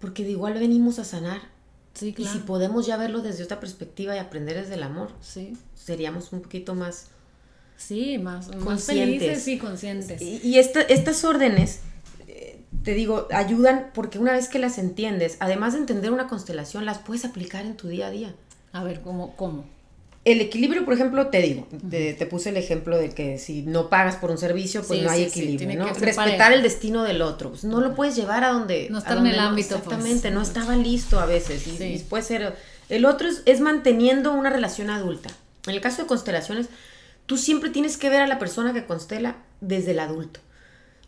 Porque 0.01 0.25
de 0.25 0.31
igual 0.31 0.55
venimos 0.55 0.99
a 0.99 1.05
sanar 1.05 1.55
y 2.03 2.25
si 2.27 2.39
podemos 2.39 2.87
ya 2.87 2.97
verlo 2.97 3.21
desde 3.21 3.45
otra 3.45 3.61
perspectiva 3.61 4.17
y 4.17 4.19
aprender 4.19 4.57
desde 4.57 4.75
el 4.75 4.83
amor, 4.83 5.13
sí. 5.21 5.57
seríamos 5.75 6.33
un 6.33 6.43
poquito 6.43 6.75
más... 6.75 7.09
Sí, 7.77 8.19
más, 8.19 8.49
conscientes. 8.49 9.47
y 9.49 9.59
conscientes. 9.59 10.23
Y, 10.23 10.59
estas 10.59 11.25
órdenes, 11.25 11.81
te 12.85 12.95
digo, 12.95 13.27
ayudan 13.33 13.91
porque 13.95 14.19
una 14.19 14.33
vez 14.33 14.49
que 14.49 14.59
las 14.59 14.79
entiendes, 14.79 15.37
además 15.41 15.73
de 15.73 15.81
entender 15.81 16.13
una 16.13 16.29
constelación, 16.29 16.85
las 16.85 16.99
puedes 16.99 17.25
aplicar 17.25 17.65
en 17.65 17.77
tu 17.77 17.89
día 17.89 18.09
a 18.09 18.11
día. 18.11 18.35
A 18.73 18.85
ver, 18.85 19.01
¿cómo? 19.01 19.35
cómo? 19.37 19.65
El 20.25 20.41
equilibrio, 20.41 20.87
por 20.87 20.95
ejemplo, 20.95 21.27
te 21.29 21.43
digo, 21.43 21.67
te, 21.91 22.15
puse 22.27 22.49
el 22.49 22.57
ejemplo 22.57 22.97
de 22.97 23.11
que 23.11 23.39
si 23.39 23.61
no 23.63 23.91
pagas 23.91 24.17
por 24.17 24.31
un 24.31 24.39
servicio, 24.39 24.83
pues 24.83 25.03
no 25.03 25.11
hay 25.11 25.25
equilibrio, 25.25 25.79
¿no? 25.79 25.93
Respetar 25.93 26.53
el 26.53 26.63
destino 26.63 27.03
del 27.03 27.21
otro, 27.21 27.51
pues 27.51 27.65
no 27.65 27.81
lo 27.81 27.95
puedes 27.95 28.17
llevar 28.17 28.43
a 28.43 28.49
donde... 28.49 28.89
No 28.91 28.99
está 28.99 29.19
en 29.19 29.27
el 29.27 29.39
ámbito, 29.39 29.69
pues. 29.69 29.85
Exactamente, 29.85 30.31
no 30.31 30.41
estaba 30.41 30.77
listo 30.77 31.21
a 31.21 31.27
veces. 31.27 31.67
Y, 31.67 31.99
puede 32.09 32.23
ser... 32.23 32.57
El 32.89 33.05
otro 33.05 33.29
es, 33.45 33.61
manteniendo 33.61 34.33
una 34.33 34.49
relación 34.49 34.89
adulta. 34.89 35.29
En 35.67 35.75
el 35.75 35.83
caso 35.83 36.03
de 36.03 36.09
constelaciones, 36.09 36.69
tú 37.27 37.37
siempre 37.37 37.69
tienes 37.69 37.99
que 37.99 38.09
ver 38.09 38.23
a 38.23 38.27
la 38.27 38.39
persona 38.39 38.73
que 38.73 38.87
constela 38.87 39.37
desde 39.61 39.91
el 39.91 39.99
adulto. 39.99 40.41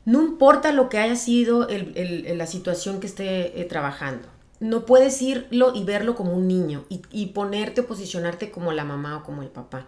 No 0.07 0.23
importa 0.23 0.73
lo 0.73 0.89
que 0.89 0.97
haya 0.97 1.17
sido 1.17 1.69
la 1.69 2.47
situación 2.47 3.01
que 3.01 3.07
esté 3.07 3.61
eh, 3.61 3.65
trabajando 3.67 4.29
no 4.61 4.87
puedes 4.87 5.21
irlo 5.21 5.73
y 5.75 5.85
verlo 5.85 6.15
como 6.15 6.33
un 6.33 6.49
niño 6.49 6.85
y, 6.89 7.27
ponerte 7.27 7.83
o 7.83 7.87
posicionarte 7.87 8.51
como 8.51 8.73
la 8.73 8.85
mamá 8.85 9.19
o 9.19 9.23
como 9.23 9.43
el 9.43 9.49
papá. 9.49 9.87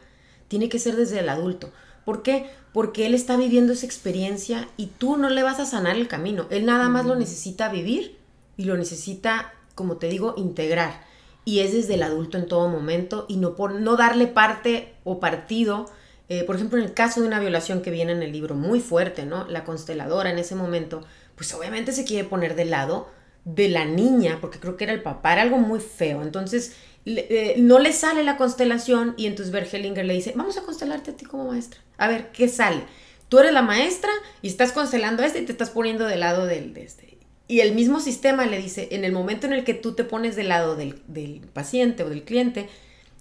Tiene 0.49 0.69
que 0.69 0.79
ser 0.79 0.97
desde 0.97 1.21
el 1.21 1.29
adulto. 1.29 1.71
¿Por 2.05 2.23
qué? 2.23 2.51
Porque 2.73 3.07
él 3.07 3.15
está 3.15 3.37
viviendo 3.37 3.73
esa 3.73 3.87
experiencia 3.87 4.69
y 4.77 4.87
tú 4.87 5.17
no 5.17 5.31
le 5.31 5.43
vas 5.43 5.61
a 5.61 5.67
sanar 5.67 5.97
el 5.97 6.09
camino. 6.09 6.47
Él 6.51 6.67
nada 6.67 6.89
más 6.89 7.07
lo 7.07 7.17
necesita 7.17 7.69
vivir 7.69 8.19
y 8.57 8.65
lo 8.65 8.77
necesita, 8.77 9.53
como 9.75 9.97
te 9.97 10.09
digo, 10.09 10.35
integrar. 10.37 11.03
Y 11.45 11.61
es 11.61 11.73
desde 11.73 11.95
el 11.95 12.03
adulto 12.03 12.37
en 12.37 12.47
todo 12.47 12.69
momento 12.69 13.25
y 13.29 13.37
no 13.37 13.57
por 13.57 13.73
no 13.75 13.97
darle 13.97 14.27
parte 14.27 14.95
o 15.05 15.19
partido. 15.21 15.87
Eh, 16.29 16.45
por 16.45 16.57
ejemplo, 16.57 16.79
en 16.79 16.85
el 16.85 16.95
caso 16.95 17.21
de 17.21 17.27
una 17.27 17.41
violación 17.41 17.81
que 17.81 17.91
viene 17.91 18.13
en 18.13 18.23
el 18.23 18.33
libro 18.33 18.55
muy 18.55 18.81
fuerte, 18.81 19.25
¿no? 19.25 19.47
La 19.49 19.65
consteladora 19.65 20.31
en 20.31 20.39
ese 20.39 20.55
momento, 20.55 21.05
pues 21.35 21.53
obviamente 21.55 21.93
se 21.93 22.05
quiere 22.05 22.29
poner 22.29 22.55
de 22.55 22.67
lado 22.67 23.09
de 23.45 23.69
la 23.69 23.87
niña, 23.87 24.39
porque 24.41 24.61
creo 24.61 24.77
que 24.77 24.85
era 24.85 24.93
el 24.93 25.03
papá, 25.03 25.33
era 25.33 25.43
algo 25.43 25.57
muy 25.57 25.81
feo. 25.81 26.23
Entonces, 26.23 26.75
eh, 27.07 27.55
no 27.59 27.79
le 27.79 27.95
sale 27.95 28.23
la 28.25 28.37
constelación 28.37 29.15
y 29.17 29.27
entonces 29.27 29.53
Bergelinger 29.53 30.05
le 30.05 30.13
dice, 30.13 30.35
vamos 30.37 30.59
a 30.59 30.63
constelarte 30.63 31.13
a 31.13 31.17
ti 31.17 31.25
como 31.25 31.47
maestra. 31.47 31.81
A 31.97 32.09
ver, 32.09 32.31
¿qué 32.33 32.49
sale? 32.49 32.83
Tú 33.31 33.39
eres 33.39 33.53
la 33.53 33.63
maestra 33.63 34.11
y 34.43 34.49
estás 34.49 34.73
constelando 34.73 35.23
a 35.23 35.27
este 35.27 35.41
y 35.41 35.47
te 35.47 35.53
estás 35.53 35.71
poniendo 35.71 36.05
del 36.07 36.21
lado 36.21 36.47
del, 36.47 36.75
de 36.75 36.85
este. 36.85 37.19
Y 37.47 37.61
el 37.61 37.75
mismo 37.75 38.01
sistema 38.01 38.45
le 38.45 38.59
dice, 38.59 38.89
en 38.91 39.05
el 39.05 39.13
momento 39.13 39.47
en 39.47 39.55
el 39.55 39.65
que 39.65 39.73
tú 39.73 39.95
te 39.95 40.05
pones 40.05 40.37
del 40.37 40.49
lado 40.49 40.77
del, 40.77 41.01
del 41.07 41.41
paciente 41.53 42.03
o 42.03 42.11
del 42.11 42.25
cliente, 42.25 42.69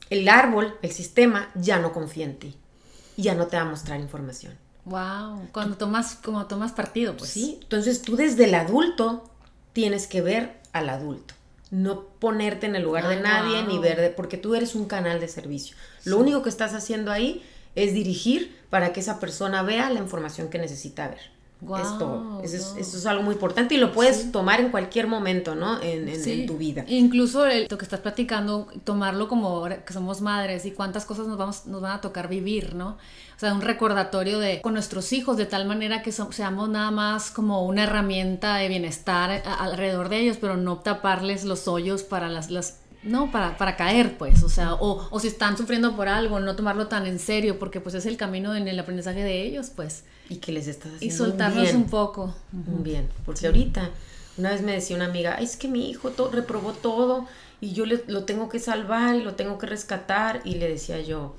el 0.09 0.27
árbol, 0.27 0.75
el 0.81 0.91
sistema, 0.91 1.49
ya 1.55 1.79
no 1.79 1.93
confía 1.93 2.25
en 2.25 2.37
ti. 2.37 2.57
Ya 3.17 3.36
no 3.36 3.47
te 3.47 3.58
va 3.58 3.63
a 3.63 3.65
mostrar 3.65 3.99
información. 3.99 4.53
Wow, 4.86 5.49
cuando 5.51 5.75
tomas, 5.75 6.15
como 6.15 6.45
tomas 6.47 6.71
partido, 6.71 7.17
pues. 7.17 7.30
Sí, 7.30 7.60
entonces 7.62 8.01
tú 8.01 8.15
desde 8.15 8.45
el 8.45 8.56
adulto 8.56 9.30
tienes 9.73 10.08
que 10.08 10.21
ver 10.21 10.62
al 10.71 10.89
adulto. 10.89 11.34
No 11.71 12.03
ponerte 12.19 12.65
en 12.67 12.77
el 12.77 12.84
lugar 12.84 13.10
de 13.10 13.19
nadie 13.19 13.63
ni 13.63 13.77
ver, 13.80 13.99
de- 13.99 14.10
porque 14.12 14.38
tú 14.38 14.56
eres 14.56 14.75
un 14.75 14.86
canal 14.86 15.19
de 15.19 15.27
servicio. 15.27 15.75
Lo 16.06 16.17
único 16.17 16.41
que 16.41 16.49
estás 16.49 16.73
haciendo 16.73 17.12
ahí 17.12 17.43
es 17.75 17.93
dirigir 17.93 18.58
para 18.69 18.93
que 18.93 19.01
esa 19.01 19.19
persona 19.19 19.62
vea 19.63 19.89
la 19.89 19.99
información 19.99 20.47
que 20.49 20.58
necesita 20.60 21.10
ver. 21.10 21.19
Guau, 21.59 21.81
es 21.81 21.97
todo. 21.97 22.41
Eso, 22.43 22.55
es, 22.55 22.73
eso 22.77 22.97
es 22.97 23.05
algo 23.07 23.23
muy 23.23 23.33
importante 23.33 23.73
y 23.73 23.77
lo 23.77 23.91
puedes 23.91 24.31
tomar 24.31 24.59
en 24.61 24.69
cualquier 24.69 25.07
momento, 25.07 25.55
¿no? 25.55 25.81
En, 25.81 26.07
en- 26.07 26.23
Sí. 26.23 26.41
en 26.41 26.47
tu 26.47 26.57
vida. 26.57 26.85
Incluso 26.87 27.47
el- 27.47 27.67
lo 27.69 27.77
que 27.79 27.83
estás 27.85 27.99
platicando, 27.99 28.67
tomarlo 28.83 29.27
como 29.27 29.47
ahora 29.47 29.83
que 29.83 29.91
somos 29.91 30.21
madres 30.21 30.65
y 30.67 30.71
cuántas 30.71 31.05
cosas 31.05 31.25
nos, 31.27 31.37
vamos, 31.37 31.65
nos 31.65 31.81
van 31.81 31.93
a 31.93 32.01
tocar 32.01 32.27
vivir, 32.29 32.75
¿no? 32.75 32.89
O 32.89 33.39
sea, 33.39 33.53
un 33.53 33.61
recordatorio 33.61 34.37
de 34.39 34.61
con 34.61 34.73
nuestros 34.73 35.11
hijos 35.13 35.35
de 35.37 35.45
tal 35.47 35.65
manera 35.67 36.03
que 36.03 36.11
so- 36.11 36.31
seamos 36.31 36.69
nada 36.69 36.91
más 36.91 37.31
como 37.31 37.65
una 37.65 37.83
herramienta 37.85 38.55
de 38.57 38.67
bienestar 38.67 39.31
a- 39.31 39.55
alrededor 39.55 40.09
de 40.09 40.19
ellos, 40.19 40.37
pero 40.39 40.57
no 40.57 40.77
taparles 40.77 41.43
los 41.43 41.67
hoyos 41.67 42.03
para 42.03 42.29
las... 42.29 42.51
las 42.51 42.77
no, 43.03 43.31
para, 43.31 43.57
para 43.57 43.75
caer, 43.75 44.17
pues, 44.17 44.43
o 44.43 44.49
sea, 44.49 44.73
o, 44.73 45.07
o 45.12 45.19
si 45.19 45.27
están 45.27 45.57
sufriendo 45.57 45.95
por 45.95 46.07
algo, 46.07 46.39
no 46.39 46.55
tomarlo 46.55 46.88
tan 46.88 47.05
en 47.05 47.19
serio, 47.19 47.57
porque 47.60 47.79
pues 47.79 47.95
es 47.95 48.05
el 48.05 48.17
camino 48.17 48.55
en 48.55 48.67
el 48.67 48.79
aprendizaje 48.79 49.23
de 49.23 49.43
ellos, 49.43 49.69
pues, 49.75 50.03
Y 50.29 50.38
que 50.38 50.51
les 50.51 50.67
estás 50.67 50.91
y 50.93 50.95
haciendo 50.95 51.23
un 51.23 51.29
soltarlos 51.31 51.63
bien. 51.63 51.75
un 51.77 51.89
poco. 51.89 52.36
Bien. 52.51 53.07
Porque 53.25 53.45
ahorita, 53.47 53.89
una 54.38 54.51
vez 54.51 54.62
me 54.62 54.73
decía 54.73 54.95
una 54.95 55.05
amiga, 55.05 55.36
"Ay, 55.38 55.45
es 55.45 55.55
que 55.57 55.67
mi 55.67 55.89
hijo 55.89 56.10
to- 56.12 56.29
reprobó 56.31 56.73
todo 56.73 57.27
y 57.62 57.73
yo 57.73 57.86
le- 57.86 58.03
lo 58.07 58.23
tengo 58.25 58.49
que 58.49 58.60
salvar 58.60 59.15
y 59.15 59.21
lo 59.23 59.36
tengo 59.36 59.57
que 59.57 59.65
rescatar. 59.67 60.41
Y 60.43 60.55
le 60.55 60.67
decía 60.67 60.99
yo, 61.01 61.36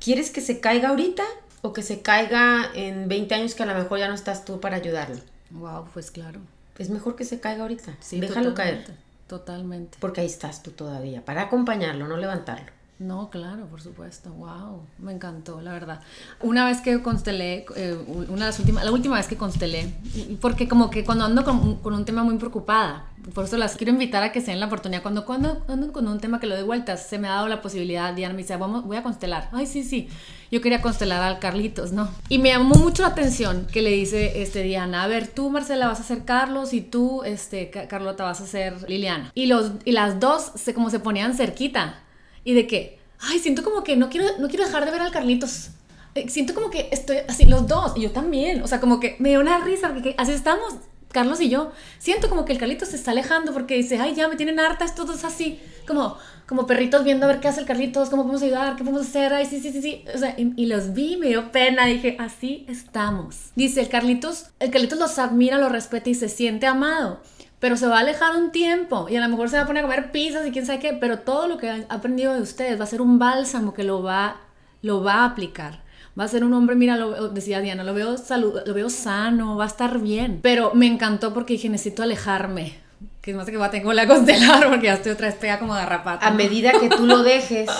¿quieres 0.00 0.30
que 0.30 0.40
se 0.40 0.60
caiga 0.60 0.88
ahorita 0.90 1.24
o 1.62 1.72
que 1.72 1.82
se 1.82 2.00
caiga 2.02 2.70
en 2.74 3.08
20 3.08 3.34
años 3.34 3.54
que 3.54 3.62
a 3.62 3.66
lo 3.66 3.74
mejor 3.74 3.98
ya 3.98 4.08
no 4.08 4.14
estás 4.14 4.44
tú 4.44 4.60
para 4.60 4.76
ayudarlo? 4.76 5.20
Wow, 5.50 5.86
pues 5.92 6.10
claro. 6.10 6.40
Es 6.78 6.90
mejor 6.90 7.16
que 7.16 7.24
se 7.24 7.40
caiga 7.40 7.62
ahorita. 7.62 7.96
Sí, 8.00 8.20
Déjalo 8.20 8.50
totalmente, 8.50 8.84
caer. 8.86 8.98
Totalmente. 9.28 9.98
Porque 10.00 10.22
ahí 10.22 10.26
estás 10.26 10.62
tú 10.62 10.72
todavía, 10.72 11.24
para 11.24 11.42
acompañarlo, 11.42 12.08
no 12.08 12.16
levantarlo. 12.16 12.72
No, 12.98 13.30
claro, 13.30 13.66
por 13.66 13.80
supuesto. 13.80 14.30
Wow, 14.32 14.82
me 14.98 15.12
encantó, 15.12 15.60
la 15.60 15.72
verdad. 15.72 16.00
Una 16.40 16.64
vez 16.66 16.80
que 16.80 17.00
constelé, 17.00 17.64
eh, 17.76 17.96
una 18.08 18.26
de 18.46 18.50
las 18.50 18.58
últimas, 18.58 18.84
la 18.84 18.90
última 18.90 19.14
vez 19.16 19.28
que 19.28 19.36
constelé, 19.36 19.92
porque 20.40 20.66
como 20.66 20.90
que 20.90 21.04
cuando 21.04 21.24
ando 21.24 21.44
con, 21.44 21.76
con 21.76 21.94
un 21.94 22.04
tema 22.04 22.24
muy 22.24 22.36
preocupada, 22.38 23.06
por 23.34 23.44
eso 23.44 23.56
las 23.56 23.76
quiero 23.76 23.92
invitar 23.92 24.24
a 24.24 24.32
que 24.32 24.40
se 24.40 24.50
den 24.50 24.58
la 24.58 24.66
oportunidad. 24.66 25.02
Cuando, 25.02 25.24
cuando 25.26 25.62
ando 25.68 25.92
con 25.92 26.08
un 26.08 26.18
tema 26.18 26.40
que 26.40 26.48
lo 26.48 26.56
doy 26.56 26.64
vueltas, 26.64 27.06
se 27.06 27.18
me 27.18 27.28
ha 27.28 27.34
dado 27.34 27.46
la 27.46 27.62
posibilidad, 27.62 28.12
Diana 28.14 28.34
me 28.34 28.42
dice, 28.42 28.56
vamos, 28.56 28.84
voy 28.84 28.96
a 28.96 29.04
constelar. 29.04 29.48
Ay, 29.52 29.66
sí, 29.66 29.84
sí. 29.84 30.08
Yo 30.50 30.60
quería 30.60 30.82
constelar 30.82 31.22
al 31.22 31.38
Carlitos, 31.38 31.92
¿no? 31.92 32.08
Y 32.28 32.38
me 32.38 32.48
llamó 32.48 32.74
mucho 32.74 33.02
la 33.02 33.08
atención 33.08 33.68
que 33.70 33.80
le 33.80 33.90
dice 33.90 34.42
este 34.42 34.64
Diana, 34.64 35.04
a 35.04 35.06
ver, 35.06 35.28
tú 35.28 35.50
Marcela 35.50 35.86
vas 35.86 36.00
a 36.00 36.04
ser 36.04 36.24
Carlos 36.24 36.72
y 36.74 36.80
tú, 36.80 37.22
este, 37.22 37.70
Ca- 37.70 37.86
Carlota 37.86 38.24
vas 38.24 38.40
a 38.40 38.46
ser 38.46 38.88
Liliana. 38.88 39.30
Y, 39.36 39.46
los, 39.46 39.70
y 39.84 39.92
las 39.92 40.18
dos 40.18 40.50
se, 40.56 40.74
como 40.74 40.90
se 40.90 40.98
ponían 40.98 41.34
cerquita. 41.34 42.00
Y 42.48 42.54
de 42.54 42.66
que, 42.66 42.98
ay, 43.20 43.38
siento 43.40 43.62
como 43.62 43.84
que 43.84 43.94
no 43.94 44.08
quiero, 44.08 44.26
no 44.38 44.48
quiero 44.48 44.64
dejar 44.64 44.86
de 44.86 44.90
ver 44.90 45.02
al 45.02 45.10
Carlitos. 45.10 45.68
Eh, 46.14 46.30
Siento 46.30 46.54
como 46.54 46.70
que 46.70 46.88
estoy 46.92 47.18
así, 47.28 47.44
los 47.44 47.68
dos, 47.68 47.92
y 47.94 48.00
yo 48.00 48.10
también. 48.10 48.62
O 48.62 48.66
sea, 48.66 48.80
como 48.80 49.00
que 49.00 49.16
me 49.18 49.28
dio 49.28 49.40
una 49.40 49.58
risa, 49.58 49.92
porque 49.92 50.14
así 50.16 50.32
estamos, 50.32 50.76
Carlos 51.12 51.42
y 51.42 51.50
yo. 51.50 51.72
Siento 51.98 52.30
como 52.30 52.46
que 52.46 52.54
el 52.54 52.58
Carlitos 52.58 52.88
se 52.88 52.96
está 52.96 53.10
alejando 53.10 53.52
porque 53.52 53.74
dice, 53.74 53.98
ay, 53.98 54.14
ya 54.14 54.28
me 54.28 54.36
tienen 54.36 54.58
harta 54.60 54.86
estos 54.86 55.06
dos 55.06 55.24
así, 55.24 55.60
como, 55.86 56.16
como 56.46 56.66
perritos 56.66 57.04
viendo 57.04 57.26
a 57.26 57.28
ver 57.28 57.40
qué 57.40 57.48
hace 57.48 57.60
el 57.60 57.66
Carlitos, 57.66 58.08
cómo 58.08 58.22
podemos 58.22 58.42
ayudar, 58.42 58.76
qué 58.76 58.82
podemos 58.82 59.06
hacer, 59.06 59.34
ay, 59.34 59.44
sí, 59.44 59.60
sí, 59.60 59.70
sí, 59.70 59.82
sí. 59.82 60.04
O 60.14 60.16
sea, 60.16 60.34
y, 60.38 60.54
y 60.56 60.64
los 60.64 60.94
vi, 60.94 61.18
me 61.18 61.26
dio 61.26 61.52
pena, 61.52 61.84
dije, 61.84 62.16
así 62.18 62.64
estamos. 62.66 63.50
Dice, 63.56 63.82
el 63.82 63.90
Carlitos, 63.90 64.46
el 64.58 64.70
Carlitos 64.70 64.98
los 64.98 65.18
admira, 65.18 65.58
los 65.58 65.70
respeta 65.70 66.08
y 66.08 66.14
se 66.14 66.30
siente 66.30 66.66
amado 66.66 67.20
pero 67.60 67.76
se 67.76 67.86
va 67.86 67.96
a 67.98 68.00
alejar 68.00 68.36
un 68.36 68.52
tiempo 68.52 69.08
y 69.08 69.16
a 69.16 69.20
lo 69.20 69.28
mejor 69.28 69.48
se 69.50 69.56
va 69.56 69.64
a 69.64 69.66
poner 69.66 69.84
a 69.84 69.88
comer 69.88 70.12
pizzas 70.12 70.46
y 70.46 70.52
quién 70.52 70.66
sabe 70.66 70.78
qué, 70.78 70.92
pero 70.92 71.20
todo 71.20 71.48
lo 71.48 71.58
que 71.58 71.68
ha 71.68 71.84
aprendido 71.88 72.34
de 72.34 72.40
ustedes 72.40 72.78
va 72.78 72.84
a 72.84 72.88
ser 72.88 73.00
un 73.00 73.18
bálsamo 73.18 73.74
que 73.74 73.84
lo 73.84 74.02
va, 74.02 74.36
lo 74.82 75.02
va 75.02 75.14
a 75.14 75.24
aplicar. 75.24 75.82
Va 76.18 76.24
a 76.24 76.28
ser 76.28 76.42
un 76.42 76.52
hombre, 76.52 76.74
mira, 76.74 76.96
lo, 76.96 77.28
decía 77.28 77.60
Diana, 77.60 77.84
lo 77.84 77.94
veo, 77.94 78.16
salud, 78.16 78.60
lo 78.66 78.74
veo 78.74 78.90
sano, 78.90 79.56
va 79.56 79.64
a 79.64 79.68
estar 79.68 80.00
bien. 80.00 80.40
Pero 80.42 80.72
me 80.74 80.86
encantó 80.86 81.32
porque 81.32 81.54
dije, 81.54 81.68
necesito 81.68 82.02
alejarme. 82.02 82.74
Que 83.20 83.34
más 83.34 83.46
que 83.46 83.56
va, 83.56 83.70
tengo 83.70 83.92
la 83.92 84.06
constelar 84.06 84.68
porque 84.68 84.86
ya 84.86 84.94
estoy 84.94 85.12
otra 85.12 85.28
vez 85.28 85.36
pegada 85.36 85.60
como 85.60 85.74
garrapata. 85.74 86.26
A 86.26 86.30
medida 86.32 86.72
que 86.72 86.88
tú 86.88 87.06
lo 87.06 87.22
dejes, 87.22 87.70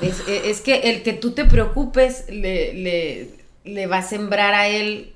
es, 0.00 0.22
es 0.28 0.60
que 0.60 0.90
el 0.90 1.02
que 1.02 1.12
tú 1.12 1.32
te 1.32 1.44
preocupes 1.44 2.26
le, 2.28 2.74
le, 2.74 3.30
le 3.64 3.86
va 3.86 3.98
a 3.98 4.02
sembrar 4.02 4.54
a 4.54 4.68
él, 4.68 5.12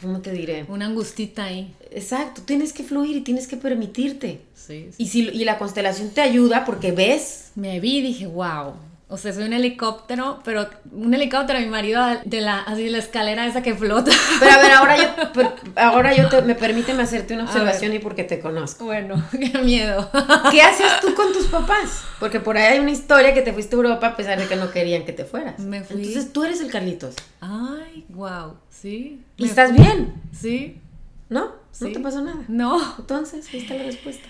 ¿cómo 0.00 0.20
te 0.20 0.32
diré? 0.32 0.64
Una 0.68 0.86
angustita 0.86 1.44
ahí. 1.44 1.74
Exacto, 1.90 2.42
tienes 2.42 2.72
que 2.72 2.82
fluir 2.82 3.16
y 3.16 3.20
tienes 3.20 3.46
que 3.46 3.56
permitirte. 3.56 4.40
Sí, 4.54 4.88
sí. 4.90 5.02
Y, 5.02 5.06
si, 5.08 5.28
y 5.28 5.44
la 5.44 5.58
constelación 5.58 6.10
te 6.10 6.20
ayuda 6.20 6.64
porque 6.64 6.92
ves. 6.92 7.50
Me 7.54 7.80
vi 7.80 7.98
y 7.98 8.02
dije, 8.02 8.26
wow. 8.26 8.74
O 9.06 9.18
sea, 9.18 9.32
soy 9.34 9.44
un 9.44 9.52
helicóptero, 9.52 10.40
pero 10.44 10.66
un 10.90 11.12
helicóptero, 11.12 11.60
mi 11.60 11.66
marido 11.66 12.02
de 12.24 12.40
la, 12.40 12.60
así 12.60 12.88
la 12.88 12.98
escalera 12.98 13.46
esa 13.46 13.62
que 13.62 13.74
flota. 13.74 14.10
Pero 14.40 14.52
a 14.52 14.58
ver, 14.58 14.72
ahora 14.72 14.96
yo, 14.96 15.52
ahora 15.76 16.14
yo 16.14 16.28
te, 16.30 16.40
me 16.42 16.54
permíteme 16.54 17.02
hacerte 17.02 17.34
una 17.34 17.44
observación 17.44 17.92
y 17.92 17.98
porque 17.98 18.24
te 18.24 18.40
conozco. 18.40 18.86
Bueno, 18.86 19.22
qué 19.30 19.58
miedo. 19.58 20.10
¿Qué 20.50 20.62
hacías 20.62 21.00
tú 21.00 21.14
con 21.14 21.32
tus 21.34 21.46
papás? 21.48 22.02
Porque 22.18 22.40
por 22.40 22.56
ahí 22.56 22.72
hay 22.74 22.78
una 22.80 22.90
historia 22.92 23.34
que 23.34 23.42
te 23.42 23.52
fuiste 23.52 23.76
a 23.76 23.78
Europa 23.78 24.06
a 24.08 24.16
pesar 24.16 24.40
de 24.40 24.46
que 24.48 24.56
no 24.56 24.70
querían 24.70 25.04
que 25.04 25.12
te 25.12 25.24
fueras. 25.26 25.58
Me 25.58 25.84
fui. 25.84 25.98
Entonces 25.98 26.32
tú 26.32 26.42
eres 26.42 26.60
el 26.62 26.70
Carlitos. 26.70 27.14
Ay, 27.40 28.06
wow, 28.08 28.54
sí. 28.70 29.22
Y 29.36 29.44
estás 29.46 29.70
fui. 29.70 29.80
bien, 29.80 30.14
Sí, 30.32 30.80
¿no? 31.28 31.52
Sí. 31.72 31.84
No 31.84 31.92
te 31.92 32.00
pasó 32.00 32.22
nada. 32.22 32.42
no. 32.48 32.94
Entonces, 32.98 33.46
ahí 33.52 33.60
está 33.60 33.74
la 33.74 33.82
respuesta. 33.84 34.26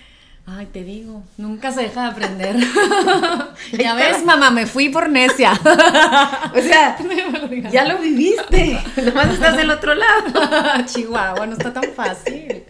Ay, 0.47 0.67
te 0.67 0.83
digo, 0.83 1.23
nunca 1.37 1.71
se 1.71 1.81
deja 1.81 2.03
de 2.03 2.07
aprender. 2.09 2.55
Ya 3.71 3.95
ves, 3.95 4.23
mamá, 4.23 4.51
me 4.51 4.67
fui 4.67 4.89
por 4.89 5.09
necia. 5.09 5.53
O 6.55 6.61
sea, 6.61 6.97
ya 7.71 7.85
lo 7.85 7.97
viviste. 7.97 8.79
Nomás 9.03 9.33
estás 9.33 9.57
del 9.57 9.71
otro 9.71 9.95
lado. 9.95 10.85
Chihuahua, 10.85 11.47
no 11.47 11.53
está 11.53 11.73
tan 11.73 11.91
fácil. 11.95 12.63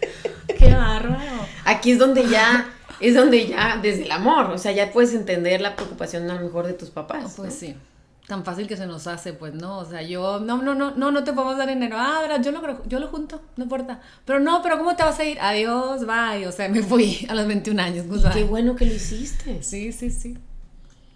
Qué 0.57 0.73
bárbaro. 0.73 1.45
Aquí 1.65 1.91
es 1.91 1.99
donde 1.99 2.27
ya, 2.29 2.69
es 2.99 3.13
donde 3.13 3.47
ya, 3.47 3.77
desde 3.81 4.03
el 4.03 4.11
amor, 4.11 4.51
o 4.51 4.57
sea, 4.57 4.71
ya 4.71 4.91
puedes 4.91 5.13
entender 5.13 5.59
la 5.59 5.75
preocupación 5.75 6.29
a 6.29 6.35
lo 6.35 6.41
mejor 6.41 6.65
de 6.67 6.73
tus 6.73 6.89
papás. 6.91 7.33
Pues 7.35 7.53
¿no? 7.53 7.59
sí. 7.59 7.75
Tan 8.27 8.43
fácil 8.43 8.67
que 8.67 8.75
se 8.75 8.87
nos 8.87 9.05
hace, 9.05 9.33
pues 9.33 9.53
no, 9.53 9.77
o 9.77 9.85
sea, 9.85 10.01
yo, 10.01 10.39
no, 10.39 10.61
no, 10.61 10.73
no, 10.73 10.91
no, 10.91 11.11
no 11.11 11.23
te 11.23 11.31
podemos 11.31 11.57
dar 11.57 11.69
dinero. 11.69 11.95
Ah, 11.99 12.23
yo 12.41 12.51
lo, 12.51 12.83
yo 12.87 12.99
lo 12.99 13.07
junto, 13.07 13.41
no 13.55 13.65
importa. 13.65 14.01
Pero 14.25 14.39
no, 14.39 14.63
pero 14.63 14.79
¿cómo 14.79 14.95
te 14.95 15.03
vas 15.03 15.19
a 15.19 15.25
ir? 15.25 15.39
Adiós, 15.39 16.07
bye. 16.07 16.47
O 16.47 16.51
sea, 16.51 16.67
me 16.69 16.81
fui 16.81 17.27
a 17.29 17.35
los 17.35 17.45
21 17.45 17.81
años. 17.81 18.05
Y 18.05 18.09
goodbye. 18.09 18.31
qué 18.33 18.43
bueno 18.43 18.75
que 18.75 18.85
lo 18.85 18.93
hiciste. 18.93 19.61
Sí, 19.61 19.91
sí, 19.91 20.09
sí. 20.09 20.37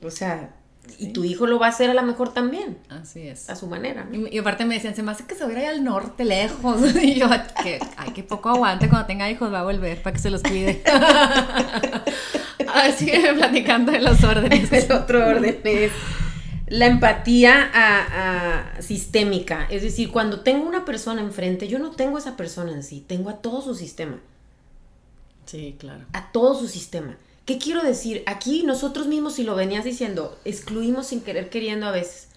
O 0.04 0.12
sea, 0.12 0.52
y 0.98 1.08
tu 1.08 1.24
hijo 1.24 1.46
lo 1.46 1.60
va 1.60 1.68
a 1.68 1.70
hacer 1.70 1.90
a 1.90 1.94
lo 1.94 2.02
mejor 2.04 2.34
también, 2.34 2.78
Así 2.90 3.28
es. 3.28 3.50
a 3.50 3.56
su 3.56 3.68
manera. 3.68 4.06
¿no? 4.06 4.16
Y, 4.28 4.36
y 4.36 4.38
aparte 4.40 4.66
me 4.66 4.76
decían, 4.76 4.96
se 4.96 5.04
me 5.04 5.12
hace 5.12 5.26
que 5.26 5.36
se 5.36 5.44
va 5.44 5.50
a 5.50 5.52
ir 5.54 5.60
allá 5.60 5.70
al 5.72 5.84
norte, 5.84 6.26
lejos. 6.26 6.96
Y 7.02 7.16
yo, 7.16 7.28
que, 7.64 7.80
ay, 7.98 8.12
que 8.12 8.24
poco 8.24 8.50
aguante, 8.50 8.90
cuando 8.90 9.08
tenga 9.08 9.30
hijos 9.30 9.52
va 9.52 9.60
a 9.60 9.64
volver 9.64 10.02
para 10.02 10.14
que 10.14 10.20
se 10.20 10.30
los 10.30 10.42
cuide. 10.42 10.82
a 10.86 12.84
ver, 12.84 12.94
sigue 12.94 13.34
platicando 13.34 13.92
de 13.92 14.02
los 14.02 14.24
órdenes. 14.24 14.72
El 14.74 14.92
otro 14.92 15.26
orden 15.28 15.60
es 15.64 15.92
la 16.70 16.86
empatía 16.88 17.70
a- 17.74 18.78
a 18.78 18.82
sistémica. 18.82 19.66
Es 19.70 19.82
decir, 19.82 20.12
cuando 20.12 20.42
tengo 20.42 20.68
una 20.68 20.86
persona 20.86 21.22
enfrente, 21.22 21.68
yo 21.68 21.80
no 21.80 21.92
tengo 21.92 22.18
a 22.18 22.20
esa 22.20 22.38
persona 22.38 22.72
en 22.72 22.84
sí, 22.84 23.04
tengo 23.08 23.30
a 23.30 23.38
todo 23.38 23.62
su 23.62 23.76
sistema. 23.76 24.20
Sí, 25.46 25.76
claro. 25.80 26.06
a 26.14 26.32
todo 26.32 26.54
su 26.60 26.68
sistema. 26.68 27.18
¿Qué 27.46 27.58
quiero 27.58 27.82
decir? 27.82 28.22
Aquí 28.28 28.62
nosotros 28.62 29.08
mismos, 29.08 29.34
si 29.34 29.44
lo 29.44 29.56
venías 29.56 29.84
diciendo, 29.84 30.38
excluimos 30.46 31.08
sin 31.08 31.22
querer 31.22 31.50
queriendo 31.50 31.88
a 31.88 31.92
veces. 31.92 32.28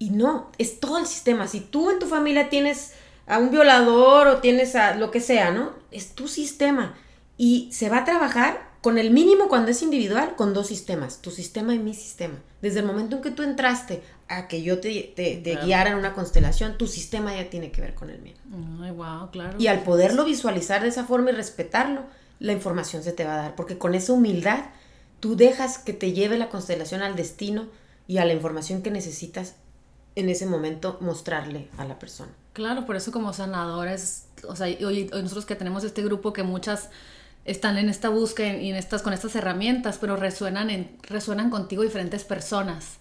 Y 0.00 0.10
no, 0.10 0.50
es 0.58 0.80
todo 0.80 0.98
el 0.98 1.06
sistema. 1.06 1.46
Si 1.46 1.60
tú 1.60 1.90
en 1.90 2.00
tu 2.00 2.06
familia 2.06 2.48
tienes 2.48 2.94
a 3.28 3.38
un 3.38 3.52
violador 3.52 4.26
o 4.26 4.38
tienes 4.38 4.74
a 4.74 4.96
lo 4.96 5.12
que 5.12 5.20
sea, 5.20 5.52
¿no? 5.52 5.70
Es 5.92 6.16
tu 6.16 6.26
sistema. 6.26 6.96
Y 7.38 7.68
se 7.70 7.88
va 7.88 7.98
a 7.98 8.04
trabajar 8.04 8.69
con 8.80 8.96
el 8.98 9.10
mínimo 9.10 9.48
cuando 9.48 9.70
es 9.70 9.82
individual, 9.82 10.36
con 10.36 10.54
dos 10.54 10.68
sistemas, 10.68 11.20
tu 11.20 11.30
sistema 11.30 11.74
y 11.74 11.78
mi 11.78 11.92
sistema. 11.94 12.34
Desde 12.62 12.80
el 12.80 12.86
momento 12.86 13.16
en 13.16 13.22
que 13.22 13.30
tú 13.30 13.42
entraste 13.42 14.02
a 14.28 14.48
que 14.48 14.62
yo 14.62 14.80
te, 14.80 15.12
te- 15.14 15.36
te 15.36 15.50
Claro. 15.52 15.66
guiara 15.66 15.90
en 15.90 15.96
una 15.96 16.14
constelación, 16.14 16.78
tu 16.78 16.86
sistema 16.86 17.34
ya 17.36 17.50
tiene 17.50 17.70
que 17.72 17.80
ver 17.82 17.94
con 17.94 18.10
el 18.10 18.20
mío. 18.22 18.34
Ay, 18.82 18.90
wow, 18.92 19.30
claro. 19.30 19.58
Y 19.58 19.66
al 19.66 19.82
poderlo 19.82 20.24
visualizar 20.24 20.82
de 20.82 20.88
esa 20.88 21.04
forma 21.04 21.30
y 21.30 21.34
respetarlo, 21.34 22.04
la 22.38 22.52
información 22.52 23.02
se 23.02 23.12
te 23.12 23.24
va 23.24 23.34
a 23.34 23.42
dar. 23.42 23.54
Porque 23.54 23.76
con 23.76 23.94
esa 23.94 24.12
humildad, 24.14 24.64
tú 25.20 25.36
dejas 25.36 25.76
que 25.78 25.92
te 25.92 26.12
lleve 26.12 26.38
la 26.38 26.48
constelación 26.48 27.02
al 27.02 27.16
destino 27.16 27.66
y 28.08 28.16
a 28.18 28.24
la 28.24 28.32
información 28.32 28.80
que 28.82 28.90
necesitas 28.90 29.56
en 30.16 30.28
ese 30.30 30.46
momento 30.46 30.96
mostrarle 31.00 31.68
a 31.76 31.84
la 31.84 31.98
persona. 31.98 32.30
Claro, 32.54 32.86
por 32.86 32.96
eso 32.96 33.12
como 33.12 33.32
sanadores, 33.32 34.24
o 34.48 34.56
sea, 34.56 34.66
hoy, 34.84 35.08
nosotros 35.12 35.44
que 35.44 35.54
tenemos 35.54 35.84
este 35.84 36.02
grupo 36.02 36.32
que 36.32 36.42
muchas 36.42 36.88
están 37.50 37.78
en 37.78 37.88
esta 37.88 38.08
búsqueda 38.08 38.56
y 38.56 38.70
en 38.70 38.76
estas, 38.76 39.02
con 39.02 39.12
estas 39.12 39.34
herramientas, 39.34 39.98
pero 39.98 40.16
resuenan, 40.16 40.70
en, 40.70 40.96
resuenan 41.02 41.50
contigo 41.50 41.82
diferentes 41.82 42.24
personas 42.24 42.98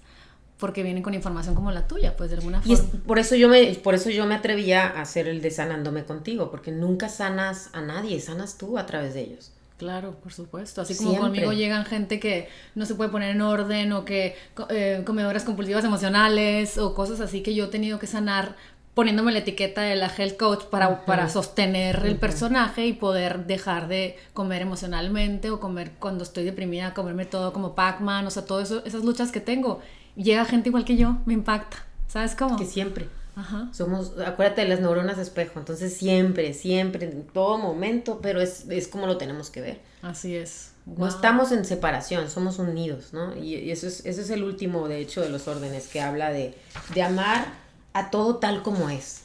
porque 0.57 0.83
vienen 0.83 1.03
con 1.03 1.13
información 1.13 1.55
como 1.55 1.71
la 1.71 1.87
tuya, 1.87 2.17
pues 2.17 2.31
de 2.31 2.35
alguna 2.35 2.61
forma. 2.61 2.83
Y 2.93 2.97
por 2.97 3.17
eso 3.17 3.35
yo 3.35 3.47
me, 3.47 3.75
por 3.75 3.95
eso 3.95 4.09
yo 4.09 4.25
me 4.25 4.35
atrevía 4.35 4.87
a 4.87 5.01
hacer 5.01 5.27
el 5.27 5.41
de 5.41 5.51
sanándome 5.51 6.03
contigo, 6.03 6.51
porque 6.51 6.71
nunca 6.71 7.07
sanas 7.07 7.69
a 7.71 7.81
nadie, 7.81 8.19
sanas 8.19 8.57
tú 8.57 8.77
a 8.77 8.85
través 8.85 9.13
de 9.13 9.21
ellos. 9.21 9.53
Claro, 9.77 10.19
por 10.19 10.33
supuesto. 10.33 10.81
Así 10.81 10.97
como 10.97 11.17
conmigo 11.17 11.53
llegan 11.53 11.85
gente 11.85 12.19
que 12.19 12.49
no 12.75 12.85
se 12.85 12.95
puede 12.95 13.09
poner 13.09 13.31
en 13.33 13.41
orden 13.41 13.93
o 13.93 14.03
que 14.03 14.35
eh, 14.69 15.03
comedoras 15.05 15.45
compulsivas 15.45 15.85
emocionales 15.85 16.77
o 16.77 16.93
cosas 16.93 17.21
así 17.21 17.41
que 17.41 17.55
yo 17.55 17.65
he 17.65 17.67
tenido 17.69 17.97
que 17.97 18.05
sanar 18.05 18.57
poniéndome 18.99 19.31
la 19.31 19.39
etiqueta 19.39 19.79
de 19.83 19.95
la 19.95 20.11
health 20.13 20.35
coach 20.35 20.63
para, 20.65 21.05
para 21.05 21.29
sostener 21.29 22.05
el 22.05 22.17
personaje 22.17 22.85
y 22.85 22.91
poder 22.91 23.45
dejar 23.45 23.87
de 23.87 24.17
comer 24.33 24.61
emocionalmente 24.61 25.51
o 25.51 25.61
comer 25.61 25.93
cuando 25.99 26.25
estoy 26.25 26.43
deprimida, 26.43 26.93
comerme 26.93 27.23
todo 27.23 27.53
como 27.53 27.75
Pac-Man, 27.75 28.27
o 28.27 28.29
sea, 28.29 28.43
todas 28.43 28.71
esas 28.83 29.05
luchas 29.05 29.31
que 29.31 29.39
tengo. 29.39 29.79
Llega 30.17 30.43
gente 30.43 30.67
igual 30.67 30.83
que 30.83 30.97
yo, 30.97 31.15
me 31.25 31.31
impacta. 31.31 31.77
¿Sabes 32.09 32.35
cómo? 32.35 32.57
Que 32.57 32.65
siempre. 32.65 33.07
Ajá. 33.37 33.69
Somos, 33.71 34.19
acuérdate 34.19 34.63
de 34.63 34.67
las 34.67 34.81
neuronas 34.81 35.17
espejo, 35.17 35.59
entonces 35.59 35.95
siempre, 35.95 36.53
siempre, 36.53 37.05
en 37.05 37.23
todo 37.23 37.57
momento, 37.57 38.19
pero 38.21 38.41
es, 38.41 38.67
como 38.91 39.07
lo 39.07 39.17
tenemos 39.17 39.49
que 39.49 39.61
ver. 39.61 39.79
Así 40.01 40.35
es. 40.35 40.73
No 40.85 41.07
estamos 41.07 41.53
en 41.53 41.63
separación, 41.63 42.29
somos 42.29 42.59
unidos, 42.59 43.13
¿no? 43.13 43.33
Y, 43.37 43.71
eso, 43.71 43.87
es, 43.87 44.05
eso 44.05 44.19
es 44.19 44.29
el 44.29 44.43
último, 44.43 44.89
de 44.89 44.99
hecho, 44.99 45.21
de 45.21 45.29
los 45.29 45.47
órdenes, 45.47 45.87
que 45.87 46.01
habla 46.01 46.31
de, 46.33 46.53
de 46.93 47.01
amar 47.01 47.68
a 47.93 48.09
todo 48.09 48.37
tal 48.37 48.63
como 48.63 48.89
es. 48.89 49.21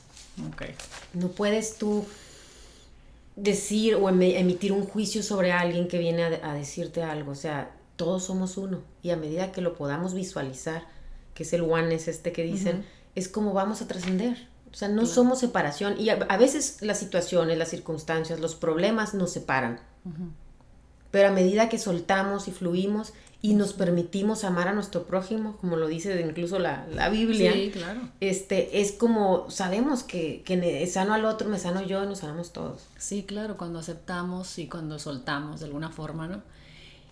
Okay. 0.53 0.75
No 1.13 1.29
puedes 1.29 1.77
tú 1.77 2.05
decir 3.37 3.97
o 3.97 4.09
emitir 4.09 4.73
un 4.73 4.85
juicio 4.85 5.23
sobre 5.23 5.53
alguien 5.53 5.89
que 5.89 5.99
viene 5.99 6.25
a, 6.25 6.55
decirte 6.55 7.03
algo. 7.03 7.33
O 7.33 7.37
sea, 7.37 7.75
todos 7.97 8.25
somos 8.25 8.57
uno. 8.57 8.83
Y 9.03 9.11
a 9.11 9.17
medida 9.17 9.53
que 9.53 9.61
lo 9.61 9.75
podamos 9.75 10.15
visualizar, 10.15 10.87
que 11.35 11.43
es 11.43 11.53
el 11.53 11.63
one 11.63 11.95
es 11.95 12.09
este 12.09 12.33
que 12.33 12.43
dicen, 12.43 12.85
es 13.15 13.29
como 13.29 13.53
vamos 13.53 13.83
a 13.83 13.89
trascender. 13.89 14.49
O 14.73 14.77
sea, 14.77 14.89
no 14.89 15.07
somos 15.07 15.39
separación. 15.39 16.01
Y 16.01 16.09
a, 16.09 16.17
veces 16.37 16.79
las 16.81 16.99
situaciones, 16.99 17.57
las 17.59 17.69
circunstancias, 17.69 18.41
los 18.41 18.57
problemas 18.57 19.15
nos 19.15 19.33
separan. 19.33 19.81
Pero 21.11 21.29
a 21.29 21.31
medida 21.33 21.69
que 21.69 21.79
soltamos 21.79 22.49
y 22.49 22.51
fluimos 22.51 23.13
y 23.45 23.53
nos 23.53 23.75
permitimos 23.75 24.43
amar 24.43 24.69
a 24.69 24.73
nuestro 24.73 25.03
prójimo, 25.03 25.59
como 25.61 25.77
lo 25.77 25.87
dice 25.87 26.19
incluso 26.27 26.59
la, 26.59 26.87
Biblia, 27.11 27.53
este, 28.21 28.81
es 28.81 28.93
como 28.93 29.51
sabemos 29.51 30.03
que, 30.03 30.41
que 30.47 30.87
sano 30.87 31.13
al 31.13 31.27
otro, 31.27 31.51
me 31.51 31.59
sano 31.59 31.83
yo 31.83 32.03
y 32.03 32.07
nos 32.07 32.21
sanamos 32.21 32.55
todos. 32.55 32.87
Sí, 32.97 33.25
claro, 33.25 33.59
cuando 33.59 33.81
aceptamos 33.81 34.59
y 34.59 34.67
cuando 34.67 34.99
soltamos 34.99 35.61
de 35.61 35.67
alguna 35.67 35.91
forma, 35.91 36.27
¿no? 36.27 36.41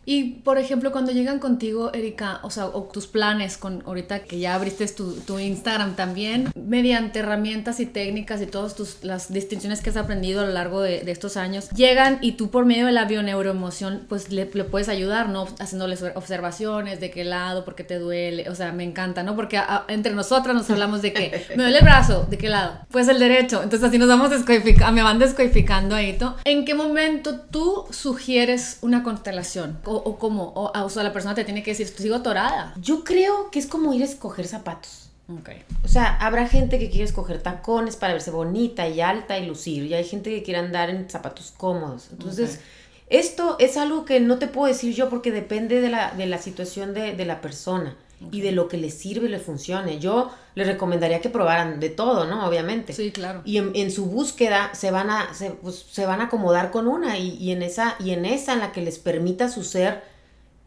Y, 0.05 0.41
por 0.41 0.59
ejemplo, 0.59 0.91
cuando 0.91 1.13
llegan 1.13 1.39
contigo, 1.39 1.93
Erika, 1.95 2.41
o 2.43 2.51
sea, 2.51 2.67
o 2.67 2.83
tus 2.93 3.07
planes, 3.07 3.57
con 3.57 3.83
ahorita 3.87 4.21
que 4.21 4.39
ya 4.39 4.55
abriste 4.55 4.87
tu, 4.89 5.13
tu 5.15 5.39
Instagram 5.39 5.95
también, 5.95 6.51
mediante 6.55 7.21
herramientas 7.21 7.79
y 7.79 7.87
técnicas 7.87 8.43
y 8.43 8.47
todas 8.47 8.75
tus, 8.75 9.05
las 9.05 9.33
distinciones 9.33 9.81
que 9.81 9.91
has 9.91 9.97
aprendido 9.97 10.41
a 10.41 10.47
lo 10.47 10.53
largo 10.53 10.81
de, 10.81 11.03
de 11.03 11.13
estos 11.13 11.37
años, 11.37 11.71
llegan 11.71 12.19
y 12.21 12.33
tú 12.33 12.51
por 12.51 12.65
medio 12.65 12.87
de 12.87 12.93
la 12.93 13.05
bioneuroemoción, 13.05 14.07
pues 14.09 14.31
le, 14.31 14.51
le, 14.53 14.65
puedes 14.65 14.89
ayudar, 14.89 15.29
¿no? 15.29 15.47
Haciéndoles 15.61 16.03
observaciones 16.15 16.99
de 16.99 17.11
qué 17.11 17.25
lado, 17.25 17.65
por 17.65 17.77
qué 17.77 17.85
te 17.85 17.99
duele, 17.99 18.49
o 18.49 18.55
sea, 18.55 18.73
me 18.73 18.85
encanta, 18.85 19.23
¿no? 19.23 19.37
Porque 19.37 19.61
entre 19.89 20.15
nosotras 20.15 20.55
nos 20.57 20.69
hablamos 20.69 21.03
de 21.03 21.13
que 21.13 21.47
me 21.57 21.63
duele 21.63 21.79
el 21.79 21.85
brazo, 21.85 22.27
¿de 22.29 22.39
qué 22.39 22.49
lado? 22.49 22.81
Pues 22.91 23.07
el 23.09 23.21
derecho, 23.21 23.63
entonces 23.63 23.89
así 23.89 23.99
nos 23.99 24.09
vamos 24.09 24.31
descodificando, 24.31 24.93
me 24.93 25.03
van 25.03 25.21
descodificando 25.21 25.95
ahí, 25.95 26.17
¿no? 26.21 26.37
¿En 26.45 26.65
qué 26.65 26.75
momento 26.75 27.39
tú 27.39 27.87
sugieres 27.91 28.79
una 28.81 29.05
constelación? 29.05 29.79
O, 29.97 30.19
cómo? 30.19 30.53
O, 30.55 30.89
sea, 30.89 31.03
la 31.03 31.13
persona 31.13 31.35
te 31.35 31.45
tiene 31.45 31.63
que 31.63 31.73
decir, 31.73 31.89
sigo 31.89 32.17
atorada. 32.17 32.75
Yo 32.81 33.05
creo 33.05 33.51
que 33.51 33.59
es 33.59 33.67
como 33.67 33.93
ir 33.95 34.03
a 34.03 34.05
escoger 34.05 34.47
zapatos. 34.47 35.11
Okay. 35.41 35.63
O 35.85 35.89
sea, 35.89 36.17
habrá 36.19 36.49
gente 36.49 36.79
que 36.79 36.91
quiere 36.91 37.05
escoger 37.05 37.41
tacones 37.43 37.97
para 37.97 38.13
verse 38.13 38.31
bonita 38.31 38.89
y 38.89 39.01
alta 39.01 39.39
y 39.39 39.47
lucir. 39.47 39.85
Y 39.85 39.95
hay 39.95 40.05
gente 40.05 40.31
que 40.31 40.43
quiere 40.43 40.61
andar 40.61 40.91
en 40.91 41.09
zapatos 41.09 41.53
cómodos. 41.57 42.09
Entonces, 42.11 42.61
esto 43.09 43.57
es 43.59 43.77
algo 43.77 44.05
que 44.05 44.21
no 44.21 44.39
te 44.39 44.47
puedo 44.47 44.67
decir 44.67 44.95
yo 44.95 45.09
porque 45.09 45.31
depende 45.31 45.81
de 45.81 45.91
la, 45.91 46.13
de 46.13 46.27
la 46.27 46.39
situación 46.39 46.95
de, 46.95 47.15
de 47.15 47.25
la 47.25 47.41
persona 47.41 47.97
y 48.31 48.41
de 48.41 48.53
lo 48.53 48.69
que 48.69 48.77
les 48.77 48.95
sirve 48.95 49.27
y 49.27 49.31
les 49.31 49.43
funcione. 49.43 49.99
Yo 49.99 50.31
les 50.55 50.67
recomendaría 50.67 51.21
que 51.21 51.31
probaran 51.31 51.81
de 51.81 51.89
todo, 51.89 52.27
¿no? 52.27 52.47
Obviamente. 52.47 52.93
Sí, 52.93 53.11
claro. 53.11 53.43
Y 53.45 53.59
en, 53.59 53.91
su 53.91 54.07
búsqueda 54.07 54.75
se 54.75 54.91
van 54.91 55.11
a, 55.11 55.35
se, 55.35 55.51
pues, 55.51 55.87
se, 55.91 56.07
van 56.07 56.21
a 56.21 56.25
acomodar 56.25 56.71
con 56.71 56.87
una 56.87 57.19
y, 57.19 57.37
y, 57.37 57.53
en 57.53 57.63
esa, 57.63 57.97
y 57.99 58.11
en 58.11 58.25
esa 58.25 58.53
en 58.53 58.61
la 58.61 58.73
que 58.73 58.83
les 58.83 58.99
permita 58.99 59.49
su 59.49 59.65
ser 59.65 60.03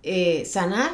eh, 0.08 0.46
sanar, 0.46 0.92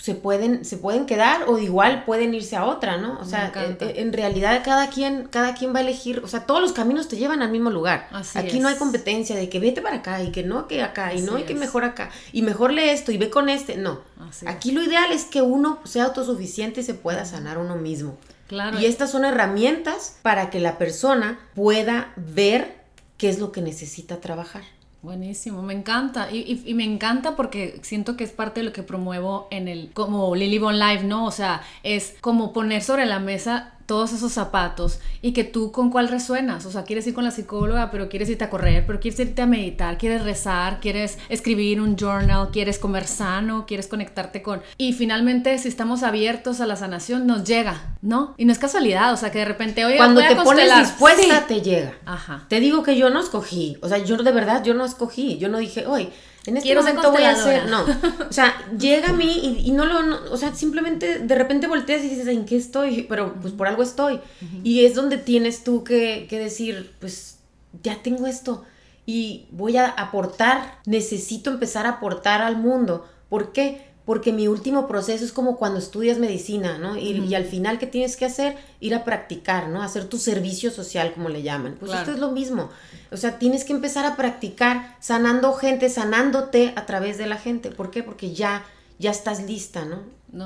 se 0.00 0.14
pueden, 0.14 0.64
se 0.64 0.78
pueden 0.78 1.04
quedar 1.04 1.44
o 1.46 1.58
igual 1.58 2.04
pueden 2.04 2.32
irse 2.32 2.56
a 2.56 2.64
otra, 2.64 2.96
¿no? 2.96 3.18
O 3.20 3.26
sea, 3.26 3.52
en, 3.80 4.12
realidad 4.14 4.62
cada 4.64 4.88
quien, 4.88 5.28
cada 5.28 5.54
quien 5.54 5.74
va 5.74 5.80
a 5.80 5.82
elegir, 5.82 6.22
o 6.24 6.28
sea, 6.28 6.46
todos 6.46 6.62
los 6.62 6.72
caminos 6.72 7.06
te 7.06 7.18
llevan 7.18 7.42
al 7.42 7.50
mismo 7.50 7.68
lugar. 7.68 8.08
Aquí 8.34 8.60
no 8.60 8.68
hay 8.68 8.76
competencia 8.76 9.36
de 9.36 9.50
que 9.50 9.60
vete 9.60 9.82
para 9.82 9.96
acá 9.96 10.22
y 10.22 10.32
que 10.32 10.42
no 10.42 10.68
que 10.68 10.82
acá 10.82 11.12
y 11.12 11.20
no 11.20 11.36
hay 11.36 11.42
que 11.42 11.54
mejor 11.54 11.84
acá 11.84 12.10
y 12.32 12.40
mejor 12.40 12.72
lee 12.72 12.88
esto 12.88 13.12
y 13.12 13.18
ve 13.18 13.28
con 13.28 13.50
este, 13.50 13.76
no. 13.76 14.00
Aquí 14.46 14.72
lo 14.72 14.82
ideal 14.82 15.12
es 15.12 15.26
que 15.26 15.42
uno 15.42 15.80
sea 15.84 16.04
autosuficiente 16.06 16.80
y 16.80 16.84
se 16.84 16.94
pueda 16.94 17.26
sanar 17.26 17.58
uno 17.58 17.76
mismo. 17.76 18.16
Claro. 18.48 18.80
Y 18.80 18.86
estas 18.86 19.10
son 19.10 19.26
herramientas 19.26 20.16
para 20.22 20.48
que 20.48 20.60
la 20.60 20.78
persona 20.78 21.38
pueda 21.54 22.12
ver 22.16 22.74
qué 23.18 23.28
es 23.28 23.38
lo 23.38 23.52
que 23.52 23.60
necesita 23.60 24.20
trabajar. 24.20 24.62
Buenísimo, 25.02 25.62
me 25.62 25.72
encanta. 25.72 26.30
Y, 26.30 26.62
y, 26.66 26.74
me 26.74 26.84
encanta 26.84 27.34
porque 27.34 27.80
siento 27.82 28.16
que 28.16 28.24
es 28.24 28.32
parte 28.32 28.60
de 28.60 28.66
lo 28.66 28.72
que 28.72 28.82
promuevo 28.82 29.48
en 29.50 29.66
el, 29.66 29.90
como 29.94 30.36
Lily 30.36 30.58
Bon 30.58 30.78
Live, 30.78 31.04
¿no? 31.04 31.24
O 31.24 31.30
sea, 31.30 31.62
es 31.82 32.16
como 32.20 32.52
poner 32.52 32.82
sobre 32.82 33.06
la 33.06 33.18
mesa 33.18 33.72
todos 33.90 34.12
esos 34.12 34.30
zapatos 34.30 35.00
y 35.20 35.32
que 35.32 35.42
tú 35.42 35.72
con 35.72 35.90
cuál 35.90 36.06
resuenas. 36.06 36.64
O 36.64 36.70
sea, 36.70 36.84
quieres 36.84 37.08
ir 37.08 37.12
con 37.12 37.24
la 37.24 37.32
psicóloga, 37.32 37.90
pero 37.90 38.08
quieres 38.08 38.30
irte 38.30 38.44
a 38.44 38.48
correr, 38.48 38.86
pero 38.86 39.00
quieres 39.00 39.18
irte 39.18 39.42
a 39.42 39.46
meditar, 39.46 39.98
quieres 39.98 40.22
rezar, 40.22 40.78
quieres 40.78 41.18
escribir 41.28 41.80
un 41.80 41.96
journal, 41.96 42.50
quieres 42.52 42.78
comer 42.78 43.08
sano, 43.08 43.66
quieres 43.66 43.88
conectarte 43.88 44.42
con... 44.42 44.62
Y 44.78 44.92
finalmente, 44.92 45.58
si 45.58 45.66
estamos 45.66 46.04
abiertos 46.04 46.60
a 46.60 46.66
la 46.66 46.76
sanación, 46.76 47.26
nos 47.26 47.42
llega, 47.42 47.96
¿no? 48.00 48.36
Y 48.36 48.44
no 48.44 48.52
es 48.52 48.60
casualidad, 48.60 49.12
o 49.12 49.16
sea, 49.16 49.32
que 49.32 49.40
de 49.40 49.46
repente, 49.46 49.84
oye, 49.84 49.96
cuando 49.96 50.20
te 50.20 50.36
pones 50.36 50.72
dispuesta, 50.78 51.48
te 51.48 51.60
llega. 51.60 51.92
Ajá. 52.06 52.46
Te 52.46 52.60
digo 52.60 52.84
que 52.84 52.96
yo 52.96 53.10
no 53.10 53.20
escogí, 53.20 53.76
o 53.82 53.88
sea, 53.88 53.98
yo 53.98 54.18
de 54.18 54.30
verdad, 54.30 54.62
yo 54.62 54.72
no 54.72 54.84
escogí, 54.84 55.36
yo 55.38 55.48
no 55.48 55.58
dije, 55.58 55.88
oye, 55.88 56.10
en 56.50 56.56
este 56.56 56.74
momento 56.74 57.12
voy 57.12 57.22
a 57.22 57.30
hacer, 57.30 57.68
no, 57.68 57.84
o 58.28 58.32
sea, 58.32 58.54
llega 58.76 59.10
a 59.10 59.12
mí 59.12 59.62
y, 59.64 59.70
no 59.70 59.84
lo, 59.84 60.32
o 60.32 60.36
sea, 60.36 60.54
simplemente 60.54 61.20
de 61.20 61.34
repente 61.34 61.68
volteas 61.68 62.02
y 62.02 62.08
dices, 62.08 62.26
¿en 62.26 62.44
qué 62.44 62.56
estoy? 62.56 63.06
Pero 63.08 63.34
pues 63.40 63.52
por 63.54 63.68
algo 63.68 63.82
estoy. 63.82 64.20
Y 64.64 64.84
es 64.84 64.94
donde 64.94 65.16
tienes 65.16 65.62
tú 65.62 65.84
que, 65.84 66.26
que 66.28 66.38
decir, 66.38 66.92
pues 66.98 67.38
ya 67.82 68.02
tengo 68.02 68.26
esto 68.26 68.64
y 69.06 69.46
voy 69.50 69.76
a 69.76 69.86
aportar, 69.86 70.80
necesito 70.86 71.50
empezar 71.50 71.86
a 71.86 71.90
aportar 71.90 72.42
al 72.42 72.56
mundo. 72.56 73.08
¿Por 73.28 73.52
qué? 73.52 73.89
Porque 74.04 74.32
mi 74.32 74.48
último 74.48 74.88
proceso 74.88 75.24
es 75.24 75.32
como 75.32 75.56
cuando 75.56 75.78
estudias 75.78 76.18
medicina, 76.18 76.78
¿no? 76.78 76.96
Y, 76.96 77.34
al 77.34 77.44
final, 77.44 77.78
¿qué 77.78 77.86
tienes 77.86 78.16
que 78.16 78.24
hacer? 78.24 78.56
Ir 78.80 78.94
a 78.94 79.04
practicar, 79.04 79.68
¿no? 79.68 79.82
Hacer 79.82 80.06
tu 80.06 80.18
servicio 80.18 80.70
social, 80.70 81.12
como 81.12 81.28
le 81.28 81.42
llaman. 81.42 81.76
Pues 81.78 81.92
esto 81.92 82.12
es 82.12 82.18
lo 82.18 82.30
mismo. 82.30 82.70
O 83.12 83.16
sea, 83.16 83.38
tienes 83.38 83.64
que 83.64 83.72
empezar 83.72 84.06
a 84.06 84.16
practicar 84.16 84.96
sanando 85.00 85.52
gente, 85.52 85.88
sanándote 85.90 86.72
a 86.76 86.86
través 86.86 87.18
de 87.18 87.26
la 87.26 87.36
gente. 87.36 87.70
¿Por 87.70 87.90
qué? 87.90 88.02
Porque 88.02 88.34
ya, 88.34 88.64
ya 88.98 89.10
estás 89.10 89.42
lista, 89.44 89.84
¿no? 89.84 89.98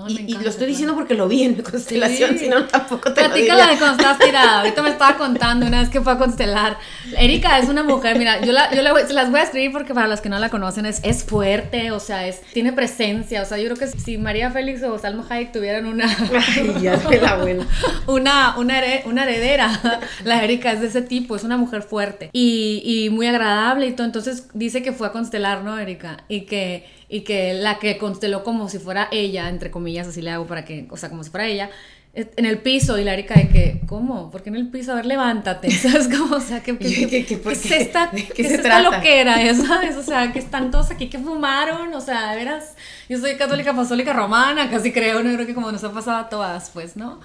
Y, 0.09 0.33
lo 0.39 0.49
estoy 0.49 0.69
diciendo 0.69 0.95
porque 0.95 1.15
lo 1.15 1.29
vi 1.29 1.43
en 1.43 1.57
mi 1.57 1.63
constelación, 1.63 2.39
si 2.39 2.49
no 2.49 2.65
tampoco 2.65 3.13
te 3.13 3.29
lo 3.29 3.35
diría. 3.35 3.55
de 3.57 4.25
tirada. 4.25 4.61
Ahorita 4.61 4.83
me 4.83 4.91
estaba 4.91 5.17
contando 5.19 5.67
una 5.67 5.81
vez 5.81 5.91
que 5.91 6.01
fue 6.01 6.13
a 6.15 6.19
constelar. 6.19 6.79
Erika 7.19 7.59
es 7.59 7.69
una 7.69 7.83
mujer, 7.83 8.19
mira, 8.19 8.41
yo, 8.41 8.53
la, 8.53 8.75
yo 8.75 8.83
la, 8.83 9.07
se 9.07 9.13
las 9.13 9.31
voy 9.31 9.41
a 9.41 9.43
escribir 9.43 9.73
porque 9.73 9.93
para 9.93 10.09
los 10.09 10.23
que 10.23 10.31
no 10.31 10.39
la 10.39 10.49
conocen 10.49 10.87
es, 10.87 11.01
es 11.03 11.25
fuerte, 11.25 11.91
o 11.91 12.01
sea, 12.01 12.27
es, 12.27 12.41
tiene 12.53 12.73
presencia. 12.73 13.43
O 13.43 13.45
sea, 13.45 13.59
yo 13.59 13.65
creo 13.65 13.77
que 13.77 13.87
si 13.99 14.17
María 14.17 14.51
Félix 14.51 14.83
o 14.83 14.99
Salma 14.99 15.27
Hayek 15.29 15.53
tuvieran 15.53 15.85
una... 15.85 16.07
Ay, 16.07 16.75
ya 16.81 17.01
la 17.21 17.37
buena. 17.37 17.67
Una, 18.07 18.57
una, 18.59 18.81
una 19.07 19.25
heredera, 19.25 20.01
la 20.25 20.43
Erika 20.45 20.73
es 20.73 20.81
de 20.81 20.89
ese 20.89 21.03
tipo, 21.03 21.37
es 21.37 21.43
una 21.43 21.57
mujer 21.57 21.83
fuerte 21.83 22.31
y, 22.33 22.83
y 22.85 23.11
muy 23.11 23.27
agradable 23.27 23.87
y 23.87 23.93
todo. 23.93 24.07
Entonces 24.07 24.49
dice 24.55 24.83
que 24.83 24.93
fue 24.93 25.09
a 25.09 25.13
constelar, 25.13 25.63
¿no, 25.63 25.79
Erika? 25.79 26.25
Y 26.29 26.43
que 26.43 26.85
y 27.09 27.21
que 27.21 27.55
la 27.55 27.79
que 27.79 27.99
consteló 27.99 28.43
como 28.43 28.69
si 28.69 28.79
fuera 28.79 29.09
ella, 29.13 29.49
entre 29.49 29.71
comillas, 29.75 30.07
así 30.07 30.23
le 30.23 30.31
hago 30.31 30.47
para 30.47 30.65
que, 30.65 30.87
o 30.89 30.97
sea, 30.97 31.11
como 31.11 31.25
si 31.25 31.31
fuera 31.31 31.49
ella, 31.49 31.69
en 32.15 32.47
el 32.47 32.59
piso 32.59 32.97
y 32.97 33.03
la 33.03 33.13
Erika 33.13 33.35
de 33.35 33.49
que, 33.49 33.81
¿cómo? 33.87 34.31
¿Por 34.31 34.43
qué 34.43 34.49
en 34.51 34.55
el 34.55 34.69
piso? 34.69 34.93
A 34.93 34.95
ver, 34.95 35.07
levántate, 35.07 35.69
¿sabes 35.85 36.09
cómo? 36.09 36.37
O 36.37 36.41
sea, 36.41 36.63
¿qué, 36.63 36.79
qué, 36.79 37.09
qué, 37.09 37.27
qué, 37.27 37.77
esta, 37.77 38.11
¿qué, 38.11 38.43
es 38.43 38.53
esta 38.53 38.81
loquera? 38.89 39.37
¿sabes? 39.55 39.97
O 39.97 40.03
sea, 40.05 40.33
que 40.33 40.39
están 40.39 40.71
todos 40.71 40.93
aquí 40.93 41.09
que 41.09 41.19
fumaron, 41.19 41.93
o 41.93 42.01
sea, 42.01 42.31
de 42.31 42.37
veras, 42.37 42.77
yo 43.09 43.19
soy 43.19 43.37
católica 43.37 43.73
apostólica 43.73 44.13
romana, 44.13 44.71
casi 44.71 44.93
creo, 44.93 45.25
no 45.25 45.35
creo 45.35 45.47
que 45.47 45.55
como 45.55 45.73
nos 45.73 45.83
ha 45.83 45.93
pasado 45.93 46.19
a 46.19 46.29
todas, 46.29 46.71
pues, 46.71 46.97
¿no? 46.97 47.21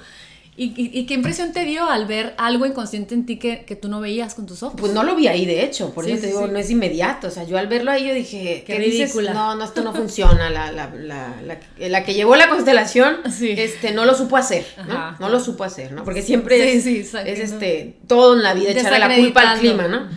¿Y, 0.62 1.06
qué 1.06 1.14
impresión 1.14 1.54
te 1.54 1.64
dio 1.64 1.90
al 1.90 2.06
ver 2.06 2.34
algo 2.38 2.66
inconsciente 2.66 3.16
en 3.16 3.26
ti 3.26 3.38
que, 3.40 3.64
que, 3.64 3.78
tú 3.78 3.88
no 3.88 4.02
veías 4.02 4.36
con 4.36 4.46
tus 4.46 4.62
ojos? 4.62 4.78
Pues 4.78 4.92
no 4.92 5.04
lo 5.04 5.16
vi 5.16 5.30
ahí, 5.30 5.46
de 5.46 5.64
hecho, 5.64 5.94
por 5.94 6.06
eso 6.06 6.20
te 6.20 6.28
digo, 6.28 6.48
no 6.48 6.60
es 6.60 6.70
inmediato. 6.70 7.28
O 7.28 7.32
sea, 7.32 7.46
yo 7.46 7.58
al 7.58 7.68
verlo 7.68 7.92
ahí 7.92 8.06
yo 8.06 8.14
dije, 8.14 8.66
qué, 8.68 8.78
ridícula. 8.78 9.34
No, 9.34 9.56
no, 9.56 9.64
esto 9.64 9.82
no 9.84 9.94
funciona. 9.94 10.50
La, 10.50 10.70
la, 10.70 10.94
la, 10.94 11.62
la, 11.78 12.04
que 12.04 12.14
llevó 12.14 12.36
la 12.36 12.50
constelación, 12.50 13.20
este, 13.42 13.94
no 13.94 14.04
lo 14.04 14.14
supo 14.16 14.36
hacer, 14.36 14.66
¿no? 14.86 15.16
No 15.18 15.30
lo 15.30 15.40
supo 15.40 15.64
hacer, 15.64 15.94
¿no? 15.94 16.04
Porque 16.04 16.24
siempre 16.24 16.74
es, 16.74 16.86
es, 16.86 17.16
este, 17.16 17.96
todo 18.08 18.36
en 18.36 18.44
la 18.44 18.54
vida 18.54 18.72
echarle 18.72 19.00
la 19.00 19.16
culpa 19.16 19.52
al 19.52 19.60
clima, 19.60 19.88
¿no? 19.88 20.10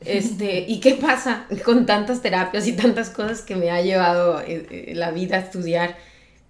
Este, 0.00 0.58
¿y 0.68 0.78
qué 0.80 0.92
pasa 0.92 1.46
con 1.64 1.86
tantas 1.86 2.20
terapias 2.20 2.66
y 2.66 2.74
tantas 2.74 3.08
cosas 3.08 3.40
que 3.40 3.56
me 3.56 3.70
ha 3.70 3.80
llevado 3.80 4.42
eh, 4.42 4.66
eh, 4.70 4.92
la 4.94 5.10
vida 5.10 5.36
a 5.36 5.40
estudiar? 5.40 5.96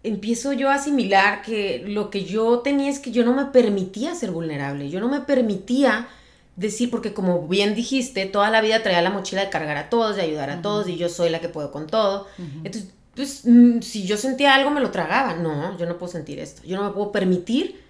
Empiezo 0.07 0.52
yo 0.52 0.70
a 0.70 0.74
asimilar 0.74 1.42
que 1.42 1.84
lo 1.86 2.11
que 2.11 2.24
yo 2.24 2.61
tenía 2.61 2.90
es 2.90 2.98
que 2.98 3.11
yo 3.11 3.24
no 3.24 3.34
me 3.34 3.46
permitía 3.46 4.14
ser 4.14 4.30
vulnerable, 4.30 4.88
yo 4.88 5.00
no 5.00 5.09
me 5.09 5.20
permitía 5.20 6.09
decir, 6.57 6.90
porque 6.90 7.12
como 7.12 7.46
bien 7.46 7.74
dijiste, 7.74 8.26
toda 8.26 8.50
la 8.50 8.61
vida 8.61 8.82
traía 8.82 9.02
la 9.02 9.11
mochila 9.11 9.42
de 9.42 9.50
cargar 9.50 9.76
a 9.76 9.90
todos, 9.90 10.16
de 10.16 10.22
ayudar 10.22 10.50
a 10.50 10.62
todos, 10.62 10.88
y 10.88 10.96
yo 10.96 11.09
soy 11.09 11.28
la 11.28 11.40
que 11.40 11.48
puedo 11.48 11.70
con 11.70 11.86
todo. 11.86 12.26
Entonces, 12.64 12.92
pues, 13.14 13.44
si 13.80 14.07
yo 14.07 14.16
sentía 14.16 14.54
algo, 14.54 14.70
me 14.70 14.80
lo 14.80 14.90
tragaba. 14.90 15.34
No, 15.34 15.76
yo 15.78 15.86
no 15.86 15.98
puedo 15.98 16.12
sentir 16.12 16.38
esto. 16.38 16.62
Yo 16.64 16.76
no 16.76 16.84
me 16.84 16.90
puedo 16.90 17.12
permitir 17.12 17.80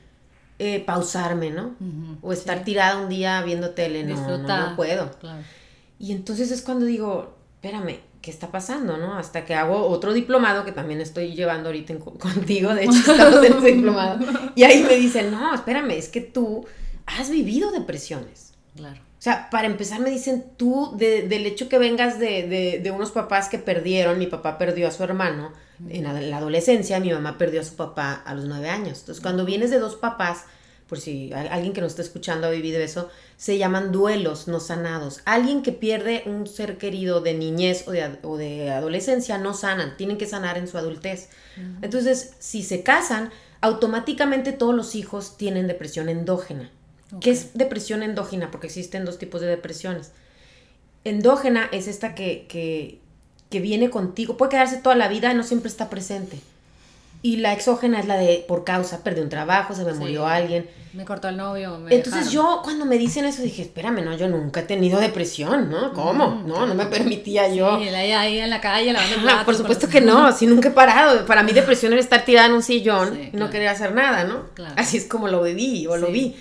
eh, 0.58 0.80
pausarme, 0.80 1.50
¿no? 1.50 1.74
O 2.22 2.32
estar 2.32 2.64
tirada 2.64 3.00
un 3.00 3.08
día 3.08 3.42
viendo 3.42 3.70
tele. 3.70 4.04
No, 4.04 4.38
no, 4.38 4.38
no, 4.38 4.76
puedo. 4.76 5.10
Y 5.98 6.12
entonces 6.12 6.50
es 6.50 6.62
cuando 6.62 6.86
digo, 6.86 7.36
espérame, 7.56 8.00
¿qué 8.26 8.32
está 8.32 8.50
pasando, 8.50 8.96
no? 8.96 9.16
Hasta 9.16 9.44
que 9.44 9.54
hago 9.54 9.86
otro 9.86 10.12
diplomado 10.12 10.64
que 10.64 10.72
también 10.72 11.00
estoy 11.00 11.36
llevando 11.36 11.68
ahorita 11.68 11.94
contigo, 12.18 12.74
de 12.74 12.82
hecho 12.82 12.98
estamos 12.98 13.44
en 13.44 13.56
ese 13.56 13.66
diplomado. 13.68 14.18
Y 14.56 14.64
ahí 14.64 14.82
me 14.82 14.96
dicen, 14.96 15.30
no, 15.30 15.54
espérame, 15.54 15.92
es 15.92 16.08
que 16.08 16.22
tú 16.22 16.66
has 17.06 17.30
vivido 17.30 17.70
depresiones. 17.70 18.52
Claro. 18.74 18.96
O 19.00 19.22
sea, 19.22 19.48
para 19.48 19.68
empezar 19.68 20.00
me 20.00 20.10
dicen, 20.10 20.44
tú, 20.56 20.96
del 20.96 21.46
hecho 21.46 21.68
que 21.68 21.78
vengas 21.78 22.18
de, 22.18 22.80
de, 22.82 22.90
unos 22.90 23.12
papás 23.12 23.48
que 23.48 23.58
perdieron, 23.58 24.18
mi 24.18 24.26
papá 24.26 24.58
perdió 24.58 24.88
a 24.88 24.90
su 24.90 25.04
hermano 25.04 25.52
en 25.88 26.30
la 26.30 26.36
adolescencia, 26.36 26.98
mi 26.98 27.12
mamá 27.12 27.38
perdió 27.38 27.60
a 27.60 27.64
su 27.64 27.76
papá 27.76 28.12
a 28.12 28.34
los 28.34 28.46
nueve 28.46 28.68
años. 28.68 28.98
Entonces, 28.98 29.22
cuando 29.22 29.44
vienes 29.44 29.70
de 29.70 29.78
dos 29.78 29.94
papás 29.94 30.46
por 30.88 31.00
si 31.00 31.32
alguien 31.32 31.72
que 31.72 31.80
nos 31.80 31.92
está 31.92 32.02
escuchando 32.02 32.46
ha 32.46 32.50
vivido 32.50 32.78
eso, 32.80 33.10
se 33.36 33.58
llaman 33.58 33.90
duelos 33.90 34.46
no 34.46 34.60
sanados. 34.60 35.20
Alguien 35.24 35.62
que 35.62 35.72
pierde 35.72 36.22
un 36.26 36.46
ser 36.46 36.78
querido 36.78 37.20
de 37.20 37.34
niñez 37.34 37.86
o 37.88 38.36
de, 38.36 38.70
adolescencia 38.70 39.36
no 39.38 39.52
sanan, 39.52 39.96
tienen 39.96 40.16
que 40.16 40.26
sanar 40.26 40.58
en 40.58 40.68
su 40.68 40.78
adultez. 40.78 41.28
Entonces, 41.82 42.34
si 42.38 42.62
se 42.62 42.82
casan, 42.82 43.30
automáticamente 43.60 44.52
todos 44.52 44.74
los 44.74 44.94
hijos 44.94 45.36
tienen 45.36 45.66
depresión 45.66 46.08
endógena. 46.08 46.70
¿Qué 47.20 47.30
es 47.30 47.54
depresión 47.54 48.02
endógena? 48.02 48.50
Porque 48.50 48.68
existen 48.68 49.04
dos 49.04 49.18
tipos 49.18 49.40
de 49.40 49.48
depresiones. 49.48 50.12
Endógena 51.04 51.68
es 51.72 51.88
esta 51.88 52.14
que, 52.14 52.46
que, 52.48 53.00
que 53.50 53.60
viene 53.60 53.90
contigo, 53.90 54.36
puede 54.36 54.50
quedarse 54.50 54.76
toda 54.78 54.94
la 54.94 55.08
vida 55.08 55.32
y 55.32 55.34
no 55.34 55.42
siempre 55.42 55.68
está 55.68 55.90
presente. 55.90 56.38
Y 57.22 57.38
la 57.38 57.52
exógena 57.52 57.98
es 57.98 58.06
la 58.06 58.16
de 58.16 58.44
por 58.46 58.64
causa, 58.64 59.02
perdí 59.02 59.20
un 59.20 59.28
trabajo, 59.28 59.74
se 59.74 59.84
me 59.84 59.94
murió 59.94 60.26
alguien. 60.26 60.68
Me 60.92 61.04
cortó 61.04 61.28
el 61.28 61.36
novio. 61.36 61.78
Entonces 61.90 62.30
yo 62.30 62.60
cuando 62.62 62.86
me 62.86 62.96
dicen 62.96 63.24
eso 63.24 63.42
dije, 63.42 63.62
espérame, 63.62 64.02
no, 64.02 64.16
yo 64.16 64.28
nunca 64.28 64.60
he 64.60 64.62
tenido 64.62 64.98
depresión, 64.98 65.68
¿no? 65.68 65.92
¿Cómo? 65.92 66.30
Mm, 66.30 66.48
no, 66.48 66.66
no 66.66 66.74
me 66.74 66.86
permitía 66.86 67.48
yo. 67.48 67.78
Sí, 67.78 67.88
ahí 67.88 68.38
en 68.38 68.48
la 68.48 68.60
calle 68.60 68.92
lavando 68.92 69.44
Por 69.44 69.54
supuesto 69.54 69.88
que 69.88 70.00
no, 70.00 70.26
así 70.26 70.46
nunca 70.46 70.68
he 70.68 70.72
parado. 70.72 71.26
Para 71.26 71.42
mí 71.42 71.52
depresión 71.52 71.92
era 71.92 72.00
estar 72.00 72.24
tirada 72.24 72.46
en 72.46 72.54
un 72.54 72.62
sillón 72.62 73.18
y 73.32 73.36
no 73.36 73.50
querer 73.50 73.68
hacer 73.68 73.92
nada, 73.92 74.24
¿no? 74.24 74.44
Así 74.76 74.96
es 74.96 75.04
como 75.04 75.28
lo 75.28 75.42
viví 75.42 75.86
o 75.86 75.96
lo 75.96 76.10
vi. 76.10 76.36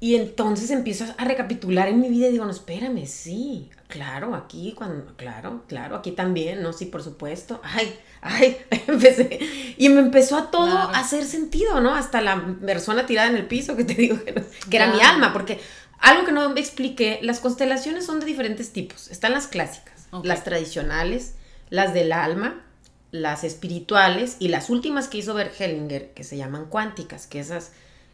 Y 0.00 0.14
entonces 0.14 0.70
empiezo 0.70 1.04
a 1.16 1.24
recapitular 1.24 1.88
en 1.88 2.00
mi 2.00 2.08
vida 2.08 2.28
y 2.28 2.32
digo, 2.32 2.44
no, 2.44 2.50
espérame, 2.50 3.06
sí, 3.06 3.70
claro, 3.88 4.34
aquí, 4.34 4.74
cuando, 4.76 5.14
claro, 5.16 5.64
claro, 5.68 5.96
aquí 5.96 6.12
también, 6.12 6.62
¿no? 6.62 6.72
Sí, 6.72 6.86
por 6.86 7.02
supuesto. 7.02 7.60
Ay, 7.62 7.98
ay, 8.20 8.56
empecé. 8.86 9.38
Y 9.76 9.88
me 9.88 10.00
empezó 10.00 10.36
a 10.36 10.50
todo 10.50 10.76
a 10.76 10.98
hacer 10.98 11.24
sentido, 11.24 11.80
¿no? 11.80 11.94
Hasta 11.94 12.20
la 12.20 12.56
persona 12.64 13.06
tirada 13.06 13.28
en 13.28 13.36
el 13.36 13.46
piso 13.46 13.76
que 13.76 13.84
te 13.84 13.94
digo 13.94 14.18
que, 14.24 14.76
era 14.76 14.92
mi 14.92 15.00
alma, 15.00 15.32
porque 15.32 15.60
algo 15.98 16.24
que 16.24 16.32
no 16.32 16.48
me 16.50 16.60
expliqué, 16.60 17.18
las 17.22 17.40
constelaciones 17.40 18.06
son 18.06 18.20
de 18.20 18.26
diferentes 18.26 18.72
tipos. 18.72 19.08
Están 19.10 19.32
las 19.32 19.46
clásicas, 19.46 20.08
las 20.22 20.44
tradicionales, 20.44 21.34
las 21.70 21.94
del 21.94 22.12
alma, 22.12 22.62
las 23.10 23.44
espirituales 23.44 24.36
y 24.38 24.48
las 24.48 24.70
últimas 24.70 25.08
que 25.08 25.18
hizo 25.18 25.34
Bert 25.34 25.58
Hellinger, 25.58 26.12
que 26.12 26.24
se 26.24 26.36
llaman 26.36 26.66
cuánticas, 26.66 27.26
que 27.26 27.40
esas, 27.40 27.72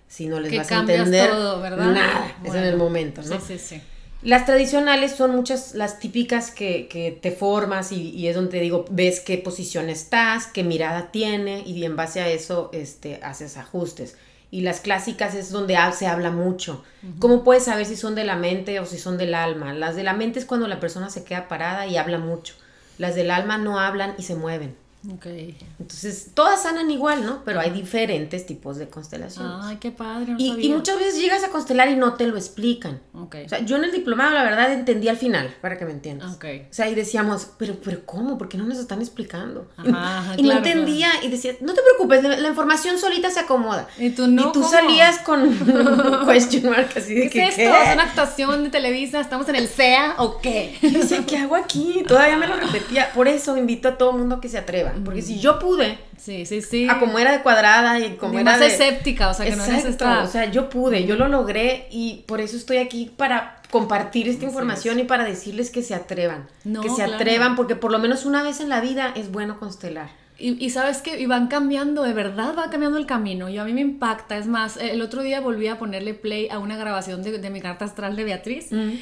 si 0.09 0.27
no 0.27 0.39
les 0.41 0.57
vas 0.57 0.71
a 0.71 0.81
entender, 0.81 1.31
nada, 1.33 2.37
es 2.45 2.55
en 2.55 2.65
el 2.65 2.77
momento, 2.77 3.23
¿no? 3.23 3.41
Sí, 3.41 3.59
sí, 3.59 3.59
sí. 3.59 3.83
Las 4.23 4.47
tradicionales 4.47 5.17
son 5.17 5.35
muchas, 5.35 5.75
las 5.75 5.99
típicas 5.99 6.53
que, 6.53 7.19
te 7.21 7.33
formas 7.33 7.91
y, 7.91 8.29
es 8.29 8.37
donde 8.37 8.53
te 8.53 8.61
digo, 8.61 8.85
ves 8.89 9.19
qué 9.19 9.37
posición 9.39 9.89
estás, 9.89 10.47
qué 10.47 10.63
mirada 10.63 11.11
tiene 11.11 11.63
y 11.67 11.85
en 11.85 11.97
base 11.97 12.21
a 12.21 12.29
eso 12.29 12.71
este, 12.73 13.21
haces 13.23 13.57
ajustes. 13.57 14.17
Y 14.53 14.61
las 14.61 14.81
clásicas 14.81 15.35
es 15.35 15.51
donde 15.51 15.77
se 15.99 16.07
habla 16.07 16.31
mucho. 16.31 16.85
¿Cómo 17.19 17.43
puedes 17.43 17.65
saber 17.65 17.87
si 17.87 17.97
son 17.97 18.15
de 18.15 18.25
la 18.25 18.37
mente 18.37 18.79
o 18.81 18.87
si 18.87 18.99
son 18.99 19.19
del 19.19 19.35
alma? 19.35 19.73
Las 19.73 19.97
de 19.97 20.05
la 20.05 20.13
mente 20.13 20.39
es 20.39 20.45
cuando 20.45 20.69
la 20.69 20.79
persona 20.79 21.11
se 21.11 21.25
queda 21.25 21.49
parada 21.49 21.87
y 21.87 21.97
habla 21.97 22.19
mucho. 22.19 22.55
Las 22.99 23.15
del 23.15 23.31
alma 23.31 23.59
no 23.59 23.81
hablan 23.81 24.15
y 24.19 24.23
se 24.23 24.35
mueven. 24.35 24.77
Okay. 25.17 25.57
Entonces, 25.81 26.31
todas 26.33 26.63
sanan 26.63 26.91
igual, 26.91 27.27
¿no? 27.27 27.43
Pero 27.45 27.59
hay 27.59 27.71
diferentes 27.71 28.47
tipos 28.47 28.77
de 28.77 28.89
constelaciones. 28.89 29.53
Ay, 29.63 29.77
qué 29.79 29.91
padre. 29.91 30.35
y, 30.39 30.69
muchas 30.69 30.97
veces 30.97 31.21
llegas 31.21 31.43
a 31.43 31.49
constelar 31.49 31.89
y 31.89 31.97
no 31.97 32.15
te 32.15 32.27
lo 32.29 32.37
explican. 32.37 33.01
Okay. 33.13 33.47
O 33.47 33.49
sea, 33.49 33.65
yo 33.65 33.77
en 33.77 33.85
el 33.85 33.93
diplomado, 33.93 34.33
la 34.33 34.45
verdad, 34.45 34.73
entendí 34.73 35.09
al 35.09 35.17
final, 35.17 35.55
para 35.61 35.77
que 35.77 35.85
me 35.85 35.91
entiendas. 35.91 36.35
Okay. 36.37 36.69
O 36.71 36.75
sea, 36.75 36.89
y 36.89 36.95
decíamos, 36.95 37.49
pero, 37.59 37.75
pero 37.83 38.07
¿cómo? 38.07 38.39
¿Por 38.39 38.49
qué 38.49 38.57
no 38.59 38.65
nos 38.65 38.79
están 38.79 39.01
explicando? 39.01 39.69
Ajá, 39.77 40.35
y 40.37 40.43
no 40.43 40.53
entendía 40.53 41.11
y 41.23 41.29
decía, 41.29 41.55
no 41.61 41.75
te 41.75 41.81
preocupes, 41.83 42.23
la, 42.23 42.49
información 42.49 42.99
solita 42.99 43.31
se 43.31 43.41
acomoda. 43.41 43.89
Y 43.99 44.11
tú 44.11 44.29
no. 44.29 44.51
Y 44.51 44.53
tú 44.53 44.63
salías 44.63 45.19
con 45.19 45.43
un 45.43 46.27
question 46.27 46.71
mark 46.71 46.91
así 46.97 47.15
de 47.15 47.23
¿Qué 47.23 47.31
que. 47.31 47.49
es 47.49 47.59
esto? 47.59 47.75
¿Es 47.75 47.95
una 47.95 48.05
actuación 48.05 48.65
de 48.65 48.71
Televisa? 48.71 49.21
¿Estamos 49.21 49.49
en 49.49 49.57
el 49.57 49.67
CEA 49.67 50.15
o 50.19 50.39
qué? 50.39 50.79
Y 50.81 50.91
decía, 50.91 51.25
¿qué 51.27 51.39
hago 51.39 51.57
aquí? 51.57 52.05
Todavía 52.07 52.37
me 52.37 52.47
lo 52.47 52.57
repetía. 52.57 53.13
Por 53.13 53.27
eso 53.27 53.57
invito 53.57 53.89
a 53.89 53.99
todo 53.99 54.13
mundo 54.13 54.41
que 54.41 54.49
se 54.49 54.59
atreva. 54.59 54.92
Porque 55.05 55.23
si 55.23 55.39
yo 55.39 55.59
pude 55.59 55.99
Sí, 56.23 56.47
sí, 56.47 56.63
sí. 56.63 56.87
A 56.89 57.01
como 57.01 57.19
era 57.19 57.33
de 57.33 57.43
cuadrada 57.43 57.99
y 57.99 58.15
como 58.15 58.35
era 58.35 58.53
más 58.53 58.61
escéptica, 58.61 59.29
o 59.29 59.35
sea, 59.35 59.45
que 59.45 59.57
no 59.57 59.65
eres 59.65 60.01
O 60.01 60.27
sea, 60.29 60.45
yo 60.53 60.69
pude, 60.69 61.05
yo 61.05 61.17
lo 61.17 61.27
logré 61.27 61.89
y 61.91 62.23
por 62.27 62.41
eso 62.41 62.57
estoy 62.57 62.77
aquí 62.77 63.11
para 63.17 63.61
compartir 63.71 64.29
esta 64.29 64.45
información 64.45 65.01
y 65.01 65.05
para 65.05 65.25
decirles 65.25 65.71
que 65.71 65.83
se 65.83 65.97
atrevan. 65.97 66.47
que 66.81 66.91
se 66.91 67.03
atrevan 67.03 67.57
porque 67.57 67.75
por 67.75 67.91
lo 67.91 67.99
menos 67.99 68.25
una 68.25 68.45
vez 68.45 68.61
en 68.61 68.69
la 68.69 68.81
vida 68.81 69.13
es 69.17 69.33
bueno 69.33 69.59
constelar. 69.59 70.11
Y, 70.39 70.71
sabes 70.71 71.03
que 71.03 71.21
y 71.21 71.27
van 71.27 71.47
cambiando, 71.47 72.03
de 72.03 72.15
verdad 72.15 72.55
va 72.59 72.69
cambiando 72.69 72.99
el 72.99 73.07
camino. 73.07 73.49
Y 73.49 73.59
a 73.59 73.65
mí 73.65 73.73
me 73.73 73.81
impacta. 73.81 74.37
Es 74.37 74.49
más, 74.49 74.77
el 74.77 75.01
otro 75.01 75.23
día 75.23 75.41
volví 75.41 75.69
a 75.69 75.79
ponerle 75.79 76.15
play 76.15 76.49
a 76.49 76.59
una 76.59 76.77
grabación 76.77 77.23
de, 77.23 77.51
mi 77.51 77.61
carta 77.61 77.85
astral 77.85 78.17
de 78.17 78.25
Beatriz. 78.25 78.73
Mm. 78.73 78.93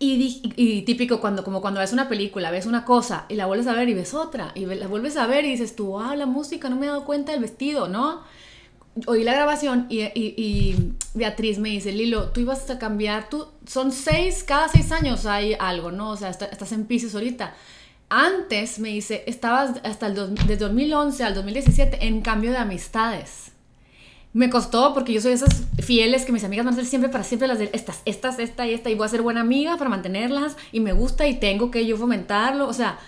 Y, 0.00 0.82
típico 0.82 1.20
cuando, 1.20 1.42
como 1.42 1.60
cuando 1.60 1.80
ves 1.80 1.92
una 1.92 2.08
película, 2.08 2.52
ves 2.52 2.66
una 2.66 2.84
cosa 2.84 3.26
y 3.28 3.34
la 3.34 3.46
vuelves 3.46 3.66
a 3.66 3.74
ver 3.74 3.88
y 3.88 3.94
ves 3.94 4.14
otra, 4.14 4.52
y 4.54 4.64
la 4.64 4.86
vuelves 4.86 5.16
a 5.16 5.26
ver 5.26 5.44
y 5.44 5.50
dices 5.50 5.74
tú, 5.74 5.98
ah, 5.98 6.14
la 6.14 6.26
música, 6.26 6.68
no 6.68 6.76
me 6.76 6.86
he 6.86 6.88
dado 6.88 7.04
cuenta 7.04 7.32
del 7.32 7.40
vestido, 7.40 7.88
¿no? 7.88 8.22
Oí 9.06 9.24
la 9.24 9.32
grabación 9.32 9.86
y, 9.88 10.02
y, 10.14 10.92
Beatriz 11.14 11.58
me 11.58 11.70
dice, 11.70 11.90
Lilo, 11.92 12.30
tú 12.30 12.40
ibas 12.40 12.70
a 12.70 12.78
cambiar, 12.78 13.28
tú, 13.28 13.48
son 13.66 13.90
seis, 13.90 14.44
cada 14.44 14.68
seis 14.68 14.92
años 14.92 15.26
hay 15.26 15.56
algo, 15.58 15.90
¿no? 15.90 16.10
O 16.10 16.16
sea, 16.16 16.30
estás 16.30 16.72
en 16.72 16.86
Pisces 16.86 17.14
ahorita. 17.14 17.54
Antes, 18.08 18.78
me 18.78 18.90
dice, 18.90 19.24
estabas 19.26 19.80
hasta 19.84 20.06
el 20.06 20.34
desde 20.34 20.56
2011 20.56 21.24
al 21.24 21.34
2017 21.34 22.06
en 22.06 22.22
cambio 22.22 22.52
de 22.52 22.58
amistades 22.58 23.52
me 24.32 24.50
costó 24.50 24.94
porque 24.94 25.12
yo 25.12 25.20
soy 25.20 25.30
de 25.30 25.36
esas 25.36 25.62
fieles 25.80 26.24
que 26.24 26.32
mis 26.32 26.44
amigas 26.44 26.64
van 26.64 26.74
a 26.74 26.76
ser 26.76 26.86
siempre 26.86 27.10
para 27.10 27.24
siempre 27.24 27.48
las 27.48 27.58
de 27.58 27.70
estas, 27.72 28.02
estas, 28.04 28.38
esta 28.38 28.66
y 28.66 28.74
esta 28.74 28.90
y 28.90 28.94
voy 28.94 29.06
a 29.06 29.08
ser 29.08 29.22
buena 29.22 29.40
amiga 29.40 29.76
para 29.76 29.90
mantenerlas 29.90 30.56
y 30.70 30.80
me 30.80 30.92
gusta 30.92 31.26
y 31.26 31.38
tengo 31.38 31.70
que 31.70 31.86
yo 31.86 31.96
fomentarlo, 31.96 32.68
o 32.68 32.72
sea, 32.72 32.98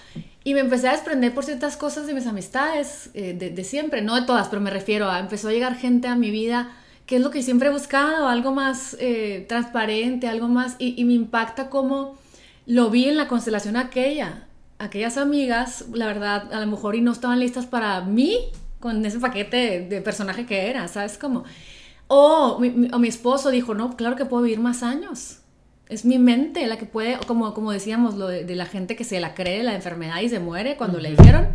y 0.42 0.54
me 0.54 0.60
empecé 0.60 0.88
a 0.88 0.92
desprender 0.92 1.34
por 1.34 1.44
ciertas 1.44 1.76
cosas 1.76 2.06
de 2.06 2.14
mis 2.14 2.26
amistades 2.26 3.10
eh, 3.14 3.34
de, 3.34 3.64
siempre, 3.64 4.00
no 4.00 4.14
de 4.16 4.22
todas, 4.22 4.48
pero 4.48 4.62
me 4.62 4.70
refiero 4.70 5.10
a, 5.10 5.18
empezó 5.18 5.48
a 5.48 5.52
llegar 5.52 5.76
gente 5.76 6.08
a 6.08 6.16
mi 6.16 6.30
vida 6.30 6.72
que 7.04 7.16
es 7.16 7.22
lo 7.22 7.30
que 7.30 7.42
siempre 7.42 7.68
he 7.68 7.72
buscado, 7.72 8.28
algo 8.28 8.52
más 8.52 8.96
eh, 9.00 9.44
transparente, 9.48 10.28
algo 10.28 10.46
más, 10.46 10.76
y, 10.78 10.94
y 10.96 11.04
me 11.04 11.14
impacta 11.14 11.68
como 11.68 12.16
lo 12.66 12.88
vi 12.88 13.06
en 13.06 13.16
la 13.16 13.26
constelación 13.26 13.76
aquella, 13.76 14.46
aquellas 14.78 15.16
amigas, 15.16 15.86
la 15.92 16.06
verdad, 16.06 16.52
a 16.52 16.60
lo 16.60 16.66
mejor 16.68 16.94
y 16.94 17.00
no 17.00 17.10
estaban 17.10 17.40
listas 17.40 17.66
para 17.66 18.00
mí, 18.02 18.38
con 18.80 19.04
ese 19.04 19.20
paquete 19.20 19.86
de, 19.88 20.00
personaje 20.00 20.46
que 20.46 20.68
era, 20.68 20.88
¿sabes 20.88 21.18
cómo? 21.18 21.44
O 22.08 22.58
mi, 22.58 22.70
mi, 22.70 23.08
esposo 23.08 23.50
dijo, 23.50 23.74
no, 23.74 23.96
claro 23.96 24.16
que 24.16 24.24
puedo 24.24 24.42
vivir 24.42 24.58
más 24.58 24.82
años. 24.82 25.36
Es 25.88 26.04
mi 26.04 26.18
mente 26.18 26.66
la 26.68 26.78
que 26.78 26.86
puede, 26.86 27.18
como, 27.26 27.52
como 27.52 27.72
decíamos, 27.72 28.14
lo 28.14 28.28
de, 28.28 28.54
la 28.54 28.66
gente 28.66 28.94
que 28.94 29.02
se 29.02 29.18
la 29.18 29.34
cree 29.34 29.62
la 29.64 29.74
enfermedad 29.74 30.20
y 30.20 30.28
se 30.28 30.38
muere 30.38 30.76
cuando 30.76 30.98
le 30.98 31.10
dijeron. 31.10 31.48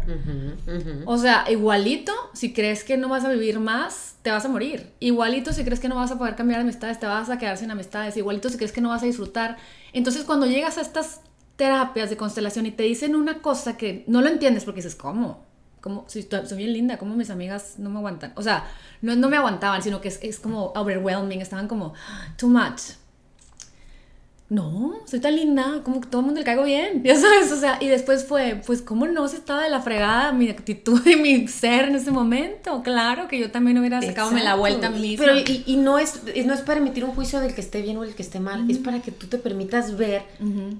O 1.06 1.18
sea, 1.18 1.46
igualito, 1.50 2.12
si 2.34 2.54
crees 2.54 2.84
que 2.84 2.98
no 2.98 3.08
vas 3.08 3.24
a 3.24 3.30
vivir 3.30 3.60
más, 3.60 4.16
te 4.22 4.32
vas 4.32 4.44
a 4.44 4.50
morir. 4.50 4.92
Igualito, 5.00 5.54
si 5.54 5.64
crees 5.64 5.80
que 5.80 5.88
no 5.88 5.96
vas 5.96 6.12
a 6.12 6.18
poder 6.18 6.36
cambiar 6.36 6.60
amistades, 6.60 7.00
te 7.00 7.06
vas 7.06 7.30
a 7.30 7.38
quedar 7.38 7.58
sin 7.58 7.72
amistades. 7.72 8.18
Igualito, 8.18 8.50
si 8.50 8.58
crees 8.58 8.74
que 8.74 8.82
no 8.82 8.90
vas 8.90 9.04
a 9.04 9.06
disfrutar. 9.06 9.56
Entonces, 9.94 10.26
cuando 10.26 10.46
llegas 10.46 10.78
a 10.78 10.82
estas 10.82 11.22
terapias 11.56 12.10
de 12.10 12.18
constelación 12.18 12.66
y 12.66 12.72
te 12.72 12.84
dicen 12.84 13.16
una 13.16 13.42
cosa 13.42 13.78
que 13.78 14.04
no 14.08 14.22
lo 14.22 14.28
entiendes 14.28 14.66
porque 14.66 14.82
dices, 14.82 14.96
¿cómo? 14.96 15.46
¿Cómo? 15.86 16.04
Si 16.08 16.24
soy 16.24 16.58
bien 16.58 16.74
linda, 16.74 16.98
¿cómo 16.98 17.16
mis 17.16 17.30
amigas 17.30 17.76
no 17.78 17.92
me 17.92 18.00
aguantan? 18.00 18.34
O 18.36 18.42
sea, 18.42 18.66
no, 19.04 19.16
no 19.16 19.30
me 19.30 19.38
aguantaban, 19.38 19.84
sino 19.84 20.02
que 20.02 20.08
es, 20.08 20.18
es 20.24 20.40
como 20.40 20.74
overwhelming, 20.76 21.42
estaban 21.42 21.68
como, 21.68 21.94
too 22.38 22.50
much 22.50 22.96
no, 24.48 24.94
soy 25.06 25.20
tan 25.22 25.36
linda, 25.36 25.82
como 25.84 26.02
que 26.02 26.08
todo 26.08 26.20
el 26.20 26.28
mundo 26.28 26.40
le 26.40 26.46
caigo 26.46 26.64
bien, 26.64 27.02
ya 27.04 27.16
sabes, 27.16 27.52
o 27.52 27.60
sea, 27.60 27.80
y 27.82 27.88
después 27.88 28.26
fue, 28.26 28.62
pues, 28.66 28.84
¿cómo 28.84 29.08
no 29.08 29.28
se 29.28 29.38
estaba 29.38 29.64
de 29.64 29.72
la 29.72 29.82
fregada 29.82 30.32
mi 30.34 30.50
actitud 30.50 31.02
y 31.08 31.16
mi 31.16 31.48
ser 31.48 31.86
en 31.86 31.96
ese 31.96 32.12
momento? 32.12 32.84
Claro 32.84 33.28
que 33.28 33.40
yo 33.40 33.50
también 33.50 33.80
hubiera 33.80 34.02
sacado 34.02 34.32
la 34.32 34.54
vuelta 34.56 34.88
a 34.88 34.90
mí 34.92 35.16
Pero, 35.18 35.34
y, 35.36 35.78
no, 35.78 35.98
es, 35.98 36.22
no 36.46 36.54
es 36.54 36.62
para 36.62 36.80
emitir 36.80 37.06
un 37.06 37.12
juicio 37.12 37.40
del 37.40 37.56
que 37.56 37.62
esté 37.62 37.82
bien 37.82 37.98
o 37.98 38.04
el 38.04 38.14
que 38.14 38.22
esté 38.22 38.40
mal, 38.40 38.70
es 38.70 38.78
para 38.78 39.02
que 39.02 39.12
tú 39.12 39.26
te 39.28 39.40
permitas 39.40 39.98
ver 39.98 40.24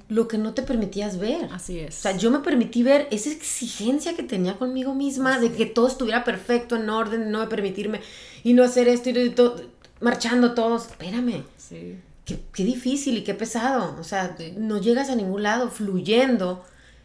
lo 0.10 0.28
que 0.28 0.38
no 0.38 0.54
te 0.54 0.62
permitías 0.62 1.18
ver. 1.18 1.50
Así 1.52 1.80
es. 1.80 1.98
O 1.98 2.02
sea, 2.02 2.18
yo 2.18 2.30
me 2.30 2.40
permití 2.40 2.84
ver 2.84 3.08
esa 3.10 3.32
exigencia 3.32 4.16
que 4.16 4.24
tenía 4.24 4.58
conmigo 4.58 4.94
misma 4.94 5.40
de 5.40 5.52
que 5.52 5.66
todo 5.66 5.88
estuviera 5.88 6.24
perfecto, 6.24 6.76
en 6.76 6.90
orden, 6.90 7.32
no 7.32 7.40
me 7.40 7.48
permitirme 7.48 8.02
y 8.44 8.54
no 8.54 8.64
hacer 8.64 8.88
esto 8.88 9.10
y 9.10 9.30
todo, 9.32 9.62
marchando 10.02 10.54
todos. 10.54 10.88
Espérame. 10.88 11.44
Sí 11.58 11.96
qué, 12.26 12.64
difícil 12.64 13.18
y 13.18 13.24
qué 13.24 13.34
pesado. 13.34 13.96
O 14.00 14.04
sea, 14.04 14.36
no 14.58 14.80
llegas 14.80 15.10
a 15.10 15.16
ningún 15.16 15.44
lado 15.44 15.70
fluyendo, 15.70 16.64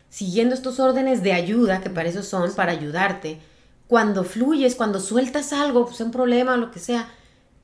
siguiendo 0.08 0.54
estos 0.54 0.80
órdenes 0.80 1.22
de 1.22 1.32
ayuda, 1.32 1.80
que 1.80 1.90
para 1.90 2.08
eso 2.08 2.22
son, 2.22 2.54
para 2.54 2.72
ayudarte. 2.72 3.38
Cuando 3.86 4.24
fluyes, 4.24 4.74
cuando 4.74 5.00
sueltas 5.00 5.52
algo, 5.52 5.86
pues 5.86 6.00
un 6.00 6.10
problema 6.10 6.54
o 6.54 6.56
lo 6.56 6.70
que 6.70 6.78
sea, 6.78 7.08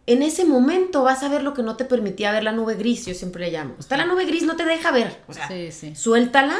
en 0.06 0.22
ese 0.22 0.44
momento 0.44 1.02
vas 1.02 1.22
a 1.22 1.28
ver 1.28 1.42
lo 1.42 1.54
que 1.54 1.62
no 1.62 1.76
te 1.76 1.84
permitía 1.84 2.30
ver 2.30 2.44
la 2.44 2.52
nube 2.52 2.74
gris, 2.74 3.06
yo 3.06 3.14
siempre 3.14 3.46
le 3.46 3.52
llamo. 3.52 3.74
Está 3.78 3.96
la 3.96 4.06
nube 4.06 4.24
gris, 4.24 4.44
no 4.44 4.56
te 4.56 4.64
deja 4.64 4.92
ver. 4.92 5.20
O 5.26 5.32
sea, 5.32 5.48
suéltala, 5.94 6.56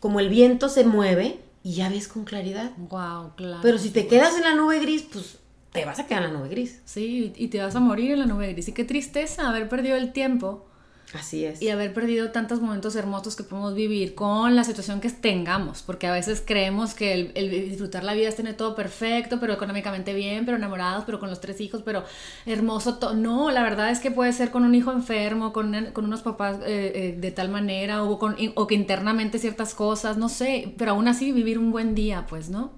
como 0.00 0.20
el 0.20 0.28
viento 0.28 0.68
se 0.68 0.84
mueve 0.84 1.40
y 1.62 1.74
ya 1.74 1.88
ves 1.88 2.08
con 2.08 2.24
claridad. 2.24 2.70
Wow, 2.76 3.34
claro. 3.36 3.60
Pero 3.62 3.78
si 3.78 3.90
te 3.90 4.06
quedas 4.06 4.36
en 4.36 4.42
la 4.42 4.54
nube 4.54 4.78
gris, 4.80 5.02
pues 5.02 5.38
te 5.76 5.84
vas 5.84 5.98
a 5.98 6.06
quedar 6.06 6.24
en 6.24 6.32
la 6.32 6.38
nube 6.38 6.48
gris. 6.48 6.80
Sí, 6.84 7.32
y 7.36 7.48
te 7.48 7.60
vas 7.60 7.76
a 7.76 7.80
morir 7.80 8.12
en 8.12 8.20
la 8.20 8.26
nube 8.26 8.52
gris. 8.52 8.68
Y 8.68 8.72
qué 8.72 8.84
tristeza 8.84 9.48
haber 9.48 9.68
perdido 9.68 9.96
el 9.96 10.12
tiempo. 10.12 10.66
Así 11.14 11.44
es. 11.44 11.62
Y 11.62 11.68
haber 11.68 11.94
perdido 11.94 12.30
tantos 12.30 12.60
momentos 12.60 12.96
hermosos 12.96 13.36
que 13.36 13.44
podemos 13.44 13.74
vivir 13.74 14.14
con 14.14 14.56
la 14.56 14.64
situación 14.64 15.00
que 15.00 15.08
tengamos, 15.08 15.82
porque 15.82 16.08
a 16.08 16.12
veces 16.12 16.42
creemos 16.44 16.94
que 16.94 17.30
el, 17.34 17.50
disfrutar 17.50 18.02
la 18.02 18.14
vida 18.14 18.28
es 18.28 18.34
tener 18.34 18.56
todo 18.56 18.74
perfecto, 18.74 19.38
pero 19.38 19.52
económicamente 19.52 20.14
bien, 20.14 20.44
pero 20.44 20.56
enamorados, 20.56 21.04
pero 21.04 21.20
con 21.20 21.30
los 21.30 21.40
tres 21.40 21.60
hijos, 21.60 21.82
pero 21.84 22.04
hermoso. 22.44 22.98
No, 23.14 23.52
la 23.52 23.62
verdad 23.62 23.90
es 23.90 24.00
que 24.00 24.10
puede 24.10 24.32
ser 24.32 24.50
con 24.50 24.64
un 24.64 24.74
hijo 24.74 24.90
enfermo, 24.90 25.52
con, 25.52 25.74
unos 25.96 26.22
papás 26.22 26.56
eh, 26.66 26.92
eh, 26.94 27.16
de 27.16 27.30
tal 27.30 27.50
manera, 27.50 28.02
o, 28.02 28.18
con, 28.18 28.36
o 28.54 28.66
que 28.66 28.74
internamente 28.74 29.38
ciertas 29.38 29.74
cosas, 29.74 30.16
no 30.16 30.28
sé, 30.28 30.74
pero 30.76 30.92
aún 30.92 31.06
así 31.06 31.30
vivir 31.30 31.58
un 31.58 31.70
buen 31.70 31.94
día, 31.94 32.26
pues, 32.28 32.50
¿no? 32.50 32.72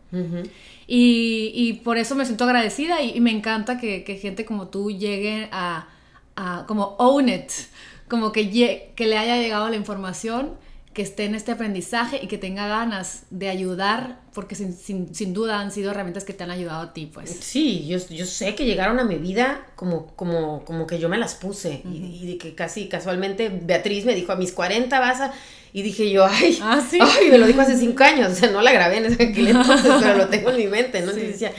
Y, 0.91 1.53
y, 1.55 1.74
por 1.74 1.99
eso 1.99 2.14
me 2.14 2.24
siento 2.24 2.45
agradecida 2.45 3.03
y, 3.03 3.20
me 3.20 3.30
encanta 3.30 3.78
que, 3.78 4.05
que, 4.05 4.16
gente 4.16 4.47
como 4.47 4.68
tú 4.68 4.91
llegue 4.91 5.49
a, 5.53 5.86
a 6.34 6.64
como 6.66 6.97
own 6.99 7.28
it, 7.28 7.51
como 8.09 8.32
que, 8.32 8.93
que 8.97 9.07
le 9.07 9.18
haya 9.18 9.36
llegado 9.36 9.68
la 9.68 9.76
información, 9.76 10.57
que 10.99 11.03
esté 11.03 11.26
en 11.26 11.34
este 11.34 11.53
aprendizaje 11.53 12.18
y 12.22 12.26
que 12.26 12.39
tenga 12.39 12.66
ganas 12.66 13.24
de 13.30 13.51
ayudar, 13.51 14.18
porque 14.32 14.55
sin, 14.55 14.72
sin, 14.72 15.14
sin 15.14 15.34
duda 15.34 15.61
han 15.61 15.70
sido 15.70 15.91
herramientas 15.91 16.24
que 16.24 16.32
te 16.32 16.43
han 16.43 16.51
ayudado 16.51 16.80
a 16.80 16.93
ti, 16.93 17.07
pues. 17.07 17.39
Sí, 17.41 17.86
yo, 17.86 17.99
yo 18.09 18.26
sé 18.26 18.55
que 18.55 18.64
llegaron 18.64 18.99
a 18.99 19.05
mi 19.05 19.16
vida 19.16 19.66
como, 19.76 20.09
como, 20.16 20.64
como 20.64 20.86
que 20.86 20.99
yo 20.99 21.09
me 21.09 21.18
las 21.18 21.34
puse 21.34 21.82
y, 21.84 22.26
de 22.26 22.39
que 22.39 22.55
casi 22.55 22.89
casualmente 22.89 23.49
Beatriz 23.49 24.07
me 24.07 24.14
dijo 24.14 24.32
a 24.32 24.36
mis 24.36 24.53
40 24.53 24.99
vas 24.99 25.20
a 25.20 25.32
y 25.72 25.82
dije 25.82 26.10
yo, 26.10 26.24
ay, 26.24 26.58
¿Ah, 26.62 26.82
sí? 26.88 26.98
ay, 27.00 27.30
me 27.30 27.38
lo 27.38 27.46
dijo 27.46 27.60
hace 27.60 27.76
cinco 27.76 28.04
años, 28.04 28.32
o 28.32 28.34
sea, 28.34 28.50
no 28.50 28.62
la 28.62 28.72
grabé 28.72 28.98
en 28.98 29.06
ese 29.06 29.22
entonces, 29.36 29.92
pero 30.00 30.16
lo 30.16 30.28
tengo 30.28 30.50
en 30.50 30.56
mi 30.56 30.66
mente, 30.66 31.00
¿no? 31.00 31.10
Entonces 31.10 31.32
decía, 31.32 31.52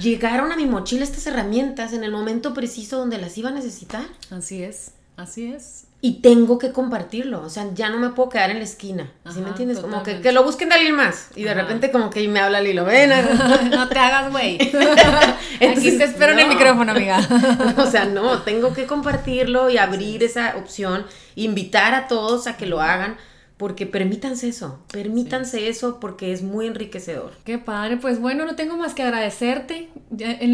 llegaron 0.00 0.50
a 0.52 0.56
mi 0.56 0.66
mochila 0.66 1.04
estas 1.04 1.26
herramientas 1.26 1.92
en 1.92 2.04
el 2.04 2.10
momento 2.10 2.54
preciso 2.54 2.98
donde 2.98 3.18
las 3.18 3.36
iba 3.36 3.50
a 3.50 3.52
necesitar. 3.52 4.04
Así 4.30 4.62
es, 4.62 4.92
así 5.16 5.52
es. 5.52 5.84
Y 6.02 6.22
tengo 6.22 6.58
que 6.58 6.72
compartirlo, 6.72 7.42
o 7.42 7.50
sea, 7.50 7.66
ya 7.74 7.90
no 7.90 7.98
me 7.98 8.08
puedo 8.08 8.30
quedar 8.30 8.50
en 8.50 8.56
la 8.56 8.64
esquina, 8.64 9.12
¿sí 9.30 9.40
me 9.40 9.50
entiendes? 9.50 9.80
Como 9.80 10.02
que, 10.02 10.22
que, 10.22 10.32
lo 10.32 10.42
busquen 10.42 10.70
de 10.70 10.76
alguien 10.76 10.96
más. 10.96 11.28
Y 11.36 11.42
de 11.42 11.52
repente 11.52 11.90
como 11.90 12.08
que 12.08 12.26
me 12.26 12.40
habla 12.40 12.62
Lilo, 12.62 12.86
ven. 12.86 13.10
no 13.70 13.86
te 13.86 13.98
hagas 13.98 14.32
güey. 14.32 14.54
Aquí 15.60 15.98
te 15.98 16.04
espero 16.04 16.32
en 16.32 16.38
el 16.38 16.48
micrófono, 16.48 16.92
amiga. 16.92 17.20
o 17.76 17.84
sea, 17.84 18.06
no, 18.06 18.40
tengo 18.40 18.72
que 18.72 18.86
compartirlo 18.86 19.68
y 19.68 19.76
abrir 19.76 20.22
esa 20.22 20.56
opción, 20.56 21.04
invitar 21.34 21.92
a 21.92 22.08
todos 22.08 22.46
a 22.46 22.56
que 22.56 22.64
lo 22.64 22.80
hagan 22.80 23.18
porque 23.60 23.84
permítanse 23.84 24.48
eso, 24.48 24.78
permítanse 24.90 25.68
eso 25.68 26.00
porque 26.00 26.32
es 26.32 26.42
muy 26.42 26.66
enriquecedor. 26.66 27.32
Qué 27.44 27.58
padre, 27.58 27.98
pues 27.98 28.18
bueno, 28.18 28.46
no 28.46 28.56
tengo 28.56 28.78
más 28.78 28.94
que 28.94 29.02
agradecerte. 29.02 29.90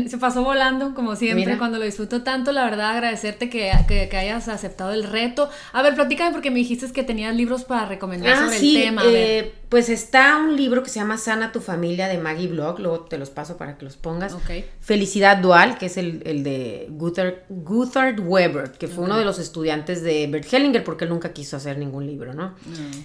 se 0.08 0.18
pasó 0.18 0.42
volando, 0.42 0.92
como 0.92 1.14
siempre, 1.14 1.56
cuando 1.56 1.78
lo 1.78 1.84
disfruto 1.84 2.24
tanto, 2.24 2.50
la 2.50 2.64
verdad, 2.64 2.90
agradecerte 2.90 3.48
que, 3.48 3.70
que, 3.86 4.16
hayas 4.16 4.48
aceptado 4.48 4.92
el 4.92 5.04
reto. 5.04 5.48
A 5.72 5.82
ver, 5.82 5.94
platícame 5.94 6.32
porque 6.32 6.50
me 6.50 6.58
dijiste 6.58 6.90
que 6.92 7.04
tenías 7.04 7.32
libros 7.36 7.62
para 7.62 7.86
recomendar 7.86 8.32
ah, 8.34 8.44
sobre 8.46 8.56
el 8.56 8.74
tema. 8.74 9.02
Eh, 9.04 9.54
pues 9.68 9.88
está 9.88 10.36
un 10.36 10.56
libro 10.56 10.82
que 10.82 10.90
se 10.90 11.00
llama 11.00 11.18
Sana 11.18 11.50
tu 11.50 11.60
familia 11.60 12.06
de 12.06 12.18
Maggie 12.18 12.46
Blog, 12.46 12.78
luego 12.78 13.00
te 13.00 13.18
los 13.18 13.30
paso 13.30 13.56
para 13.56 13.76
que 13.76 13.84
los 13.84 13.96
pongas. 13.96 14.32
Okay. 14.32 14.64
Felicidad 14.80 15.38
Dual, 15.38 15.76
que 15.78 15.86
es 15.86 15.96
el, 15.96 16.22
el 16.24 16.44
de 16.44 16.86
Guthard, 16.90 17.34
Guthard 17.48 18.20
Weber, 18.20 18.72
que 18.72 18.86
fue 18.86 19.04
uno 19.04 19.18
de 19.18 19.24
los 19.24 19.38
estudiantes 19.38 20.02
de 20.02 20.26
Bert 20.28 20.52
Hellinger, 20.52 20.84
porque 20.84 21.04
él 21.04 21.10
nunca 21.10 21.32
quiso 21.32 21.56
hacer 21.56 21.78
ningún 21.78 22.06
libro, 22.06 22.32
¿no? 22.32 22.54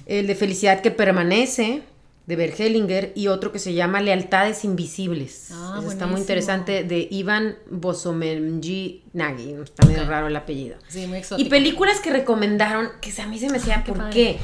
El 0.05 0.28
de 0.28 0.36
Felicidad 0.36 0.82
que 0.82 0.91
permanece, 0.91 1.82
de 2.28 2.36
Bert 2.36 2.59
Hellinger, 2.59 3.12
y 3.16 3.28
otro 3.28 3.51
que 3.51 3.57
se 3.57 3.74
llama 3.74 3.99
Lealtades 3.99 4.64
Invisibles. 4.64 5.49
Ah, 5.51 5.82
está 5.89 6.05
muy 6.05 6.22
interesante, 6.22 6.84
de 6.84 7.07
Ivan 7.09 7.55
Bosomenji 7.72 9.03
Nagy, 9.14 9.55
está 9.64 9.88
medio 9.88 10.05
raro 10.05 10.28
el 10.28 10.36
apellido. 10.36 10.78
Sí, 10.88 11.07
muy 11.07 11.18
exótico. 11.18 11.47
Y 11.47 11.49
películas 11.49 11.99
que 12.01 12.12
recomendaron, 12.12 12.89
que 13.01 13.20
a 13.20 13.26
mí 13.26 13.39
se 13.39 13.47
me 13.47 13.53
decía, 13.53 13.84
¿por 13.84 14.12
qué? 14.12 14.38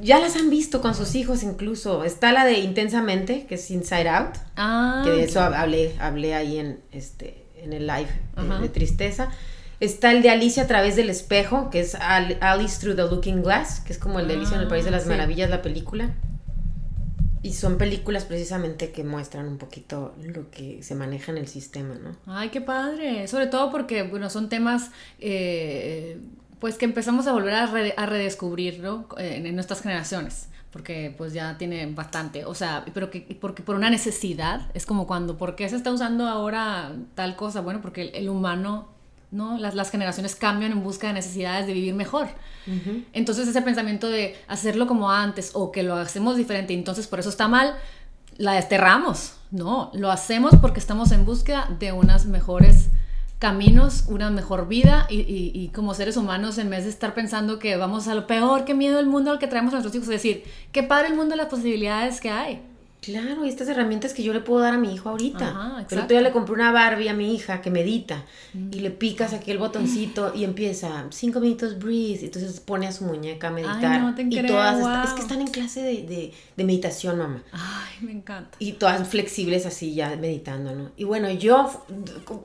Ya 0.00 0.18
las 0.18 0.36
han 0.36 0.50
visto 0.50 0.80
con 0.80 0.94
sus 0.94 1.14
hijos 1.14 1.42
incluso. 1.42 2.04
Está 2.04 2.32
la 2.32 2.44
de 2.44 2.58
Intensamente, 2.58 3.46
que 3.46 3.56
es 3.56 3.70
Inside 3.70 4.08
Out. 4.08 4.34
Ah, 4.56 5.02
que 5.04 5.10
de 5.10 5.24
eso 5.24 5.40
hablé, 5.40 5.94
hablé 5.98 6.34
ahí 6.34 6.58
en, 6.58 6.80
este, 6.92 7.44
en 7.56 7.72
el 7.72 7.86
live 7.86 8.08
de, 8.60 8.68
Tristeza. 8.68 9.30
Está 9.80 10.12
el 10.12 10.22
de 10.22 10.30
Alicia 10.30 10.64
a 10.64 10.66
través 10.66 10.96
del 10.96 11.10
espejo, 11.10 11.70
que 11.70 11.80
es 11.80 11.94
Alice 11.94 12.80
Through 12.80 12.96
the 12.96 13.02
Looking 13.02 13.42
Glass, 13.42 13.80
que 13.80 13.92
es 13.92 13.98
como 13.98 14.20
el 14.20 14.28
de 14.28 14.34
Alicia 14.34 14.56
en 14.56 14.62
el 14.62 14.68
País 14.68 14.84
de 14.84 14.90
las 14.90 15.06
ah, 15.06 15.10
Maravillas, 15.10 15.50
la 15.50 15.62
película. 15.62 16.14
Y 17.42 17.52
son 17.52 17.78
películas 17.78 18.24
precisamente 18.24 18.90
que 18.90 19.04
muestran 19.04 19.46
un 19.46 19.58
poquito 19.58 20.14
lo 20.20 20.50
que 20.50 20.82
se 20.82 20.94
maneja 20.94 21.30
en 21.30 21.38
el 21.38 21.46
sistema, 21.46 21.94
¿no? 21.94 22.16
Ay, 22.26 22.48
qué 22.48 22.60
padre. 22.60 23.28
Sobre 23.28 23.46
todo 23.46 23.70
porque, 23.70 24.02
bueno, 24.02 24.30
son 24.30 24.48
temas 24.48 24.90
eh, 25.20 26.18
pues 26.60 26.78
que 26.78 26.84
empezamos 26.84 27.26
a 27.26 27.32
volver 27.32 27.54
a, 27.54 27.64
a 27.64 28.06
redescubrir, 28.06 28.80
¿no? 28.80 29.06
En, 29.18 29.54
nuestras 29.54 29.82
generaciones, 29.82 30.48
porque 30.70 31.14
pues 31.16 31.32
ya 31.32 31.58
tiene 31.58 31.86
bastante, 31.86 32.44
o 32.44 32.54
sea, 32.54 32.84
pero 32.94 33.10
que 33.10 33.36
porque 33.40 33.62
por 33.62 33.76
una 33.76 33.90
necesidad, 33.90 34.70
es 34.74 34.86
como 34.86 35.06
cuando, 35.06 35.36
¿por 35.36 35.56
qué 35.56 35.68
se 35.68 35.76
está 35.76 35.92
usando 35.92 36.26
ahora 36.26 36.92
tal 37.14 37.36
cosa? 37.36 37.60
Bueno, 37.60 37.80
porque 37.80 38.10
el, 38.14 38.28
humano, 38.28 38.88
¿no? 39.30 39.58
Las, 39.58 39.74
las, 39.74 39.90
generaciones 39.90 40.34
cambian 40.34 40.72
en 40.72 40.82
busca 40.82 41.08
de 41.08 41.12
necesidades 41.14 41.66
de 41.66 41.72
vivir 41.72 41.94
mejor. 41.94 42.28
Entonces 43.12 43.46
ese 43.46 43.62
pensamiento 43.62 44.08
de 44.08 44.36
hacerlo 44.48 44.88
como 44.88 45.10
antes 45.10 45.52
o 45.54 45.70
que 45.70 45.84
lo 45.84 45.94
hacemos 45.94 46.36
diferente, 46.36 46.74
entonces 46.74 47.06
por 47.06 47.20
eso 47.20 47.28
está 47.28 47.46
mal, 47.46 47.76
la 48.38 48.52
desterramos. 48.52 49.34
No, 49.52 49.92
lo 49.94 50.10
hacemos 50.10 50.54
porque 50.60 50.80
estamos 50.80 51.12
en 51.12 51.24
búsqueda 51.24 51.68
de 51.78 51.92
unas 51.92 52.26
mejores 52.26 52.90
caminos, 53.38 54.04
una 54.08 54.30
mejor 54.30 54.68
vida 54.68 55.06
y, 55.10 55.70
como 55.74 55.94
seres 55.94 56.16
humanos, 56.16 56.58
en 56.58 56.70
vez 56.70 56.84
de 56.84 56.90
estar 56.90 57.14
pensando 57.14 57.58
que 57.58 57.76
vamos 57.76 58.08
a 58.08 58.14
lo 58.14 58.26
peor, 58.26 58.64
qué 58.64 58.74
miedo 58.74 58.96
del 58.96 59.06
mundo 59.06 59.30
al 59.30 59.38
que 59.38 59.46
traemos 59.46 59.72
a 59.74 59.76
nuestros 59.76 59.94
hijos, 59.94 60.08
es 60.08 60.22
decir, 60.22 60.44
qué 60.72 60.82
padre 60.82 61.08
el 61.08 61.14
mundo 61.14 61.32
de 61.32 61.36
las 61.36 61.46
posibilidades 61.46 62.20
que 62.20 62.30
hay. 62.30 62.62
Claro, 63.06 63.44
y 63.44 63.48
estas 63.48 63.68
herramientas 63.68 64.12
que 64.12 64.24
yo 64.24 64.32
le 64.32 64.40
puedo 64.40 64.60
dar 64.60 64.74
a 64.74 64.78
mi 64.78 64.92
hijo 64.92 65.10
ahorita. 65.10 65.48
Ajá, 65.48 65.86
Pero 65.88 66.08
tú 66.08 66.14
ya 66.14 66.20
le 66.20 66.32
compré 66.32 66.54
una 66.54 66.72
Barbie 66.72 67.08
a 67.08 67.14
mi 67.14 67.36
hija 67.36 67.62
que 67.62 67.70
medita 67.70 68.24
mm. 68.52 68.70
y 68.72 68.80
le 68.80 68.90
picas 68.90 69.32
aquí 69.32 69.52
el 69.52 69.58
botoncito 69.58 70.32
y 70.34 70.42
empieza 70.42 71.06
cinco 71.10 71.38
minutos 71.38 71.78
breathe. 71.78 72.24
Entonces 72.24 72.58
pone 72.58 72.88
a 72.88 72.92
su 72.92 73.04
muñeca 73.04 73.46
a 73.46 73.50
meditar. 73.52 74.00
no 74.00 74.12
te 74.16 74.22
y 74.22 74.44
todas 74.44 75.06
es 75.06 75.12
que 75.14 75.20
están 75.20 75.40
en 75.40 75.46
clase 75.46 75.82
de, 75.82 76.32
de, 76.56 76.64
meditación, 76.64 77.18
mamá. 77.18 77.44
Ay, 77.52 78.04
me 78.04 78.10
encanta. 78.10 78.56
Y 78.58 78.72
todas 78.72 79.06
flexibles 79.06 79.66
así 79.66 79.94
ya 79.94 80.16
meditando, 80.16 80.74
¿no? 80.74 80.90
Y 80.96 81.04
bueno, 81.04 81.30
yo, 81.30 81.70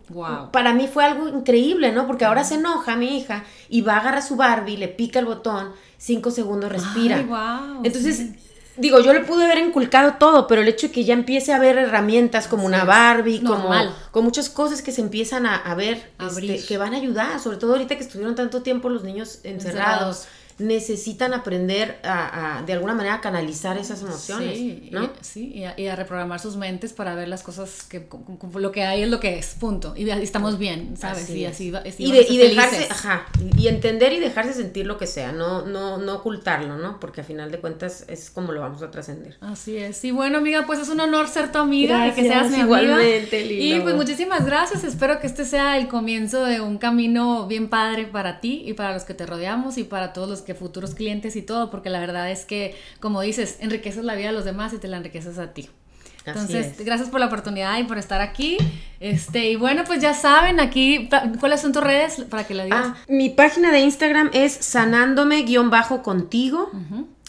wow. 0.09 0.51
para 0.51 0.75
mí 0.75 0.87
fue 0.87 1.05
algo 1.05 1.27
increíble, 1.27 1.91
¿no? 1.91 2.05
Porque 2.05 2.25
ahora 2.25 2.43
se 2.43 2.55
enoja 2.55 2.95
mi 2.95 3.17
hija 3.17 3.45
y 3.67 3.81
va 3.81 3.95
a 3.95 4.01
agarrar 4.01 4.21
su 4.21 4.35
Barbie, 4.35 4.77
le 4.77 4.89
pica 4.89 5.17
el 5.17 5.25
botón, 5.25 5.71
cinco 5.97 6.29
segundos 6.29 6.71
respira. 6.71 7.17
Ay, 7.17 7.23
wow, 7.23 7.81
Entonces 7.83 8.50
digo, 8.77 8.99
yo 8.99 9.13
le 9.13 9.21
pude 9.21 9.45
haber 9.45 9.59
inculcado 9.59 10.15
todo, 10.19 10.47
pero 10.47 10.61
el 10.61 10.67
hecho 10.67 10.87
de 10.87 10.93
que 10.93 11.03
ya 11.03 11.13
empiece 11.13 11.53
a 11.53 11.59
ver 11.59 11.77
herramientas 11.77 12.47
como 12.47 12.65
una 12.65 12.83
Barbie, 12.83 13.43
como 13.43 13.69
con 14.11 14.23
muchas 14.23 14.49
cosas 14.49 14.81
que 14.81 14.91
se 14.91 15.01
empiezan 15.01 15.45
a, 15.45 15.75
ver, 15.75 16.11
este, 16.19 16.65
que 16.65 16.77
van 16.77 16.93
a 16.93 16.97
ayudar, 16.97 17.39
sobre 17.39 17.57
todo 17.57 17.73
ahorita 17.73 17.95
que 17.95 18.03
estuvieron 18.03 18.35
tanto 18.35 18.61
tiempo 18.61 18.89
los 18.89 19.03
niños 19.03 19.39
encerrados 19.43 20.27
necesitan 20.57 21.33
aprender 21.33 21.99
a, 22.03 22.63
de 22.65 22.73
alguna 22.73 22.93
manera 22.93 23.15
a 23.15 23.21
canalizar 23.21 23.77
esas 23.77 24.01
emociones, 24.01 24.57
sí, 24.57 24.89
¿no? 24.91 25.05
Y, 25.05 25.09
sí, 25.21 25.63
y 25.77 25.87
a, 25.87 25.95
reprogramar 25.95 26.39
sus 26.39 26.55
mentes 26.55 26.93
para 26.93 27.15
ver 27.15 27.27
las 27.27 27.43
cosas 27.43 27.83
que 27.83 28.07
lo 28.55 28.71
que 28.71 28.83
hay 28.83 29.03
es 29.03 29.09
lo 29.09 29.19
que 29.19 29.37
es, 29.37 29.55
punto. 29.59 29.93
Y, 29.95 30.09
estamos 30.09 30.57
bien, 30.57 30.95
¿sabes? 30.97 31.29
y 31.29 31.45
así, 31.45 31.73
y, 31.97 32.11
y 32.11 32.37
dejarse, 32.37 32.87
ajá, 32.89 33.25
y 33.57 33.67
entender 33.67 34.13
y 34.13 34.19
dejarse 34.19 34.53
sentir 34.53 34.85
lo 34.85 34.97
que 34.97 35.07
sea, 35.07 35.31
no, 35.31 35.65
no, 35.65 35.97
no 35.97 36.15
ocultarlo, 36.15 36.77
¿no? 36.77 36.99
Porque 36.99 37.21
a 37.21 37.23
final 37.23 37.51
de 37.51 37.59
cuentas 37.59 38.05
es 38.07 38.29
como 38.29 38.51
lo 38.51 38.61
vamos 38.61 38.81
a 38.81 38.91
trascender. 38.91 39.37
Así 39.41 39.77
es. 39.77 40.03
Y 40.03 40.11
bueno, 40.11 40.39
amiga, 40.39 40.65
pues 40.65 40.79
es 40.79 40.89
un 40.89 40.99
honor 40.99 41.27
ser 41.27 41.51
tu 41.51 41.57
amiga 41.57 42.07
y 42.07 42.11
que 42.11 42.23
seas 42.23 42.49
mi 42.49 42.59
igualmente, 42.59 43.43
amiga. 43.43 43.77
Y 43.77 43.81
pues 43.81 43.95
muchísimas 43.95 44.45
gracias. 44.45 44.83
Espero 44.83 45.19
que 45.19 45.27
este 45.27 45.45
sea 45.45 45.77
el 45.77 45.87
comienzo 45.87 46.43
de 46.43 46.61
un 46.61 46.77
camino 46.77 47.47
bien 47.47 47.69
padre 47.69 48.05
para 48.05 48.39
ti 48.39 48.63
y 48.65 48.73
para 48.73 48.93
los 48.93 49.03
que 49.03 49.13
te 49.13 49.25
rodeamos 49.25 49.77
y 49.77 49.83
para 49.83 50.13
todos 50.13 50.29
los 50.29 50.40
que 50.43 50.55
futuros 50.55 50.95
clientes 50.95 51.35
y 51.35 51.41
todo, 51.41 51.69
porque 51.69 51.89
la 51.89 51.99
verdad 51.99 52.31
es 52.31 52.45
que, 52.45 52.75
como 52.99 53.21
dices, 53.21 53.57
enriqueces 53.59 54.03
la 54.03 54.15
vida 54.15 54.27
de 54.27 54.33
los 54.33 54.45
demás 54.45 54.73
y 54.73 54.77
te 54.77 54.87
la 54.87 54.97
enriqueces 54.97 55.37
a 55.37 55.53
ti. 55.53 55.69
Entonces, 56.25 56.83
gracias 56.85 57.09
por 57.09 57.19
la 57.19 57.27
oportunidad 57.27 57.77
y 57.79 57.83
por 57.83 57.97
estar 57.97 58.21
aquí. 58.21 58.57
Este, 58.99 59.49
y 59.49 59.55
bueno, 59.55 59.83
pues 59.85 60.01
ya 60.01 60.13
saben, 60.13 60.59
aquí, 60.59 61.09
¿cuáles 61.39 61.61
son 61.61 61.71
tus 61.71 61.83
redes 61.83 62.25
para 62.29 62.45
que 62.45 62.53
la 62.53 62.65
digas? 62.65 62.87
Ah, 62.89 62.95
mi 63.07 63.29
página 63.29 63.71
de 63.71 63.79
Instagram 63.79 64.29
es 64.33 64.53
sanándome-contigo 64.53 66.71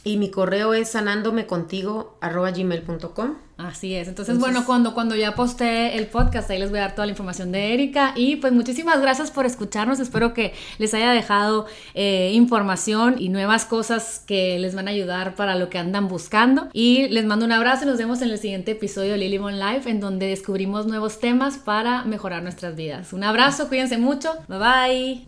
y 0.04 0.16
mi 0.16 0.30
correo 0.30 0.72
es 0.74 0.90
sanándomecontigo.gmail.com. 0.90 3.34
Así 3.58 3.94
es. 3.94 4.08
Entonces, 4.08 4.38
bueno, 4.38 4.64
cuando, 4.66 4.94
cuando 4.94 5.14
ya 5.14 5.34
posté 5.34 5.96
el 5.96 6.06
podcast, 6.06 6.50
ahí 6.50 6.58
les 6.58 6.70
voy 6.70 6.80
a 6.80 6.82
dar 6.82 6.94
toda 6.94 7.06
la 7.06 7.12
información 7.12 7.52
de 7.52 7.72
Erika. 7.74 8.12
Y 8.16 8.36
pues 8.36 8.52
muchísimas 8.52 9.00
gracias 9.00 9.30
por 9.30 9.46
escucharnos. 9.46 10.00
Espero 10.00 10.34
que 10.34 10.52
les 10.78 10.92
haya 10.94 11.12
dejado 11.12 11.66
eh, 11.94 12.32
información 12.34 13.14
y 13.18 13.28
nuevas 13.28 13.64
cosas 13.64 14.24
que 14.26 14.58
les 14.58 14.74
van 14.74 14.88
a 14.88 14.90
ayudar 14.90 15.36
para 15.36 15.54
lo 15.54 15.70
que 15.70 15.78
andan 15.78 16.08
buscando. 16.08 16.68
Y 16.72 17.06
les 17.08 17.24
mando 17.24 17.44
un 17.44 17.52
abrazo 17.52 17.84
y 17.84 17.86
nos 17.86 17.98
vemos 17.98 18.20
en 18.22 18.30
el 18.30 18.38
siguiente 18.38 18.72
episodio 18.72 19.12
de 19.12 19.18
Lily 19.18 19.38
Bon 19.38 19.56
Life, 19.58 19.88
en 19.88 20.00
donde 20.00 20.26
descubrimos 20.26 20.86
nuevos 20.86 21.20
temas 21.20 21.58
para 21.58 22.02
mejorar 22.04 22.42
nuestras 22.42 22.74
vidas. 22.74 23.12
Un 23.12 23.22
abrazo, 23.22 23.68
cuídense 23.68 23.98
mucho. 23.98 24.32
Bye 24.48 24.58
bye. 24.58 25.22